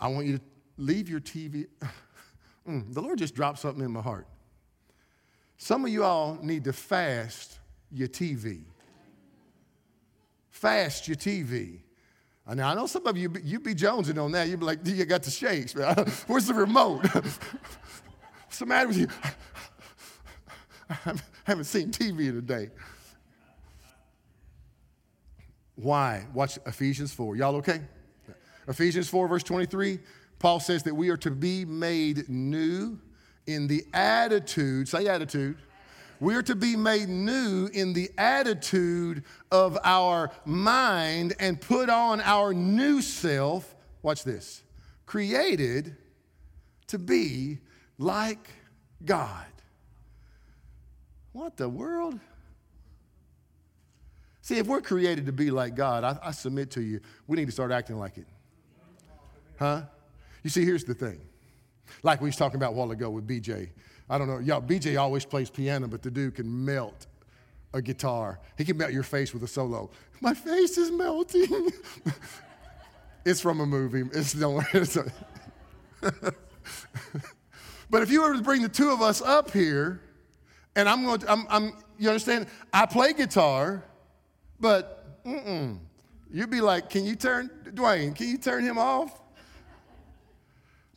I 0.00 0.08
want 0.08 0.26
you 0.26 0.38
to 0.38 0.44
leave 0.76 1.08
your 1.08 1.20
TV. 1.20 1.66
mm, 2.68 2.92
the 2.92 3.00
Lord 3.00 3.18
just 3.18 3.36
dropped 3.36 3.60
something 3.60 3.84
in 3.84 3.92
my 3.92 4.00
heart. 4.00 4.26
Some 5.56 5.84
of 5.84 5.90
you 5.90 6.02
all 6.02 6.36
need 6.42 6.64
to 6.64 6.72
fast 6.72 7.60
your 7.92 8.08
TV. 8.08 8.64
Fast 10.50 11.06
your 11.06 11.16
TV. 11.16 11.83
Now, 12.46 12.70
I 12.70 12.74
know 12.74 12.86
some 12.86 13.06
of 13.06 13.16
you, 13.16 13.32
you'd 13.42 13.62
be 13.62 13.74
jonesing 13.74 14.22
on 14.22 14.32
that. 14.32 14.48
You'd 14.48 14.60
be 14.60 14.66
like, 14.66 14.80
you 14.84 15.04
got 15.06 15.22
the 15.22 15.30
shakes, 15.30 15.74
man. 15.74 15.96
Where's 16.26 16.46
the 16.46 16.54
remote? 16.54 17.02
What's 17.14 18.58
the 18.58 18.66
matter 18.66 18.88
with 18.88 18.98
you? 18.98 19.08
I 20.90 21.14
haven't 21.44 21.64
seen 21.64 21.90
TV 21.90 22.28
in 22.28 22.36
a 22.36 22.42
day. 22.42 22.68
Why? 25.76 26.26
Watch 26.34 26.58
Ephesians 26.66 27.12
4. 27.12 27.36
Y'all 27.36 27.56
okay? 27.56 27.80
Ephesians 28.68 29.08
4, 29.08 29.26
verse 29.26 29.42
23. 29.42 29.98
Paul 30.38 30.60
says 30.60 30.82
that 30.82 30.94
we 30.94 31.08
are 31.08 31.16
to 31.16 31.30
be 31.30 31.64
made 31.64 32.28
new 32.28 32.98
in 33.46 33.66
the 33.66 33.84
attitude, 33.92 34.88
say 34.88 35.08
attitude. 35.08 35.56
We 36.20 36.34
are 36.34 36.42
to 36.42 36.54
be 36.54 36.76
made 36.76 37.08
new 37.08 37.68
in 37.72 37.92
the 37.92 38.10
attitude 38.16 39.24
of 39.50 39.78
our 39.84 40.30
mind 40.44 41.34
and 41.38 41.60
put 41.60 41.90
on 41.90 42.20
our 42.20 42.54
new 42.54 43.02
self. 43.02 43.74
Watch 44.02 44.24
this 44.24 44.62
created 45.06 45.96
to 46.88 46.98
be 46.98 47.58
like 47.98 48.50
God. 49.04 49.46
What 51.32 51.56
the 51.56 51.68
world? 51.68 52.18
See, 54.40 54.58
if 54.58 54.66
we're 54.66 54.80
created 54.80 55.26
to 55.26 55.32
be 55.32 55.50
like 55.50 55.74
God, 55.74 56.04
I, 56.04 56.18
I, 56.22 56.30
submit 56.32 56.70
to 56.72 56.82
you, 56.82 57.00
we 57.26 57.36
need 57.36 57.46
to 57.46 57.52
start 57.52 57.72
acting 57.72 57.98
like 57.98 58.18
it. 58.18 58.26
Huh? 59.58 59.82
You 60.42 60.50
see, 60.50 60.64
here's 60.64 60.84
the 60.84 60.94
thing. 60.94 61.20
Like 62.02 62.20
we 62.20 62.28
was 62.28 62.36
talking 62.36 62.56
about 62.56 62.72
a 62.72 62.76
while 62.76 62.90
ago 62.90 63.08
with 63.10 63.26
BJ. 63.26 63.70
I 64.08 64.18
don't 64.18 64.28
know, 64.28 64.38
y'all, 64.38 64.60
BJ 64.60 65.00
always 65.00 65.24
plays 65.24 65.50
piano, 65.50 65.88
but 65.88 66.02
the 66.02 66.10
dude 66.10 66.34
can 66.34 66.64
melt 66.64 67.06
a 67.72 67.80
guitar. 67.80 68.38
He 68.56 68.64
can 68.64 68.76
melt 68.76 68.92
your 68.92 69.02
face 69.02 69.32
with 69.32 69.42
a 69.42 69.48
solo. 69.48 69.90
My 70.20 70.34
face 70.34 70.78
is 70.78 70.90
melting. 70.90 71.70
it's 73.24 73.40
from 73.40 73.60
a 73.60 73.66
movie. 73.66 74.04
It's 74.12 74.32
don't. 74.32 74.64
It's 74.74 74.96
a 74.96 75.10
but 77.90 78.02
if 78.02 78.10
you 78.10 78.22
were 78.22 78.34
to 78.34 78.42
bring 78.42 78.60
the 78.62 78.68
two 78.68 78.90
of 78.90 79.00
us 79.00 79.22
up 79.22 79.50
here, 79.50 80.00
and 80.76 80.88
I'm 80.88 81.04
going 81.04 81.20
to, 81.20 81.32
I'm, 81.32 81.46
I'm 81.48 81.72
you 81.98 82.08
understand? 82.08 82.46
I 82.72 82.84
play 82.84 83.14
guitar, 83.14 83.82
but 84.60 85.24
mm-mm. 85.24 85.78
You'd 86.34 86.50
be 86.50 86.60
like, 86.60 86.90
can 86.90 87.04
you 87.04 87.14
turn, 87.14 87.48
Dwayne, 87.64 88.12
can 88.12 88.26
you 88.26 88.38
turn 88.38 88.64
him 88.64 88.76
off? 88.76 89.20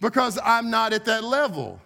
Because 0.01 0.39
I'm 0.43 0.71
not 0.71 0.93
at 0.93 1.05
that 1.05 1.23
level. 1.23 1.79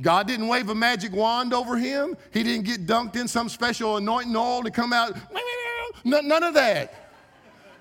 God 0.00 0.26
didn't 0.26 0.48
wave 0.48 0.68
a 0.68 0.74
magic 0.74 1.12
wand 1.12 1.54
over 1.54 1.76
him. 1.76 2.16
He 2.32 2.42
didn't 2.42 2.66
get 2.66 2.86
dunked 2.86 3.16
in 3.16 3.28
some 3.28 3.48
special 3.48 3.96
anointing 3.96 4.36
oil 4.36 4.62
to 4.62 4.70
come 4.70 4.92
out. 4.92 5.16
None 6.04 6.42
of 6.42 6.54
that. 6.54 6.94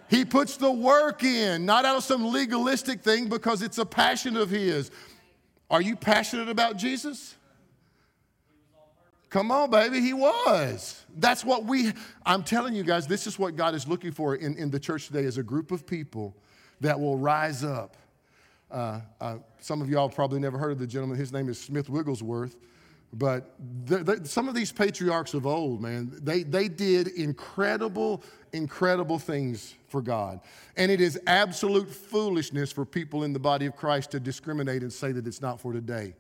He 0.09 0.24
puts 0.24 0.55
the 0.57 0.72
work 0.72 1.24
in, 1.24 1.66
not 1.66 1.84
out 1.84 1.97
of 1.97 2.03
some 2.03 2.32
legalistic 2.32 3.01
thing 3.01 3.28
because 3.28 3.61
it's 3.61 3.80
a 3.80 3.86
passion 3.86 4.38
of 4.38 4.49
his. 4.49 4.91
Are 5.70 5.82
you 5.82 5.95
passionate 5.95 6.47
about 6.47 6.78
Jesus? 6.78 7.36
Come 9.30 9.51
on, 9.51 9.70
baby, 9.70 9.99
he 9.99 10.13
was. 10.13 11.03
That's 11.18 11.43
what 11.43 11.66
we, 11.66 11.91
I'm 12.26 12.43
telling 12.43 12.74
you 12.74 12.84
guys, 12.84 13.07
this 13.07 13.28
is 13.28 13.38
what 13.38 13.55
God 13.55 13.76
is 13.76 13.88
looking 13.88 14.11
for 14.11 14.36
in, 14.36 14.55
in 14.55 14.70
the 14.70 14.80
church 14.80 15.07
today 15.07 15.24
is 15.24 15.38
a 15.38 15.43
group 15.43 15.72
of 15.72 15.86
people 15.86 16.36
that 16.82 16.99
will 16.99 17.18
rise 17.18 17.63
up. 17.63 17.97
Uh, 18.76 18.99
uh, 19.21 19.38
some 19.61 19.82
of 19.82 19.89
y'all 19.89 20.09
probably 20.09 20.38
never 20.38 20.57
heard 20.57 20.73
of 20.73 20.80
the 20.80 20.88
gentleman. 20.88 21.17
His 21.17 21.32
name 21.32 21.47
is 21.47 21.57
Smith 21.57 21.89
Wigglesworth. 21.89 22.57
But 23.13 23.55
the, 23.86 23.99
the, 23.99 24.28
some 24.28 24.49
of 24.49 24.55
these 24.55 24.73
patriarchs 24.73 25.34
of 25.34 25.47
old, 25.47 25.82
man, 25.82 26.11
they, 26.21 26.43
they 26.43 26.67
did 26.67 27.07
incredible, 27.07 28.21
incredible 28.51 29.17
things 29.17 29.76
for 29.88 30.01
God. 30.01 30.41
And 30.76 30.91
it 30.91 30.99
is 30.99 31.17
absolute 31.26 31.89
foolishness 31.89 32.73
for 32.73 32.84
people 32.84 33.23
in 33.23 33.32
the 33.32 33.39
body 33.39 33.65
of 33.65 33.78
Christ 33.78 34.11
to 34.11 34.19
discriminate 34.19 34.82
and 34.82 34.91
say 34.91 35.13
that 35.13 35.26
it's 35.26 35.41
not 35.41 35.61
for 35.61 35.71
today. 35.71 36.13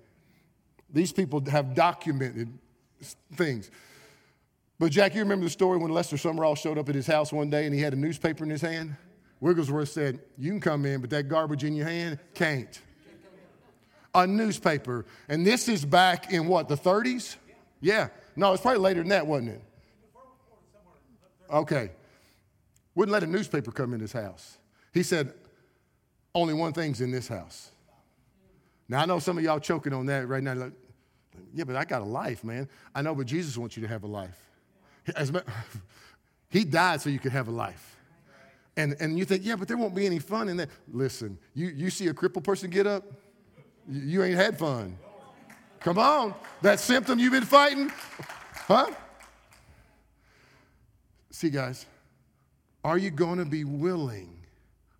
These 0.89 1.11
people 1.11 1.43
have 1.49 1.75
documented 1.75 2.57
things. 3.33 3.69
But 4.79 4.93
Jack, 4.93 5.13
you 5.13 5.19
remember 5.19 5.43
the 5.43 5.51
story 5.51 5.77
when 5.77 5.91
Lester 5.91 6.15
Sumrall 6.15 6.57
showed 6.57 6.77
up 6.77 6.87
at 6.87 6.95
his 6.95 7.07
house 7.07 7.33
one 7.33 7.49
day 7.49 7.65
and 7.65 7.75
he 7.75 7.81
had 7.81 7.91
a 7.91 7.97
newspaper 7.97 8.45
in 8.45 8.49
his 8.49 8.61
hand? 8.61 8.95
Wigglesworth 9.39 9.89
said, 9.89 10.19
You 10.37 10.51
can 10.51 10.61
come 10.61 10.85
in, 10.85 11.01
but 11.01 11.09
that 11.11 11.23
garbage 11.27 11.63
in 11.63 11.75
your 11.75 11.87
hand 11.87 12.19
can't 12.33 12.81
a 14.15 14.25
newspaper. 14.25 15.05
And 15.29 15.45
this 15.45 15.67
is 15.67 15.85
back 15.85 16.31
in 16.31 16.47
what, 16.47 16.67
the 16.67 16.77
30s? 16.77 17.35
Yeah. 17.81 18.07
No, 18.35 18.53
it's 18.53 18.61
probably 18.61 18.79
later 18.79 19.01
than 19.01 19.09
that, 19.09 19.27
wasn't 19.27 19.49
it? 19.49 19.61
Okay. 21.51 21.91
Wouldn't 22.95 23.11
let 23.13 23.23
a 23.23 23.27
newspaper 23.27 23.71
come 23.71 23.93
in 23.93 23.99
his 23.99 24.13
house. 24.13 24.57
He 24.93 25.03
said, 25.03 25.33
only 26.33 26.53
one 26.53 26.73
thing's 26.73 27.01
in 27.01 27.11
this 27.11 27.27
house. 27.27 27.69
Now, 28.87 29.01
I 29.01 29.05
know 29.05 29.19
some 29.19 29.37
of 29.37 29.43
y'all 29.43 29.59
choking 29.59 29.93
on 29.93 30.05
that 30.07 30.27
right 30.27 30.41
now. 30.41 30.53
Like, 30.53 30.73
yeah, 31.53 31.65
but 31.65 31.75
I 31.75 31.85
got 31.85 32.01
a 32.01 32.05
life, 32.05 32.43
man. 32.43 32.69
I 32.93 33.01
know, 33.01 33.13
but 33.13 33.25
Jesus 33.25 33.57
wants 33.57 33.75
you 33.75 33.83
to 33.83 33.89
have 33.89 34.03
a 34.03 34.07
life. 34.07 34.39
He 36.49 36.63
died 36.63 37.01
so 37.01 37.09
you 37.09 37.19
could 37.19 37.31
have 37.31 37.47
a 37.47 37.51
life. 37.51 37.94
And, 38.77 38.95
and 38.99 39.17
you 39.17 39.25
think, 39.25 39.45
yeah, 39.45 39.55
but 39.55 39.67
there 39.67 39.77
won't 39.77 39.95
be 39.95 40.05
any 40.05 40.19
fun 40.19 40.49
in 40.49 40.57
that. 40.57 40.69
Listen, 40.91 41.37
you, 41.53 41.67
you 41.67 41.89
see 41.89 42.07
a 42.07 42.13
crippled 42.13 42.43
person 42.43 42.69
get 42.69 42.85
up, 42.85 43.03
you 43.89 44.23
ain't 44.23 44.35
had 44.35 44.57
fun. 44.59 44.97
Come 45.79 45.99
on. 45.99 46.33
That 46.61 46.79
symptom 46.79 47.19
you've 47.19 47.31
been 47.31 47.43
fighting? 47.43 47.91
Huh? 48.67 48.87
See, 51.29 51.49
guys, 51.49 51.85
are 52.83 52.97
you 52.97 53.11
going 53.11 53.39
to 53.39 53.45
be 53.45 53.63
willing 53.63 54.45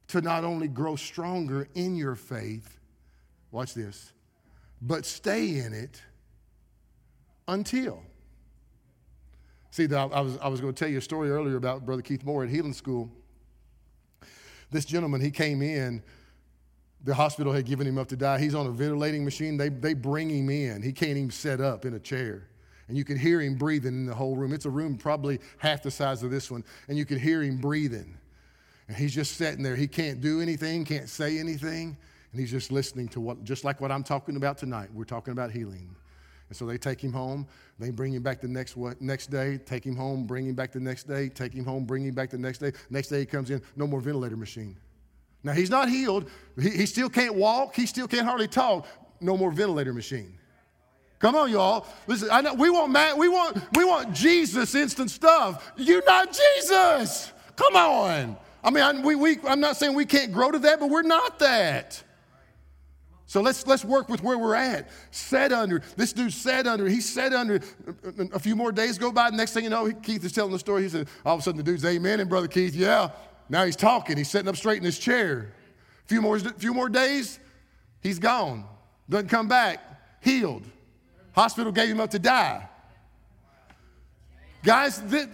to 0.10 0.22
not 0.22 0.44
only 0.44 0.68
grow 0.68 0.96
stronger 0.96 1.68
in 1.76 1.96
your 1.96 2.16
faith, 2.16 2.78
watch 3.52 3.74
this, 3.74 4.14
but 4.82 5.06
stay 5.06 5.58
in 5.58 5.74
it 5.74 6.02
until? 7.48 8.04
See, 9.72 9.88
I 9.94 10.22
was, 10.22 10.38
I 10.38 10.48
was 10.48 10.62
going 10.62 10.74
to 10.74 10.80
tell 10.80 10.90
you 10.90 11.00
a 11.00 11.02
story 11.02 11.32
earlier 11.32 11.58
about 11.58 11.86
Brother 11.86 12.02
Keith 12.02 12.24
Moore 12.24 12.44
at 12.44 12.50
Healing 12.50 12.74
School. 12.74 13.12
This 14.76 14.86
gentleman, 14.86 15.22
he 15.22 15.32
came 15.32 15.62
in 15.62 16.04
the 17.06 17.14
hospital 17.14 17.54
had 17.54 17.66
given 17.66 17.86
him 17.86 18.00
up 18.00 18.08
to 18.08 18.16
die. 18.16 18.40
He's 18.40 18.56
on 18.56 18.66
a 18.66 18.72
ventilating 18.72 19.24
machine. 19.24 19.58
They, 19.58 19.70
they 19.70 19.94
bring 19.94 20.30
him 20.30 20.50
in. 20.50 20.82
He 20.82 20.92
can't 20.92 21.12
even 21.12 21.30
sit 21.30 21.62
up 21.62 21.86
in 21.86 21.94
a 21.94 22.00
chair. 22.00 22.48
And 22.88 22.98
you 22.98 23.06
can 23.06 23.18
hear 23.18 23.42
him 23.42 23.56
breathing 23.56 23.94
in 23.94 24.06
the 24.08 24.16
whole 24.16 24.36
room. 24.36 24.52
It's 24.52 24.66
a 24.66 24.70
room 24.72 24.98
probably 24.98 25.40
half 25.60 25.84
the 25.84 25.92
size 25.92 26.24
of 26.24 26.32
this 26.32 26.50
one. 26.50 26.64
And 26.88 26.98
you 26.98 27.06
can 27.06 27.20
hear 27.20 27.44
him 27.44 27.58
breathing. 27.58 28.18
And 28.88 28.98
he's 28.98 29.14
just 29.14 29.38
sitting 29.38 29.64
there. 29.64 29.76
He 29.76 29.88
can't 29.88 30.20
do 30.20 30.42
anything, 30.42 30.84
can't 30.84 31.08
say 31.08 31.38
anything. 31.38 31.96
And 32.32 32.42
he's 32.42 32.52
just 32.52 32.72
listening 32.72 33.08
to 33.10 33.22
what, 33.22 33.44
just 33.44 33.64
like 33.64 33.80
what 33.82 33.92
I'm 33.92 34.04
talking 34.04 34.36
about 34.36 34.58
tonight. 34.58 34.90
We're 34.92 35.06
talking 35.06 35.32
about 35.32 35.52
healing. 35.52 35.96
And 36.50 36.58
so 36.58 36.66
they 36.66 36.78
take 36.78 37.04
him 37.04 37.12
home. 37.12 37.48
They 37.80 37.90
bring 37.90 38.14
him 38.14 38.24
back 38.24 38.40
the 38.42 38.48
next, 38.48 38.78
what, 38.78 39.02
next 39.02 39.28
day, 39.28 39.58
take 39.58 39.86
him 39.86 39.96
home, 39.96 40.26
bring 40.26 40.46
him 40.46 40.56
back 40.56 40.72
the 40.72 40.80
next 40.80 41.04
day, 41.04 41.30
take 41.30 41.54
him 41.54 41.66
home, 41.66 41.86
bring 41.86 42.06
him 42.06 42.14
back 42.14 42.30
the 42.30 42.38
next 42.38 42.60
day. 42.60 42.72
Next 42.90 43.10
day 43.10 43.20
he 43.20 43.26
comes 43.26 43.50
in, 43.50 43.62
no 43.76 43.88
more 43.88 44.00
ventilator 44.00 44.38
machine. 44.38 44.78
Now, 45.44 45.54
he's 45.54 45.70
not 45.70 45.90
healed. 45.90 46.30
He, 46.60 46.70
he 46.70 46.86
still 46.86 47.10
can't 47.10 47.36
walk. 47.36 47.76
He 47.76 47.86
still 47.86 48.08
can't 48.08 48.26
hardly 48.26 48.48
talk. 48.48 48.88
No 49.22 49.38
more 49.38 49.52
ventilator 49.52 49.94
machine. 49.94 50.38
Come 51.20 51.36
on, 51.36 51.52
y'all. 51.52 51.88
Listen, 52.08 52.30
I 52.32 52.42
know 52.42 52.54
we 52.54 52.70
want 52.70 52.92
Matt, 52.92 53.18
we 53.18 53.30
want 53.30 53.58
we 53.76 53.86
want 53.86 54.14
Jesus 54.14 54.76
instant 54.76 55.10
stuff. 55.10 55.72
You're 55.78 56.04
not 56.06 56.38
Jesus. 56.58 57.32
Come 57.56 57.76
on. 57.76 58.38
I 58.64 58.70
mean, 58.72 58.84
I, 58.84 59.00
we, 59.02 59.16
we, 59.16 59.38
I'm 59.48 59.60
not 59.60 59.78
saying 59.78 59.96
we 59.96 60.06
can't 60.06 60.32
grow 60.32 60.52
to 60.52 60.60
that, 60.60 60.80
but 60.80 60.90
we're 60.90 61.04
not 61.04 61.40
that. 61.40 62.04
So 63.28 63.42
let's 63.42 63.66
let's 63.66 63.84
work 63.84 64.08
with 64.08 64.22
where 64.22 64.38
we're 64.38 64.56
at. 64.56 64.90
Set 65.12 65.52
under. 65.52 65.82
This 65.98 66.14
dude 66.14 66.32
sat 66.32 66.68
under. 66.68 66.88
He 66.88 67.02
sat 67.02 67.34
under. 67.34 67.60
A 68.34 68.40
few 68.40 68.56
more 68.56 68.72
days 68.72 68.98
go 68.98 69.12
by. 69.12 69.32
The 69.32 69.38
Next 69.38 69.54
thing 69.54 69.64
you 69.64 69.70
know, 69.70 69.92
Keith 69.92 70.24
is 70.24 70.32
telling 70.32 70.52
the 70.52 70.60
story. 70.60 70.84
He 70.84 70.90
said, 70.90 71.08
all 71.26 71.34
of 71.34 71.40
a 71.40 71.44
sudden 71.44 71.58
the 71.58 71.64
dude's 71.64 71.86
amen, 71.86 72.20
and 72.20 72.30
brother 72.30 72.48
Keith, 72.48 72.76
yeah. 72.76 73.10
Now 73.50 73.66
he's 73.66 73.76
talking. 73.76 74.18
He's 74.18 74.30
sitting 74.30 74.48
up 74.48 74.56
straight 74.56 74.78
in 74.78 74.84
his 74.84 75.00
chair. 75.00 75.54
A 76.04 76.08
few 76.08 76.22
more, 76.22 76.38
few 76.40 76.74
more 76.74 76.90
days, 76.90 77.40
he's 78.02 78.20
gone. 78.20 78.66
Doesn't 79.10 79.30
come 79.30 79.48
back. 79.48 79.80
Healed. 80.22 80.64
Hospital 81.34 81.72
gave 81.72 81.90
him 81.90 82.00
up 82.00 82.12
to 82.12 82.20
die. 82.20 82.68
Guys, 84.64 85.02
th- 85.10 85.28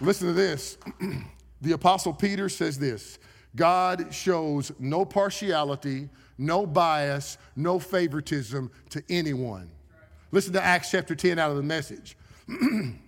listen 0.00 0.28
to 0.28 0.32
this. 0.34 0.78
the 1.60 1.72
Apostle 1.72 2.12
Peter 2.12 2.48
says 2.48 2.78
this 2.78 3.18
God 3.56 4.12
shows 4.12 4.72
no 4.78 5.04
partiality, 5.04 6.08
no 6.38 6.66
bias, 6.66 7.38
no 7.54 7.78
favoritism 7.78 8.70
to 8.90 9.02
anyone. 9.08 9.70
Listen 10.32 10.52
to 10.54 10.62
Acts 10.62 10.90
chapter 10.90 11.14
10 11.14 11.38
out 11.38 11.50
of 11.50 11.56
the 11.56 11.62
message. 11.62 12.16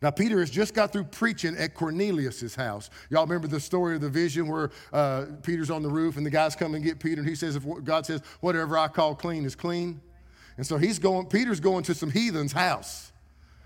Now, 0.00 0.10
Peter 0.12 0.38
has 0.38 0.50
just 0.50 0.74
got 0.74 0.92
through 0.92 1.04
preaching 1.04 1.56
at 1.56 1.74
Cornelius' 1.74 2.54
house. 2.54 2.88
Y'all 3.10 3.26
remember 3.26 3.48
the 3.48 3.58
story 3.58 3.96
of 3.96 4.00
the 4.00 4.08
vision 4.08 4.46
where 4.46 4.70
uh, 4.92 5.26
Peter's 5.42 5.70
on 5.70 5.82
the 5.82 5.88
roof 5.88 6.16
and 6.16 6.24
the 6.24 6.30
guys 6.30 6.54
come 6.54 6.74
and 6.74 6.84
get 6.84 7.00
Peter, 7.00 7.20
and 7.20 7.28
he 7.28 7.34
says, 7.34 7.56
if 7.56 7.64
God 7.82 8.06
says, 8.06 8.22
whatever 8.40 8.78
I 8.78 8.86
call 8.86 9.16
clean 9.16 9.44
is 9.44 9.56
clean. 9.56 10.00
And 10.56 10.64
so 10.64 10.76
he's 10.76 11.00
going, 11.00 11.26
Peter's 11.26 11.58
going 11.58 11.82
to 11.84 11.94
some 11.94 12.10
heathen's 12.10 12.52
house 12.52 13.12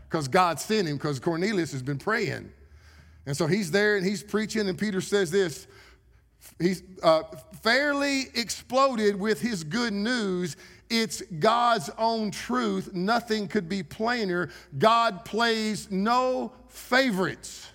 because 0.09 0.26
God 0.26 0.59
sent 0.59 0.88
him 0.88 0.97
because 0.97 1.20
Cornelius 1.20 1.72
has 1.72 1.82
been 1.82 1.99
praying. 1.99 2.51
And 3.26 3.36
so 3.36 3.47
he's 3.47 3.70
there 3.70 3.97
and 3.97 4.07
he's 4.07 4.22
preaching, 4.22 4.68
and 4.68 4.78
Peter 4.78 5.01
says 5.03 5.30
this 5.30 5.66
He's 6.59 6.82
uh, 7.03 7.22
fairly 7.62 8.26
exploded 8.34 9.18
with 9.18 9.40
his 9.40 9.64
good 9.64 9.93
news 9.93 10.57
it's 10.93 11.22
God's 11.22 11.88
own 11.97 12.30
truth. 12.30 12.93
Nothing 12.93 13.49
could 13.49 13.66
be 13.66 13.82
plainer. 13.82 14.51
God 14.76 15.24
plays 15.24 15.90
no 15.90 16.53
favorites. 16.68 17.70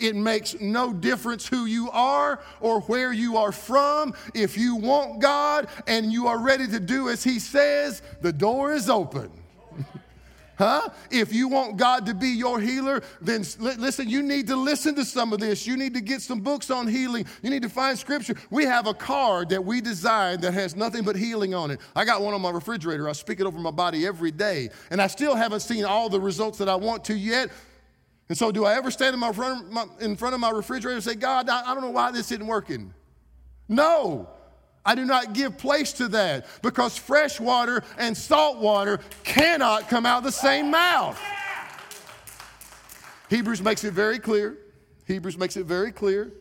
It 0.00 0.16
makes 0.16 0.60
no 0.60 0.92
difference 0.92 1.46
who 1.46 1.66
you 1.66 1.88
are 1.92 2.42
or 2.60 2.80
where 2.80 3.12
you 3.12 3.36
are 3.36 3.52
from. 3.52 4.12
If 4.34 4.58
you 4.58 4.74
want 4.74 5.20
God 5.20 5.68
and 5.86 6.12
you 6.12 6.26
are 6.26 6.38
ready 6.38 6.66
to 6.66 6.80
do 6.80 7.10
as 7.10 7.22
He 7.22 7.38
says, 7.38 8.02
the 8.22 8.32
door 8.32 8.72
is 8.72 8.90
open. 8.90 9.30
Huh? 10.56 10.88
If 11.10 11.32
you 11.32 11.48
want 11.48 11.76
God 11.76 12.06
to 12.06 12.14
be 12.14 12.28
your 12.28 12.60
healer, 12.60 13.02
then 13.20 13.44
listen, 13.58 14.08
you 14.08 14.22
need 14.22 14.46
to 14.48 14.56
listen 14.56 14.94
to 14.96 15.04
some 15.04 15.32
of 15.32 15.40
this. 15.40 15.66
You 15.66 15.76
need 15.76 15.94
to 15.94 16.00
get 16.00 16.20
some 16.20 16.40
books 16.40 16.70
on 16.70 16.86
healing. 16.86 17.24
You 17.42 17.50
need 17.50 17.62
to 17.62 17.68
find 17.68 17.98
scripture. 17.98 18.34
We 18.50 18.64
have 18.64 18.86
a 18.86 18.94
card 18.94 19.48
that 19.48 19.64
we 19.64 19.80
designed 19.80 20.42
that 20.42 20.52
has 20.52 20.76
nothing 20.76 21.04
but 21.04 21.16
healing 21.16 21.54
on 21.54 21.70
it. 21.70 21.80
I 21.96 22.04
got 22.04 22.20
one 22.20 22.34
on 22.34 22.42
my 22.42 22.50
refrigerator. 22.50 23.08
I 23.08 23.12
speak 23.12 23.40
it 23.40 23.46
over 23.46 23.58
my 23.58 23.70
body 23.70 24.06
every 24.06 24.30
day. 24.30 24.68
And 24.90 25.00
I 25.00 25.06
still 25.06 25.34
haven't 25.34 25.60
seen 25.60 25.84
all 25.84 26.08
the 26.08 26.20
results 26.20 26.58
that 26.58 26.68
I 26.68 26.76
want 26.76 27.04
to 27.06 27.14
yet. 27.14 27.50
And 28.28 28.38
so, 28.38 28.52
do 28.52 28.64
I 28.64 28.74
ever 28.74 28.90
stand 28.90 29.14
in, 29.14 29.20
my 29.20 29.32
front, 29.32 29.70
my, 29.70 29.84
in 30.00 30.16
front 30.16 30.34
of 30.34 30.40
my 30.40 30.50
refrigerator 30.50 30.94
and 30.94 31.04
say, 31.04 31.14
God, 31.14 31.48
I, 31.48 31.70
I 31.70 31.74
don't 31.74 31.82
know 31.82 31.90
why 31.90 32.10
this 32.12 32.30
isn't 32.30 32.46
working? 32.46 32.94
No. 33.68 34.28
I 34.84 34.94
do 34.94 35.04
not 35.04 35.32
give 35.32 35.58
place 35.58 35.92
to 35.94 36.08
that 36.08 36.46
because 36.62 36.96
fresh 36.96 37.38
water 37.38 37.84
and 37.98 38.16
salt 38.16 38.58
water 38.58 39.00
cannot 39.22 39.88
come 39.88 40.04
out 40.04 40.18
of 40.18 40.24
the 40.24 40.32
same 40.32 40.70
mouth. 40.70 41.20
Hebrews 43.30 43.62
makes 43.62 43.84
it 43.84 43.92
very 43.92 44.18
clear. 44.18 44.58
Hebrews 45.06 45.38
makes 45.38 45.56
it 45.56 45.64
very 45.64 45.92
clear. 45.92 46.32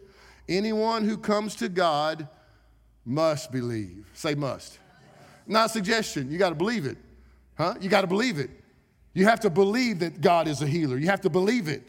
Anyone 0.49 1.05
who 1.05 1.17
comes 1.17 1.55
to 1.57 1.69
God 1.69 2.27
must 3.05 3.51
believe. 3.51 4.09
Say 4.13 4.35
must. 4.35 4.79
Not 5.47 5.71
suggestion. 5.71 6.31
You 6.31 6.37
got 6.37 6.49
to 6.49 6.55
believe 6.55 6.85
it. 6.85 6.97
Huh? 7.57 7.75
You 7.79 7.89
got 7.89 8.01
to 8.01 8.07
believe 8.07 8.39
it. 8.39 8.49
You 9.13 9.25
have 9.25 9.39
to 9.41 9.49
believe 9.49 9.99
that 9.99 10.21
God 10.21 10.47
is 10.47 10.61
a 10.61 10.67
healer. 10.67 10.97
You 10.97 11.07
have 11.07 11.21
to 11.21 11.29
believe 11.29 11.67
it. 11.67 11.83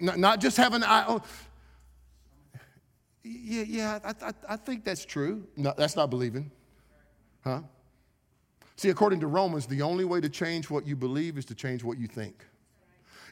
Not 0.00 0.40
just 0.40 0.56
have 0.56 0.74
an 0.74 0.84
eye. 0.84 1.18
Yeah, 3.28 3.64
yeah, 3.66 3.98
I, 4.04 4.26
I, 4.26 4.32
I 4.50 4.56
think 4.56 4.84
that's 4.84 5.04
true. 5.04 5.46
No, 5.56 5.74
that's 5.76 5.96
not 5.96 6.08
believing. 6.08 6.50
Huh? 7.44 7.60
See, 8.76 8.88
according 8.88 9.20
to 9.20 9.26
Romans, 9.26 9.66
the 9.66 9.82
only 9.82 10.04
way 10.04 10.20
to 10.20 10.28
change 10.28 10.70
what 10.70 10.86
you 10.86 10.96
believe 10.96 11.36
is 11.36 11.44
to 11.46 11.54
change 11.54 11.84
what 11.84 11.98
you 11.98 12.06
think. 12.06 12.46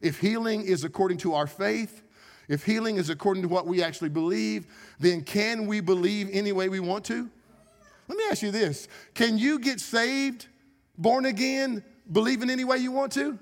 If 0.03 0.18
healing 0.18 0.62
is 0.62 0.84
according 0.84 1.18
to 1.18 1.34
our 1.34 1.47
faith, 1.47 2.03
if 2.49 2.64
healing 2.64 2.97
is 2.97 3.09
according 3.09 3.42
to 3.44 3.49
what 3.49 3.66
we 3.66 3.82
actually 3.82 4.11
believe, 4.11 4.66
then 4.99 5.22
can 5.22 5.66
we 5.66 5.80
believe 5.80 6.28
any 6.32 6.53
way 6.53 6.68
we 6.68 6.80
want 6.80 7.05
to? 7.07 7.30
Let 8.09 8.18
me 8.18 8.24
ask 8.30 8.42
you 8.42 8.51
this 8.51 8.88
Can 9.14 9.38
you 9.38 9.59
get 9.59 9.80
saved, 9.80 10.47
born 10.99 11.24
again, 11.24 11.82
believing 12.12 12.51
any 12.51 12.64
way 12.64 12.78
you 12.78 12.92
want 12.92 13.12
to? 13.12 13.38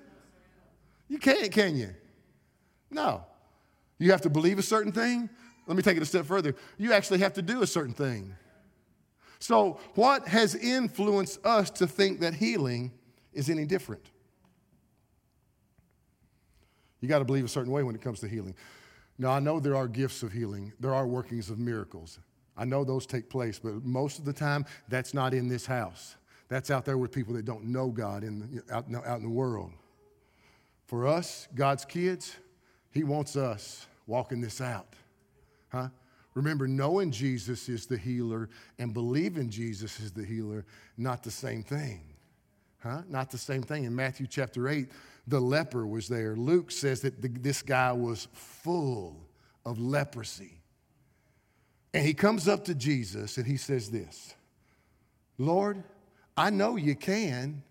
You 1.08 1.18
can't, 1.18 1.50
can 1.50 1.76
you? 1.76 1.94
No. 2.90 3.24
You 3.98 4.10
have 4.10 4.22
to 4.22 4.30
believe 4.30 4.58
a 4.58 4.62
certain 4.62 4.92
thing, 4.92 5.30
let 5.66 5.76
me 5.76 5.82
take 5.82 5.96
it 5.96 6.02
a 6.02 6.06
step 6.06 6.26
further. 6.26 6.54
You 6.78 6.92
actually 6.92 7.18
have 7.20 7.32
to 7.34 7.42
do 7.42 7.62
a 7.62 7.66
certain 7.66 7.94
thing. 7.94 8.34
So, 9.38 9.78
what 9.94 10.26
has 10.28 10.54
influenced 10.54 11.44
us 11.44 11.70
to 11.72 11.86
think 11.86 12.20
that 12.20 12.34
healing 12.34 12.92
is 13.32 13.50
any 13.50 13.66
different? 13.66 14.10
You 17.00 17.08
got 17.08 17.18
to 17.18 17.24
believe 17.24 17.44
a 17.44 17.48
certain 17.48 17.72
way 17.72 17.82
when 17.82 17.94
it 17.94 18.00
comes 18.00 18.20
to 18.20 18.28
healing. 18.28 18.54
Now, 19.18 19.30
I 19.30 19.40
know 19.40 19.60
there 19.60 19.76
are 19.76 19.86
gifts 19.86 20.22
of 20.22 20.32
healing, 20.32 20.72
there 20.80 20.94
are 20.94 21.06
workings 21.06 21.50
of 21.50 21.58
miracles. 21.58 22.18
I 22.56 22.64
know 22.64 22.84
those 22.84 23.04
take 23.04 23.28
place, 23.28 23.58
but 23.58 23.84
most 23.84 24.18
of 24.18 24.24
the 24.24 24.32
time, 24.32 24.64
that's 24.88 25.12
not 25.12 25.34
in 25.34 25.48
this 25.48 25.66
house. 25.66 26.16
That's 26.48 26.70
out 26.70 26.84
there 26.84 26.96
with 26.96 27.10
people 27.10 27.34
that 27.34 27.44
don't 27.44 27.64
know 27.64 27.88
God 27.88 28.22
in 28.22 28.62
the, 28.66 28.74
out, 28.74 28.86
out 29.04 29.18
in 29.18 29.24
the 29.24 29.28
world. 29.28 29.72
For 30.86 31.06
us, 31.06 31.48
God's 31.54 31.84
kids, 31.84 32.36
He 32.92 33.02
wants 33.02 33.36
us 33.36 33.86
walking 34.06 34.40
this 34.40 34.60
out. 34.60 34.94
Huh? 35.74 35.88
Remember, 36.34 36.68
knowing 36.68 37.10
Jesus 37.10 37.68
is 37.68 37.86
the 37.86 37.96
healer 37.96 38.48
and 38.78 38.94
believing 38.94 39.50
Jesus 39.50 39.98
is 39.98 40.12
the 40.12 40.24
healer, 40.24 40.64
not 40.96 41.22
the 41.22 41.30
same 41.30 41.62
thing. 41.64 42.02
Huh? 42.80 43.02
Not 43.08 43.30
the 43.30 43.38
same 43.38 43.62
thing. 43.62 43.84
In 43.84 43.94
Matthew 43.94 44.26
chapter 44.28 44.68
8, 44.68 44.88
the 45.26 45.40
leper 45.40 45.86
was 45.86 46.08
there. 46.08 46.36
Luke 46.36 46.70
says 46.70 47.00
that 47.00 47.20
the, 47.20 47.28
this 47.28 47.62
guy 47.62 47.92
was 47.92 48.28
full 48.32 49.16
of 49.64 49.78
leprosy. 49.80 50.60
And 51.92 52.04
he 52.04 52.14
comes 52.14 52.46
up 52.46 52.64
to 52.66 52.74
Jesus 52.74 53.36
and 53.36 53.46
he 53.46 53.56
says 53.56 53.90
this 53.90 54.34
Lord, 55.38 55.82
I 56.36 56.50
know 56.50 56.76
you 56.76 56.94
can. 56.94 57.62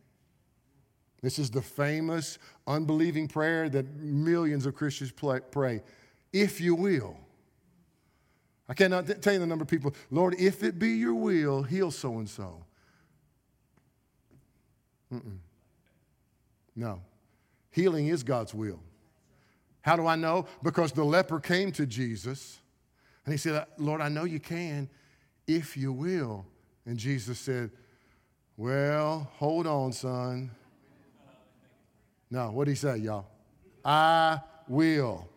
This 1.22 1.40
is 1.40 1.50
the 1.50 1.62
famous 1.62 2.38
unbelieving 2.68 3.30
prayer 3.30 3.70
that 3.70 3.96
millions 3.96 4.66
of 4.66 4.76
Christians 4.76 5.14
pray. 5.52 5.82
If 6.34 6.60
you 6.60 6.76
will. 6.76 7.18
I 8.74 8.76
cannot 8.76 9.22
tell 9.22 9.34
you 9.34 9.38
the 9.38 9.46
number 9.46 9.62
of 9.62 9.70
people, 9.70 9.94
Lord, 10.10 10.34
if 10.40 10.64
it 10.64 10.80
be 10.80 10.94
your 10.94 11.14
will, 11.14 11.62
heal 11.62 11.92
so 11.92 12.18
and 12.18 12.28
so. 12.28 12.66
No. 16.76 17.00
Healing 17.70 18.08
is 18.08 18.24
God's 18.24 18.52
will. 18.52 18.80
How 19.82 19.96
do 19.96 20.08
I 20.08 20.16
know? 20.16 20.48
Because 20.64 20.92
the 20.92 21.04
leper 21.04 21.40
came 21.40 21.72
to 21.74 21.86
Jesus 21.86 22.62
and 23.26 23.32
he 23.32 23.38
said, 23.38 23.64
Lord, 23.78 24.02
I 24.02 24.10
know 24.10 24.24
you 24.24 24.40
can 24.40 24.90
if 25.46 25.78
you 25.78 25.94
will. 25.94 26.44
And 26.88 26.98
Jesus 26.98 27.38
said, 27.38 27.70
Well, 28.58 29.30
hold 29.36 29.68
on, 29.68 29.92
son. 29.92 30.50
No, 32.32 32.50
what 32.50 32.66
did 32.66 32.72
he 32.72 32.78
say, 32.78 32.98
y'all? 32.98 33.28
I 33.86 34.40
will. 34.68 35.30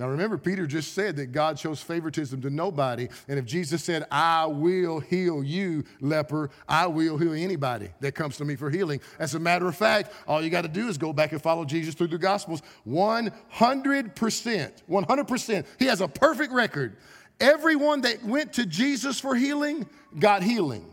Now 0.00 0.08
remember, 0.08 0.38
Peter 0.38 0.66
just 0.66 0.94
said 0.94 1.16
that 1.16 1.26
God 1.26 1.58
shows 1.58 1.82
favoritism 1.82 2.40
to 2.40 2.48
nobody. 2.48 3.06
And 3.28 3.38
if 3.38 3.44
Jesus 3.44 3.84
said, 3.84 4.06
I 4.10 4.46
will 4.46 4.98
heal 4.98 5.44
you, 5.44 5.84
leper, 6.00 6.48
I 6.66 6.86
will 6.86 7.18
heal 7.18 7.34
anybody 7.34 7.90
that 8.00 8.12
comes 8.12 8.38
to 8.38 8.46
me 8.46 8.56
for 8.56 8.70
healing. 8.70 9.02
As 9.18 9.34
a 9.34 9.38
matter 9.38 9.68
of 9.68 9.76
fact, 9.76 10.14
all 10.26 10.42
you 10.42 10.48
got 10.48 10.62
to 10.62 10.68
do 10.68 10.88
is 10.88 10.96
go 10.96 11.12
back 11.12 11.32
and 11.32 11.42
follow 11.42 11.66
Jesus 11.66 11.94
through 11.94 12.06
the 12.06 12.16
Gospels 12.16 12.62
100%. 12.88 13.30
100%. 14.88 15.66
He 15.78 15.84
has 15.84 16.00
a 16.00 16.08
perfect 16.08 16.54
record. 16.54 16.96
Everyone 17.38 18.00
that 18.00 18.24
went 18.24 18.54
to 18.54 18.64
Jesus 18.64 19.20
for 19.20 19.34
healing 19.34 19.86
got 20.18 20.42
healing. 20.42 20.90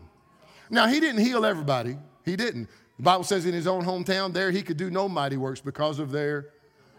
Now, 0.68 0.86
he 0.86 1.00
didn't 1.00 1.22
heal 1.24 1.46
everybody. 1.46 1.96
He 2.26 2.36
didn't. 2.36 2.68
The 2.98 3.04
Bible 3.04 3.24
says 3.24 3.46
in 3.46 3.54
his 3.54 3.66
own 3.66 3.86
hometown, 3.86 4.34
there 4.34 4.50
he 4.50 4.60
could 4.60 4.76
do 4.76 4.90
no 4.90 5.08
mighty 5.08 5.38
works 5.38 5.62
because 5.62 5.98
of 5.98 6.10
their 6.10 6.50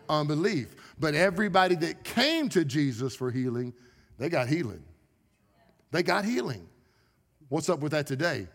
unbelief. 0.09 0.75
But 0.99 1.15
everybody 1.15 1.75
that 1.75 2.03
came 2.03 2.49
to 2.49 2.65
Jesus 2.65 3.15
for 3.15 3.31
healing, 3.31 3.73
they 4.17 4.29
got 4.29 4.47
healing. 4.47 4.83
They 5.91 6.03
got 6.03 6.25
healing. 6.25 6.67
What's 7.47 7.69
up 7.69 7.79
with 7.79 7.93
that 7.93 8.05
today? 8.07 8.47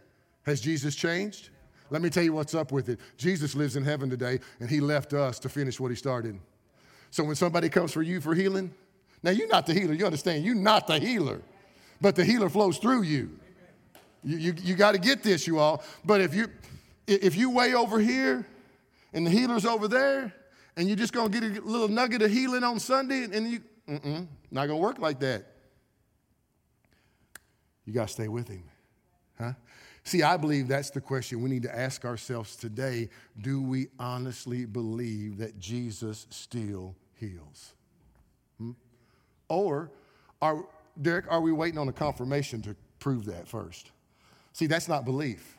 Has 0.45 0.61
Jesus 0.61 0.95
changed? 0.95 1.51
Let 1.91 2.03
me 2.03 2.11
tell 2.11 2.23
you 2.23 2.33
what's 2.33 2.55
up 2.55 2.73
with 2.73 2.89
it. 2.89 3.01
Jesus 3.17 3.55
lives 3.55 3.77
in 3.77 3.85
heaven 3.85 4.11
today, 4.11 4.41
and 4.61 4.69
he 4.69 4.81
left 4.81 5.13
us 5.13 5.39
to 5.41 5.49
finish 5.49 5.81
what 5.81 5.91
he 5.91 5.97
started. 5.97 6.39
So 7.11 7.25
when 7.25 7.37
somebody 7.37 7.69
comes 7.69 7.93
for 7.93 8.03
you 8.03 8.21
for 8.21 8.35
healing, 8.35 8.73
now 9.23 9.31
you're 9.31 9.49
not 9.49 9.67
the 9.67 9.75
healer, 9.75 9.95
you 9.95 10.05
understand? 10.05 10.45
You're 10.45 10.55
not 10.55 10.87
the 10.87 10.99
healer, 10.99 11.41
but 12.01 12.17
the 12.17 12.25
healer 12.25 12.49
flows 12.49 12.79
through 12.79 13.03
you. 13.03 13.31
You, 14.23 14.37
you, 14.37 14.55
you 14.63 14.75
got 14.75 14.93
to 14.93 14.99
get 14.99 15.23
this, 15.23 15.47
you 15.47 15.59
all. 15.59 15.83
But 16.05 16.21
if 16.21 16.35
you 16.35 16.49
if 17.07 17.37
you 17.37 17.51
way 17.51 17.75
over 17.75 18.01
here 18.01 18.47
and 19.13 19.27
the 19.27 19.31
healer's 19.31 19.67
over 19.67 19.89
there, 19.89 20.33
and 20.77 20.89
you're 20.89 20.97
just 20.97 21.12
going 21.12 21.31
to 21.31 21.41
get 21.41 21.62
a 21.62 21.66
little 21.66 21.89
nugget 21.89 22.22
of 22.22 22.31
healing 22.31 22.64
on 22.64 22.79
Sunday 22.79 23.25
and 23.25 23.51
you, 23.51 23.61
mm-mm, 23.89 24.27
not 24.51 24.66
going 24.66 24.79
to 24.79 24.83
work 24.83 24.99
like 24.99 25.20
that. 25.20 25.47
You 27.85 27.93
got 27.93 28.09
to 28.09 28.12
stay 28.12 28.29
with 28.29 28.49
him. 28.49 28.64
Huh? 29.39 29.53
See, 30.05 30.22
I 30.22 30.37
believe 30.37 30.68
that's 30.68 30.91
the 30.91 31.01
question 31.01 31.43
we 31.43 31.51
need 31.51 31.62
to 31.62 31.77
ask 31.77 32.05
ourselves 32.05 32.57
today. 32.57 33.09
Do 33.41 33.62
we 33.62 33.89
honestly 33.99 34.64
believe 34.66 35.39
that 35.39 35.59
Jesus 35.59 36.27
still 36.31 36.95
heals? 37.14 37.72
Hmm? 38.59 38.72
Or, 39.49 39.91
are, 40.43 40.64
Derek, 41.01 41.31
are 41.31 41.41
we 41.41 41.53
waiting 41.53 41.79
on 41.79 41.89
a 41.89 41.93
confirmation 41.93 42.61
to 42.62 42.77
prove 42.99 43.27
that 43.27 43.49
first? 43.49 43.93
See, 44.53 44.66
that's 44.66 44.89
not 44.89 45.05
belief. 45.05 45.57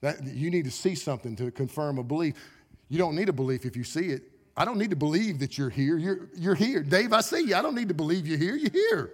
That, 0.00 0.24
you 0.24 0.50
need 0.50 0.64
to 0.64 0.70
see 0.70 0.94
something 0.94 1.34
to 1.36 1.50
confirm 1.50 1.98
a 1.98 2.04
belief. 2.04 2.34
You 2.88 2.98
don't 2.98 3.14
need 3.14 3.28
a 3.28 3.32
belief 3.32 3.64
if 3.64 3.76
you 3.76 3.84
see 3.84 4.08
it. 4.08 4.22
I 4.58 4.64
don't 4.64 4.76
need 4.76 4.90
to 4.90 4.96
believe 4.96 5.38
that 5.38 5.56
you're 5.56 5.70
here. 5.70 5.96
You're, 5.96 6.28
you're 6.36 6.56
here. 6.56 6.82
Dave, 6.82 7.12
I 7.12 7.20
see 7.20 7.42
you. 7.42 7.54
I 7.54 7.62
don't 7.62 7.76
need 7.76 7.88
to 7.88 7.94
believe 7.94 8.26
you're 8.26 8.38
here. 8.38 8.56
You're 8.56 8.72
here. 8.72 9.12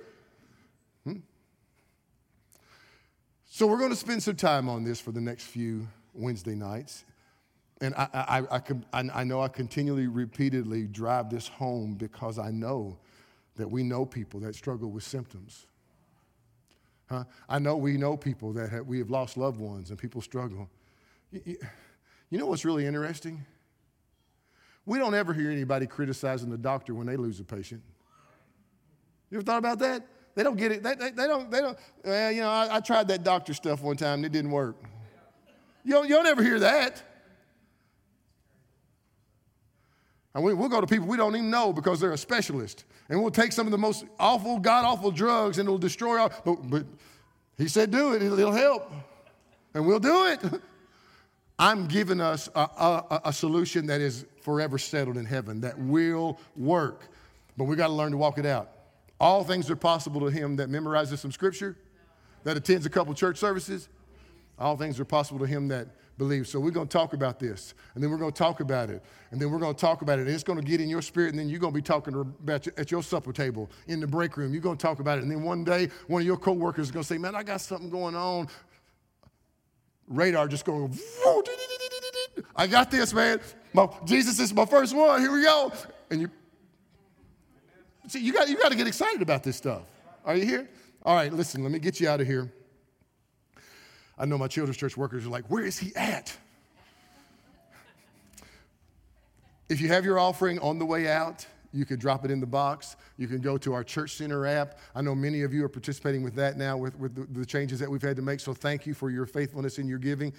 Hmm? 1.05 1.16
So, 3.51 3.66
we're 3.66 3.76
going 3.76 3.90
to 3.90 3.97
spend 3.97 4.22
some 4.22 4.36
time 4.36 4.70
on 4.70 4.84
this 4.84 5.01
for 5.01 5.12
the 5.12 5.20
next 5.20 5.45
few 5.45 5.86
Wednesday 6.14 6.55
nights. 6.55 7.05
And 7.82 7.95
I, 7.95 8.09
I, 8.14 8.59
I, 8.95 9.11
I, 9.12 9.24
know 9.24 9.42
I 9.42 9.49
continually, 9.49 10.07
repeatedly 10.07 10.84
drive 10.84 11.28
this 11.28 11.47
home 11.47 11.92
because 11.92 12.38
I 12.38 12.51
know 12.51 12.97
that 13.57 13.70
we 13.70 13.82
know 13.82 14.07
people 14.07 14.40
that 14.40 14.55
struggle 14.55 14.90
with 14.90 15.05
symptoms. 15.05 15.66
Huh? 17.11 17.24
I 17.51 17.59
know 17.59 17.76
we 17.76 17.99
know 17.99 18.16
people 18.16 18.55
that 18.55 18.70
have, 18.70 18.86
we 18.86 18.99
have 18.99 19.11
lost 19.11 19.36
loved 19.36 19.61
ones 19.61 19.90
and 19.90 19.99
people 19.99 20.22
struggle. 20.22 20.70
You, 21.30 21.59
you 22.30 22.38
know 22.38 22.47
what's 22.47 22.64
really 22.64 22.86
interesting? 22.86 23.45
We 24.87 24.99
don't 24.99 25.14
ever 25.14 25.32
hear 25.32 25.51
anybody 25.51 25.87
criticizing 25.87 26.51
the 26.51 26.59
doctor 26.59 26.95
when 26.95 27.07
they 27.07 27.16
lose 27.16 27.41
a 27.41 27.45
patient. 27.45 27.82
You 29.30 29.39
ever 29.39 29.45
thought 29.45 29.59
about 29.59 29.78
that? 29.78 30.07
They 30.35 30.43
don't 30.43 30.57
get 30.57 30.72
it. 30.72 30.82
They, 30.82 30.95
they, 30.95 31.11
they 31.11 31.26
don't, 31.26 31.51
they 31.51 31.61
don't, 31.61 31.78
well, 32.05 32.32
you 32.32 32.41
know, 32.41 32.51
I, 32.51 32.76
I, 32.76 32.80
tried 32.80 33.09
that 33.09 33.22
doctor 33.22 33.55
stuff 33.55 33.82
one 33.82 33.97
time 33.97 34.14
and 34.14 34.26
it 34.26 34.32
didn't 34.32 34.51
work. 34.51 34.76
You 35.85 35.93
don't, 35.93 36.09
you 36.09 36.14
don't 36.14 36.26
ever 36.26 36.43
hear 36.43 36.59
that. 36.61 37.03
And 40.35 40.43
we, 40.43 40.53
will 40.55 40.68
go 40.68 40.80
to 40.80 40.87
people 40.87 41.07
we 41.07 41.16
don't 41.16 41.37
even 41.37 41.51
know 41.51 41.72
because 41.72 42.01
they're 42.01 42.12
a 42.12 42.18
specialist. 42.18 42.85
And 43.09 43.20
we'll 43.22 43.30
take 43.30 43.53
some 43.53 43.66
of 43.66 43.70
the 43.70 43.78
most 43.78 44.05
awful, 44.18 44.59
god 44.59 44.85
awful 44.85 45.12
drugs 45.12 45.59
and 45.59 45.66
it'll 45.66 45.78
destroy 45.78 46.18
our. 46.18 46.30
But, 46.45 46.68
but 46.68 46.87
he 47.57 47.68
said, 47.68 47.91
do 47.91 48.14
it, 48.14 48.22
it'll, 48.22 48.39
it'll 48.39 48.53
help. 48.53 48.91
And 49.72 49.87
we'll 49.87 50.01
do 50.01 50.26
it. 50.26 50.41
I'm 51.59 51.87
giving 51.87 52.20
us 52.20 52.49
a, 52.57 52.61
a, 52.61 53.20
a, 53.26 53.32
solution 53.32 53.87
that 53.87 54.01
is 54.01 54.26
forever 54.45 54.76
settled 54.76 55.16
in 55.16 55.24
heaven, 55.24 55.62
that 55.62 55.78
will 55.78 56.38
work. 56.55 57.09
But 57.57 57.64
we 57.64 57.76
got 57.76 57.86
to 57.86 57.92
learn 57.95 58.12
to 58.12 58.18
walk 58.18 58.36
it 58.38 58.45
out. 58.45 58.70
All 59.18 59.42
things 59.42 59.70
are 59.70 59.76
possible 59.76 60.20
to 60.20 60.26
him 60.26 60.57
that 60.57 60.68
memorizes 60.68 61.18
some 61.18 61.32
scripture, 61.32 61.76
that 62.45 62.57
attends 62.57 62.84
a 62.84 62.90
couple 62.90 63.14
church 63.14 63.38
services. 63.38 63.88
All 64.59 64.76
things 64.76 65.01
are 65.01 65.05
possible 65.05 65.40
to 65.40 65.47
him 65.47 65.68
that 65.68 65.88
believes. 66.18 66.51
So 66.51 66.61
we're 66.61 66.72
going 66.72 66.86
to 66.86 66.92
talk 66.92 67.14
about 67.14 67.40
this, 67.40 67.74
and 67.95 68.05
then 68.05 68.11
we're 68.11 68.18
going 68.18 68.32
to 68.32 68.38
talk 68.38 68.61
about 68.61 68.90
it, 68.90 69.03
and 69.30 69.40
then 69.40 69.51
we're 69.51 69.59
going 69.59 69.74
to 69.74 69.80
talk 69.80 70.03
about 70.03 70.18
it. 70.18 70.26
And 70.26 70.30
it's 70.30 70.45
going 70.45 70.61
to 70.61 70.64
get 70.64 70.80
in 70.80 70.90
your 70.90 71.03
spirit, 71.03 71.30
and 71.30 71.38
then 71.38 71.49
you're 71.49 71.59
going 71.59 71.72
to 71.72 71.76
be 71.76 71.82
talking 71.82 72.14
about 72.14 72.66
at 72.76 72.90
your 72.90 73.03
supper 73.03 73.32
table 73.32 73.70
in 73.88 73.99
the 73.99 74.07
break 74.07 74.36
room. 74.36 74.53
You're 74.53 74.62
going 74.62 74.76
to 74.76 74.82
talk 74.82 75.01
about 75.01 75.18
it, 75.18 75.22
and 75.22 75.30
then 75.30 75.42
one 75.42 75.64
day 75.64 75.88
one 76.07 76.20
of 76.20 76.26
your 76.26 76.36
coworkers 76.36 76.86
is 76.86 76.90
going 76.92 77.03
to 77.03 77.09
say, 77.09 77.18
"Man, 77.18 77.34
I 77.34 77.42
got 77.42 77.62
something 77.62 77.88
going 77.88 78.14
on." 78.14 78.49
Radar 80.07 80.47
just 80.49 80.66
going. 80.66 80.97
I 82.55 82.66
got 82.66 82.90
this, 82.90 83.14
man. 83.14 83.40
My, 83.75 83.89
Jesus 84.05 84.39
is 84.39 84.55
my 84.55 84.64
first 84.64 84.95
one. 84.95 85.20
Here 85.20 85.33
we 85.33 85.43
go. 85.43 85.72
And 86.09 86.22
you 86.22 86.31
see, 88.07 88.20
you 88.20 88.33
got 88.33 88.49
you 88.49 88.57
got 88.57 88.70
to 88.70 88.79
get 88.79 88.87
excited 88.87 89.20
about 89.20 89.43
this 89.43 89.57
stuff. 89.57 89.83
Are 90.25 90.37
you 90.37 90.47
here? 90.47 90.70
All 91.03 91.16
right, 91.16 91.33
listen. 91.33 91.62
Let 91.62 91.72
me 91.72 91.81
get 91.81 92.01
you 92.01 92.09
out 92.09 92.20
of 92.20 92.27
here. 92.27 92.51
I 94.16 94.27
know 94.27 94.39
my 94.39 94.47
children's 94.47 94.77
church 94.77 94.97
workers 94.97 95.27
are 95.27 95.29
like, 95.29 95.47
where 95.51 95.64
is 95.64 95.77
he 95.77 95.95
at? 95.97 96.35
If 99.68 99.81
you 99.81 99.89
have 99.89 100.05
your 100.05 100.20
offering 100.20 100.61
on 100.61 100.79
the 100.79 100.85
way 100.85 101.09
out, 101.09 101.45
you 101.72 101.85
can 101.85 101.99
drop 101.99 102.25
it 102.25 102.31
in 102.31 102.39
the 102.39 102.47
box. 102.47 102.95
You 103.16 103.27
can 103.27 103.41
go 103.41 103.59
to 103.59 103.72
our 103.72 103.83
Church 103.83 104.14
Center 104.14 104.47
app. 104.47 104.79
I 104.95 105.03
know 105.03 105.16
many 105.16 105.43
of 105.43 105.53
you 105.53 105.64
are 105.64 105.68
participating 105.68 106.22
with 106.22 106.37
that 106.37 106.57
now 106.57 106.77
with, 106.77 106.97
with 106.97 107.16
the, 107.16 107.41
the 107.41 107.45
changes 107.45 107.81
that 107.81 107.91
we've 107.91 108.03
had 108.03 108.14
to 108.16 108.22
make. 108.22 108.39
So 108.39 108.55
thank 108.55 108.87
you 108.87 108.95
for 108.95 109.11
your 109.11 109.27
faithfulness 109.27 109.79
in 109.79 109.89
your 109.89 109.99
giving. 109.99 110.33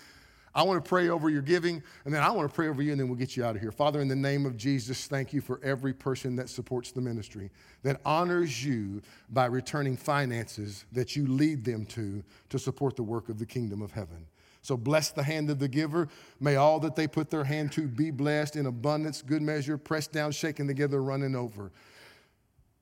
I 0.56 0.64
want 0.64 0.84
to 0.84 0.88
pray 0.88 1.10
over 1.10 1.30
your 1.30 1.42
giving, 1.42 1.84
and 2.06 2.14
then 2.14 2.24
I 2.24 2.32
want 2.32 2.50
to 2.50 2.56
pray 2.56 2.70
over 2.70 2.82
you, 2.82 2.92
and 2.92 3.00
then 3.00 3.10
we'll 3.10 3.18
get 3.18 3.36
you 3.36 3.44
out 3.44 3.56
of 3.56 3.62
here. 3.62 3.74
Father, 3.74 4.00
in 4.00 4.08
the 4.08 4.16
name 4.16 4.46
of 4.46 4.56
Jesus, 4.56 5.06
thank 5.06 5.34
you 5.34 5.42
for 5.42 5.60
every 5.62 5.94
person 5.94 6.38
that 6.38 6.50
supports 6.50 6.94
the 6.94 7.02
ministry, 7.02 7.52
that 7.84 8.00
honors 8.06 8.64
you 8.64 9.02
by 9.30 9.48
returning 9.48 9.98
finances 9.98 10.86
that 10.94 11.14
you 11.14 11.28
lead 11.28 11.66
them 11.66 11.86
to 11.88 12.24
to 12.50 12.58
support 12.58 12.96
the 12.96 13.04
work 13.04 13.28
of 13.28 13.38
the 13.38 13.46
kingdom 13.46 13.82
of 13.82 13.92
heaven. 13.92 14.26
So 14.62 14.78
bless 14.78 15.12
the 15.12 15.22
hand 15.22 15.50
of 15.50 15.60
the 15.60 15.68
giver. 15.68 16.08
May 16.40 16.56
all 16.56 16.80
that 16.80 16.96
they 16.96 17.06
put 17.06 17.30
their 17.30 17.44
hand 17.44 17.74
to 17.74 17.88
be 17.88 18.10
blessed 18.10 18.56
in 18.56 18.66
abundance, 18.66 19.22
good 19.22 19.42
measure, 19.42 19.78
pressed 19.78 20.14
down, 20.14 20.32
shaken 20.32 20.68
together, 20.68 21.04
running 21.04 21.36
over. 21.36 21.72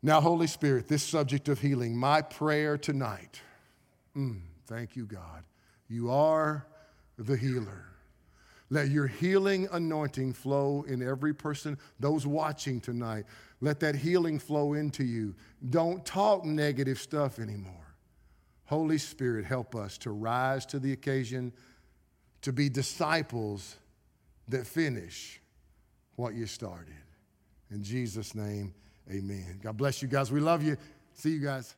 Now, 0.02 0.22
Holy 0.22 0.48
Spirit, 0.48 0.88
this 0.88 1.04
subject 1.04 1.50
of 1.50 1.60
healing, 1.60 1.98
my 1.98 2.22
prayer 2.22 2.78
tonight. 2.78 3.42
Mm, 4.16 4.42
thank 4.68 4.96
you, 4.96 5.06
God. 5.06 5.44
You 5.90 6.12
are 6.12 6.66
the 7.18 7.38
healer. 7.38 7.86
Let 8.70 8.90
your 8.90 9.08
healing 9.08 9.68
anointing 9.72 10.34
flow 10.34 10.84
in 10.88 11.08
every 11.08 11.34
person, 11.34 11.78
those 12.00 12.26
watching 12.26 12.82
tonight. 12.82 13.26
Let 13.62 13.80
that 13.82 13.96
healing 13.96 14.40
flow 14.40 14.74
into 14.74 15.04
you. 15.04 15.36
Don't 15.70 16.04
talk 16.06 16.44
negative 16.44 17.00
stuff 17.00 17.40
anymore. 17.40 17.96
Holy 18.66 18.98
Spirit, 18.98 19.46
help 19.46 19.76
us 19.76 19.98
to 20.00 20.12
rise 20.12 20.66
to 20.68 20.80
the 20.80 20.92
occasion, 20.94 21.54
to 22.42 22.52
be 22.52 22.70
disciples 22.70 23.76
that 24.48 24.66
finish 24.66 25.40
what 26.16 26.34
you 26.34 26.46
started. 26.46 26.96
In 27.70 27.84
Jesus' 27.84 28.34
name, 28.34 28.74
amen. 29.10 29.60
God 29.62 29.78
bless 29.78 30.02
you 30.02 30.08
guys. 30.08 30.32
We 30.32 30.40
love 30.40 30.64
you. 30.64 30.78
See 31.14 31.30
you 31.30 31.40
guys. 31.40 31.76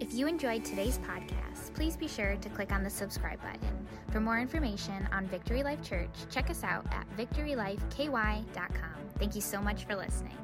If 0.00 0.12
you 0.12 0.26
enjoyed 0.26 0.64
today's 0.64 0.98
podcast, 0.98 1.72
please 1.74 1.96
be 1.96 2.08
sure 2.08 2.36
to 2.36 2.48
click 2.48 2.72
on 2.72 2.82
the 2.82 2.90
subscribe 2.90 3.40
button. 3.40 3.86
For 4.10 4.20
more 4.20 4.38
information 4.38 5.08
on 5.12 5.26
Victory 5.26 5.62
Life 5.62 5.82
Church, 5.82 6.10
check 6.30 6.50
us 6.50 6.64
out 6.64 6.86
at 6.90 7.06
victorylifeky.com. 7.16 8.94
Thank 9.18 9.34
you 9.36 9.40
so 9.40 9.62
much 9.62 9.84
for 9.84 9.94
listening. 9.94 10.36